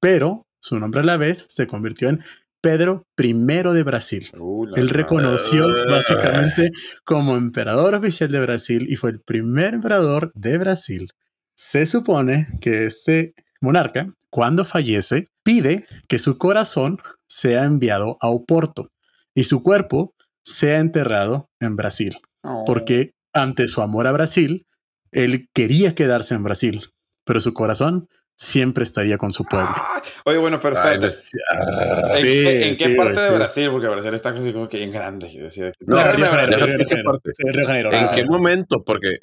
pero 0.00 0.46
su 0.60 0.80
nombre 0.80 1.02
a 1.02 1.04
la 1.04 1.18
vez 1.18 1.44
se 1.50 1.66
convirtió 1.66 2.08
en 2.08 2.22
Pedro 2.64 3.06
I 3.18 3.34
de 3.34 3.82
Brasil. 3.82 4.30
Uh, 4.38 4.66
Él 4.74 4.88
reconoció 4.88 5.68
básicamente 5.86 6.70
como 7.04 7.36
emperador 7.36 7.94
oficial 7.94 8.32
de 8.32 8.40
Brasil 8.40 8.86
y 8.88 8.96
fue 8.96 9.10
el 9.10 9.20
primer 9.20 9.74
emperador 9.74 10.32
de 10.34 10.56
Brasil. 10.56 11.08
Se 11.54 11.84
supone 11.84 12.46
que 12.62 12.86
este 12.86 13.34
monarca, 13.60 14.06
cuando 14.30 14.64
fallece, 14.64 15.26
pide 15.42 15.84
que 16.08 16.18
su 16.18 16.38
corazón 16.38 16.96
sea 17.28 17.64
enviado 17.64 18.16
a 18.22 18.28
Oporto 18.28 18.88
y 19.34 19.44
su 19.44 19.62
cuerpo 19.62 20.14
sea 20.42 20.78
enterrado 20.78 21.50
en 21.60 21.76
Brasil, 21.76 22.16
No. 22.42 22.62
porque 22.64 23.12
ante 23.34 23.68
su 23.68 23.82
amor 23.82 24.06
a 24.06 24.12
Brasil, 24.12 24.66
él 25.12 25.48
quería 25.52 25.94
quedarse 25.94 26.34
en 26.34 26.42
Brasil, 26.42 26.80
pero 27.26 27.40
su 27.40 27.52
corazón 27.52 28.08
siempre 28.36 28.84
estaría 28.84 29.16
con 29.18 29.30
su 29.30 29.44
pueblo. 29.44 29.68
Ah, 29.70 30.02
Oye, 30.24 30.38
bueno, 30.38 30.58
pero 30.60 30.74
espérate. 30.76 31.06
ah, 31.50 32.02
¿En, 32.14 32.20
Sí, 32.20 32.22
qué- 32.22 32.68
en 32.68 32.76
qué 32.76 32.84
sí, 32.86 32.94
parte 32.94 33.20
de. 33.20 33.30
Brasil? 33.30 33.68
Porque 33.70 33.88
Brasil 33.88 34.14
está 34.14 34.30
así 34.30 34.52
como 34.52 34.68
que 34.68 34.78
bien 34.78 34.90
grande. 34.90 35.28
y 35.28 35.38
decía 35.38 35.70
que- 35.72 35.84
No, 35.86 35.96
Déjame 35.96 36.16
Río 36.16 36.26
Janeiro, 36.26 36.56
Río 36.56 36.66
de 36.66 36.72
¿en 36.72 36.78
qué 36.78 36.84
Janeiro. 36.86 37.12
parte? 37.12 37.30
Sí, 37.36 37.42
Río 37.44 37.60
de 37.60 37.66
Janeiro, 37.66 37.92
¿En 37.92 38.00
Río 38.00 38.10
qué 38.14 38.24
momento? 38.24 38.84
Porque, 38.84 39.18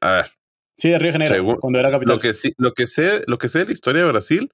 a 0.00 0.12
ver, 0.12 0.30
Sí, 0.76 0.88
de 0.88 0.98
Río 0.98 1.12
Janeiro, 1.12 1.34
Según- 1.34 1.56
cuando 1.56 1.78
era 1.78 1.90
capital. 1.90 2.16
lo 2.16 2.20
que 2.20 2.32
sí, 2.32 2.54
lo 2.56 2.72
que 2.72 2.86
sé, 2.86 3.22
lo 3.26 3.38
que 3.38 3.48
sé 3.48 3.58
de 3.60 3.66
la 3.66 3.72
historia 3.72 4.02
de 4.02 4.08
Brasil 4.08 4.50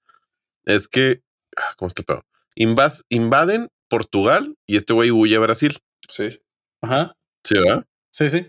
es 0.66 0.88
que, 0.88 1.22
ah, 1.56 1.72
¿cómo 1.76 1.86
está 1.86 2.02
el 2.02 2.06
pedo? 2.06 2.24
Invas- 2.56 3.04
invaden 3.08 3.68
Portugal 3.88 4.56
y 4.66 4.76
este 4.76 4.92
güey 4.92 5.10
huye 5.12 5.36
a 5.36 5.40
Brasil. 5.40 5.78
Sí. 6.08 6.40
Ajá. 6.82 7.14
¿Sí, 7.44 7.54
verdad? 7.54 7.84
Sí, 8.12 8.28
sí. 8.28 8.48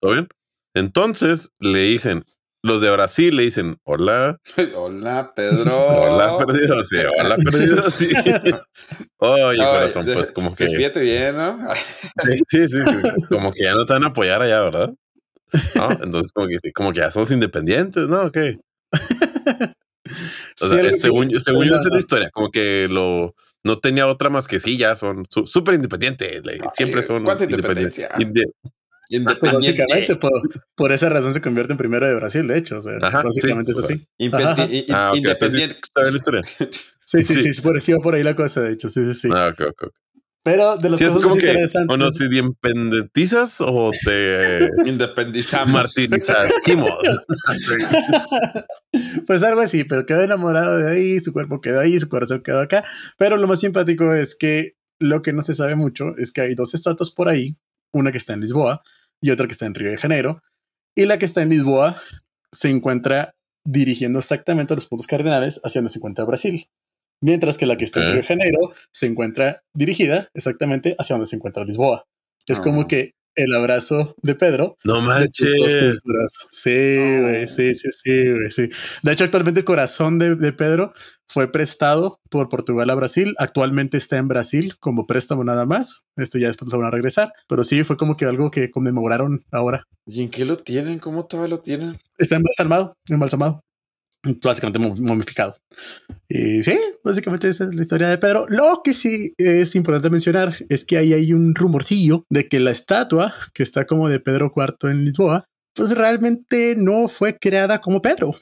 ¿Todo 0.00 0.12
bien? 0.12 0.28
Entonces 0.74 1.50
le 1.58 1.78
dicen, 1.80 2.24
los 2.62 2.80
de 2.80 2.90
Brasil 2.90 3.36
le 3.36 3.44
dicen, 3.44 3.76
hola, 3.84 4.36
Hola, 4.76 5.32
Pedro. 5.34 5.76
hola 5.88 6.36
perdido, 6.38 6.84
sí, 6.84 6.96
hola 7.20 7.36
perdido, 7.36 7.90
sí. 7.90 8.08
Oye, 9.18 9.58
corazón, 9.58 10.06
de- 10.06 10.14
pues 10.14 10.32
como 10.32 10.54
que, 10.54 10.64
Despídete 10.64 11.00
bien, 11.00 11.36
¿no? 11.36 11.58
sí, 12.48 12.68
sí, 12.68 12.68
sí, 12.68 13.26
como 13.28 13.52
que 13.52 13.64
ya 13.64 13.74
no 13.74 13.84
te 13.86 13.92
van 13.92 14.04
a 14.04 14.08
apoyar 14.08 14.42
allá, 14.42 14.60
¿verdad? 14.62 14.92
¿No? 15.76 15.90
Entonces 16.02 16.32
como 16.32 16.46
que, 16.46 16.58
sí, 16.62 16.72
como 16.72 16.92
que 16.92 17.00
ya 17.00 17.10
somos 17.10 17.30
independientes, 17.30 18.06
¿no? 18.08 18.22
¿O 18.24 18.30
qué? 18.32 18.58
O 20.60 20.66
Sí, 20.66 20.68
sea, 20.68 20.78
algo 20.78 20.88
es- 20.88 20.94
así. 20.94 21.00
según, 21.02 21.28
yo- 21.30 21.40
según 21.40 21.66
yo, 21.66 21.74
esa 21.74 21.84
es 21.84 21.92
la 21.92 21.98
historia, 21.98 22.30
como 22.32 22.50
que 22.50 22.88
lo 22.90 23.34
no 23.64 23.78
tenía 23.78 24.06
otra 24.06 24.30
más 24.30 24.46
que 24.46 24.60
sí, 24.60 24.78
ya 24.78 24.96
son 24.96 25.24
su- 25.30 25.46
súper 25.46 25.74
independientes, 25.74 26.42
siempre 26.74 27.02
son 27.02 27.24
¿cuánta 27.24 27.44
independientes. 27.44 27.98
independencia? 27.98 28.42
Inde- 28.42 28.52
Pues 29.08 29.20
Independiente. 29.20 29.82
básicamente 29.84 30.16
por, 30.16 30.30
por 30.74 30.92
esa 30.92 31.08
razón 31.08 31.32
se 31.32 31.40
convierte 31.40 31.72
en 31.72 31.78
primero 31.78 32.06
de 32.06 32.14
Brasil, 32.14 32.46
de 32.46 32.58
hecho. 32.58 32.76
O 32.78 32.82
sea, 32.82 32.92
Ajá, 33.00 33.22
básicamente 33.22 33.72
sí, 33.72 33.78
es 33.78 33.84
así. 33.84 34.06
Ah, 34.92 35.12
Independiente. 35.14 35.76
¿Sabes 35.94 36.10
la 36.12 36.16
historia? 36.16 36.42
Sí, 36.44 37.22
sí, 37.22 37.34
Sí. 37.34 37.52
sí, 37.54 37.62
por, 37.62 37.80
sí 37.80 37.94
por 38.02 38.14
ahí 38.14 38.22
la 38.22 38.36
cosa, 38.36 38.60
de 38.60 38.72
hecho, 38.74 38.88
sí, 38.90 39.04
sí, 39.06 39.14
sí. 39.14 39.28
Ah, 39.32 39.48
ok, 39.54 39.60
ok. 39.70 39.92
Pero 40.44 40.76
de 40.76 40.88
los 40.90 40.98
Sí, 40.98 41.04
es 41.04 41.10
cosas 41.12 41.22
como 41.24 41.36
que, 41.36 41.46
interesantes. 41.48 41.94
o 41.94 41.96
no, 41.98 42.10
si 42.10 42.28
te 42.28 42.36
independizas 42.36 43.56
o 43.60 43.90
te 44.04 44.70
Independizamos. 44.86 45.72
martirizamos. 45.72 46.92
pues 49.26 49.42
algo 49.42 49.60
así, 49.60 49.84
pero 49.84 50.06
quedó 50.06 50.22
enamorado 50.22 50.78
de 50.78 50.90
ahí, 50.90 51.18
su 51.20 51.32
cuerpo 51.32 51.60
quedó 51.60 51.80
ahí, 51.80 51.98
su 51.98 52.08
corazón 52.08 52.42
quedó 52.42 52.60
acá. 52.60 52.84
Pero 53.18 53.36
lo 53.36 53.46
más 53.46 53.60
simpático 53.60 54.14
es 54.14 54.34
que 54.36 54.76
lo 54.98 55.22
que 55.22 55.32
no 55.32 55.42
se 55.42 55.54
sabe 55.54 55.76
mucho 55.76 56.16
es 56.16 56.32
que 56.32 56.40
hay 56.42 56.54
dos 56.54 56.74
estatuas 56.74 57.10
por 57.10 57.28
ahí, 57.28 57.56
una 57.92 58.12
que 58.12 58.18
está 58.18 58.32
en 58.34 58.40
Lisboa 58.40 58.82
y 59.20 59.30
otra 59.30 59.46
que 59.46 59.52
está 59.52 59.66
en 59.66 59.74
Río 59.74 59.90
de 59.90 59.98
Janeiro. 59.98 60.42
Y 60.96 61.06
la 61.06 61.18
que 61.18 61.24
está 61.26 61.42
en 61.42 61.50
Lisboa 61.50 62.00
se 62.52 62.70
encuentra 62.70 63.34
dirigiendo 63.64 64.18
exactamente 64.18 64.72
a 64.72 64.76
los 64.76 64.86
puntos 64.86 65.06
cardinales 65.06 65.60
hacia 65.64 65.80
donde 65.80 65.92
se 65.92 65.98
encuentra 65.98 66.24
Brasil. 66.24 66.64
Mientras 67.20 67.56
que 67.58 67.66
la 67.66 67.76
que 67.76 67.84
está 67.84 68.00
en. 68.00 68.06
Río 68.06 68.16
de 68.22 68.26
Janeiro 68.26 68.72
se 68.92 69.06
encuentra 69.06 69.62
dirigida 69.74 70.28
exactamente 70.34 70.94
hacia 70.98 71.14
donde 71.14 71.26
se 71.26 71.36
encuentra 71.36 71.64
Lisboa. 71.64 72.04
Es 72.46 72.58
Ah. 72.58 72.62
como 72.62 72.86
que 72.86 73.14
el 73.38 73.54
abrazo 73.54 74.14
de 74.22 74.34
Pedro 74.34 74.76
No 74.84 75.00
manches. 75.00 75.48
Sí, 76.50 77.18
güey, 77.20 77.48
sí, 77.48 77.74
sí, 77.74 77.88
sí, 77.92 78.30
güey, 78.30 78.50
sí. 78.50 78.68
De 79.02 79.12
hecho, 79.12 79.24
actualmente 79.24 79.60
el 79.60 79.64
corazón 79.64 80.18
de, 80.18 80.34
de 80.34 80.52
Pedro 80.52 80.92
fue 81.28 81.52
prestado 81.52 82.20
por 82.30 82.48
Portugal 82.48 82.90
a 82.90 82.94
Brasil. 82.94 83.34
Actualmente 83.38 83.96
está 83.96 84.16
en 84.16 84.28
Brasil 84.28 84.74
como 84.80 85.06
préstamo 85.06 85.44
nada 85.44 85.66
más. 85.66 86.06
Este 86.16 86.40
ya 86.40 86.48
después 86.48 86.72
lo 86.72 86.78
van 86.78 86.88
a 86.88 86.90
regresar. 86.90 87.32
Pero 87.46 87.64
sí, 87.64 87.84
fue 87.84 87.96
como 87.96 88.16
que 88.16 88.24
algo 88.24 88.50
que 88.50 88.70
conmemoraron 88.70 89.44
ahora. 89.52 89.84
¿Y 90.06 90.22
en 90.22 90.30
qué 90.30 90.44
lo 90.44 90.56
tienen? 90.56 90.98
¿Cómo 90.98 91.26
todavía 91.26 91.50
lo 91.50 91.60
tienen? 91.60 91.96
Está 92.16 92.36
embalsamado, 92.36 92.94
embalsamado. 93.08 93.60
Básicamente 94.42 94.78
mom- 94.78 94.98
momificado. 95.00 95.54
Y 96.28 96.62
sí, 96.62 96.78
básicamente 97.04 97.48
esa 97.48 97.64
es 97.64 97.74
la 97.74 97.82
historia 97.82 98.08
de 98.08 98.18
Pedro. 98.18 98.46
Lo 98.48 98.82
que 98.84 98.92
sí 98.92 99.32
es 99.38 99.74
importante 99.74 100.10
mencionar 100.10 100.54
es 100.68 100.84
que 100.84 100.98
ahí 100.98 101.12
hay 101.12 101.32
un 101.32 101.54
rumorcillo 101.54 102.24
de 102.30 102.48
que 102.48 102.60
la 102.60 102.70
estatua 102.70 103.34
que 103.54 103.62
está 103.62 103.86
como 103.86 104.08
de 104.08 104.20
Pedro 104.20 104.52
IV 104.54 104.90
en 104.90 105.04
Lisboa, 105.04 105.44
pues 105.74 105.96
realmente 105.96 106.74
no 106.76 107.08
fue 107.08 107.38
creada 107.38 107.80
como 107.80 108.02
Pedro. 108.02 108.34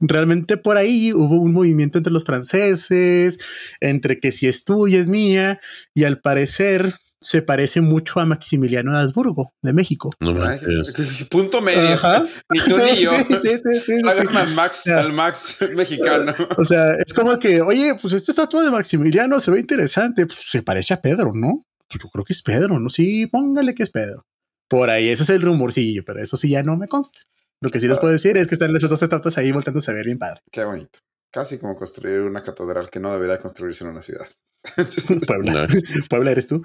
Realmente 0.00 0.56
por 0.56 0.76
ahí 0.76 1.12
hubo 1.12 1.40
un 1.40 1.52
movimiento 1.52 1.98
entre 1.98 2.12
los 2.12 2.24
franceses, 2.24 3.38
entre 3.80 4.20
que 4.20 4.30
si 4.32 4.46
es 4.46 4.64
tuya 4.64 5.00
es 5.00 5.08
mía, 5.08 5.58
y 5.94 6.04
al 6.04 6.20
parecer 6.20 6.94
se 7.20 7.42
parece 7.42 7.80
mucho 7.80 8.20
a 8.20 8.24
Maximiliano 8.26 8.92
de 8.92 8.98
Habsburgo, 8.98 9.52
de 9.62 9.72
México. 9.72 10.10
No 10.20 10.30
Ay, 10.30 10.60
manches. 10.60 11.26
punto 11.30 11.60
medio. 11.60 11.80
Ajá. 11.94 12.24
Ni 12.50 12.60
tú 12.60 12.76
ni 12.90 13.00
yo. 13.02 13.10
Sí, 13.12 13.24
sí, 13.28 13.36
sí, 13.42 13.58
sí, 13.62 14.00
sí. 14.00 14.08
Hagan 14.08 14.36
al 14.36 14.54
Max, 14.54 14.86
al 14.88 15.12
Max 15.12 15.56
mexicano. 15.74 16.34
O 16.56 16.64
sea, 16.64 16.92
es 17.04 17.12
como 17.12 17.38
que, 17.38 17.60
oye, 17.60 17.94
pues 18.00 18.14
esta 18.14 18.32
estatua 18.32 18.62
de 18.62 18.70
Maximiliano 18.70 19.40
se 19.40 19.50
ve 19.50 19.60
interesante. 19.60 20.26
Pues 20.26 20.38
se 20.42 20.62
parece 20.62 20.94
a 20.94 21.00
Pedro, 21.00 21.32
¿no? 21.34 21.62
Pues 21.88 22.02
yo 22.02 22.08
creo 22.10 22.24
que 22.24 22.32
es 22.32 22.42
Pedro, 22.42 22.78
¿no? 22.78 22.88
Sí, 22.90 23.26
póngale 23.26 23.74
que 23.74 23.82
es 23.82 23.90
Pedro. 23.90 24.24
Por 24.68 24.90
ahí, 24.90 25.08
ese 25.08 25.22
es 25.22 25.30
el 25.30 25.42
rumorcillo, 25.42 26.04
pero 26.04 26.20
eso 26.20 26.36
sí 26.36 26.50
ya 26.50 26.62
no 26.62 26.76
me 26.76 26.86
consta. 26.86 27.20
Lo 27.60 27.70
que 27.70 27.80
sí 27.80 27.88
les 27.88 27.98
puedo 27.98 28.12
decir 28.12 28.36
es 28.36 28.46
que 28.46 28.54
están 28.54 28.76
esas 28.76 28.90
dos 28.90 29.02
estatuas 29.02 29.36
ahí 29.38 29.50
volteándose 29.50 29.90
a 29.90 29.94
ver 29.94 30.04
bien 30.06 30.18
padre. 30.18 30.40
Qué 30.52 30.62
bonito. 30.62 31.00
Casi 31.30 31.58
como 31.58 31.76
construir 31.76 32.20
una 32.20 32.42
catedral 32.42 32.90
que 32.90 33.00
no 33.00 33.12
debería 33.12 33.38
construirse 33.38 33.84
en 33.84 33.90
una 33.90 34.02
ciudad. 34.02 34.26
Puebla. 35.26 35.66
Puebla 36.10 36.30
eres 36.30 36.48
tú. 36.48 36.62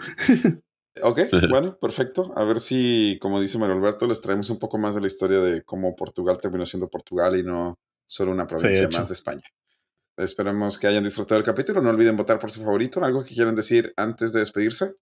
Ok, 1.01 1.20
bueno, 1.49 1.78
perfecto. 1.80 2.32
A 2.36 2.43
ver 2.43 2.59
si, 2.59 3.18
como 3.22 3.41
dice 3.41 3.57
Mario 3.57 3.76
Alberto, 3.76 4.07
les 4.07 4.22
traemos 4.22 4.49
un 4.49 4.59
poco 4.59 4.78
más 4.78 4.95
de 4.95 5.01
la 5.01 5.07
historia 5.07 5.39
de 5.39 5.64
cómo 5.64 5.95
Portugal 5.95 6.38
terminó 6.41 6.66
siendo 6.66 6.89
Portugal 6.89 7.36
y 7.38 7.43
no 7.43 7.80
solo 8.05 8.32
una 8.32 8.47
provincia 8.47 8.89
más 8.89 9.07
de 9.09 9.14
España. 9.16 9.43
Esperemos 10.18 10.78
que 10.78 10.88
hayan 10.88 11.03
disfrutado 11.03 11.39
el 11.39 11.45
capítulo. 11.45 11.82
No 11.82 11.89
olviden 11.89 12.16
votar 12.16 12.39
por 12.39 12.51
su 12.51 12.61
favorito. 12.61 13.03
¿Algo 13.03 13.24
que 13.26 13.34
quieran 13.34 13.55
decir 13.55 13.93
antes 13.97 14.32
de 14.34 14.41
despedirse? 14.41 14.95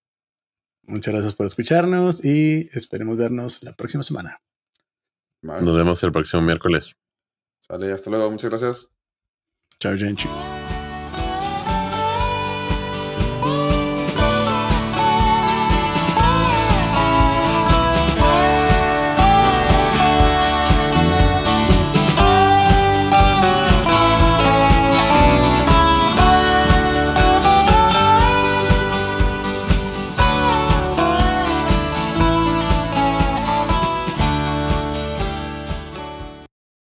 Muchas 0.83 1.13
gracias 1.13 1.35
por 1.35 1.45
escucharnos 1.45 2.23
y 2.23 2.69
esperemos 2.73 3.17
vernos 3.17 3.61
la 3.63 3.75
próxima 3.75 4.03
semana. 4.03 4.41
Vale. 5.43 5.63
Nos 5.63 5.75
vemos 5.75 6.01
el 6.03 6.11
próximo 6.11 6.41
miércoles. 6.41 6.95
Sale, 7.59 7.91
hasta 7.91 8.09
luego. 8.09 8.31
Muchas 8.31 8.49
gracias. 8.49 8.93
Chao, 9.81 9.97
gente. 9.97 10.27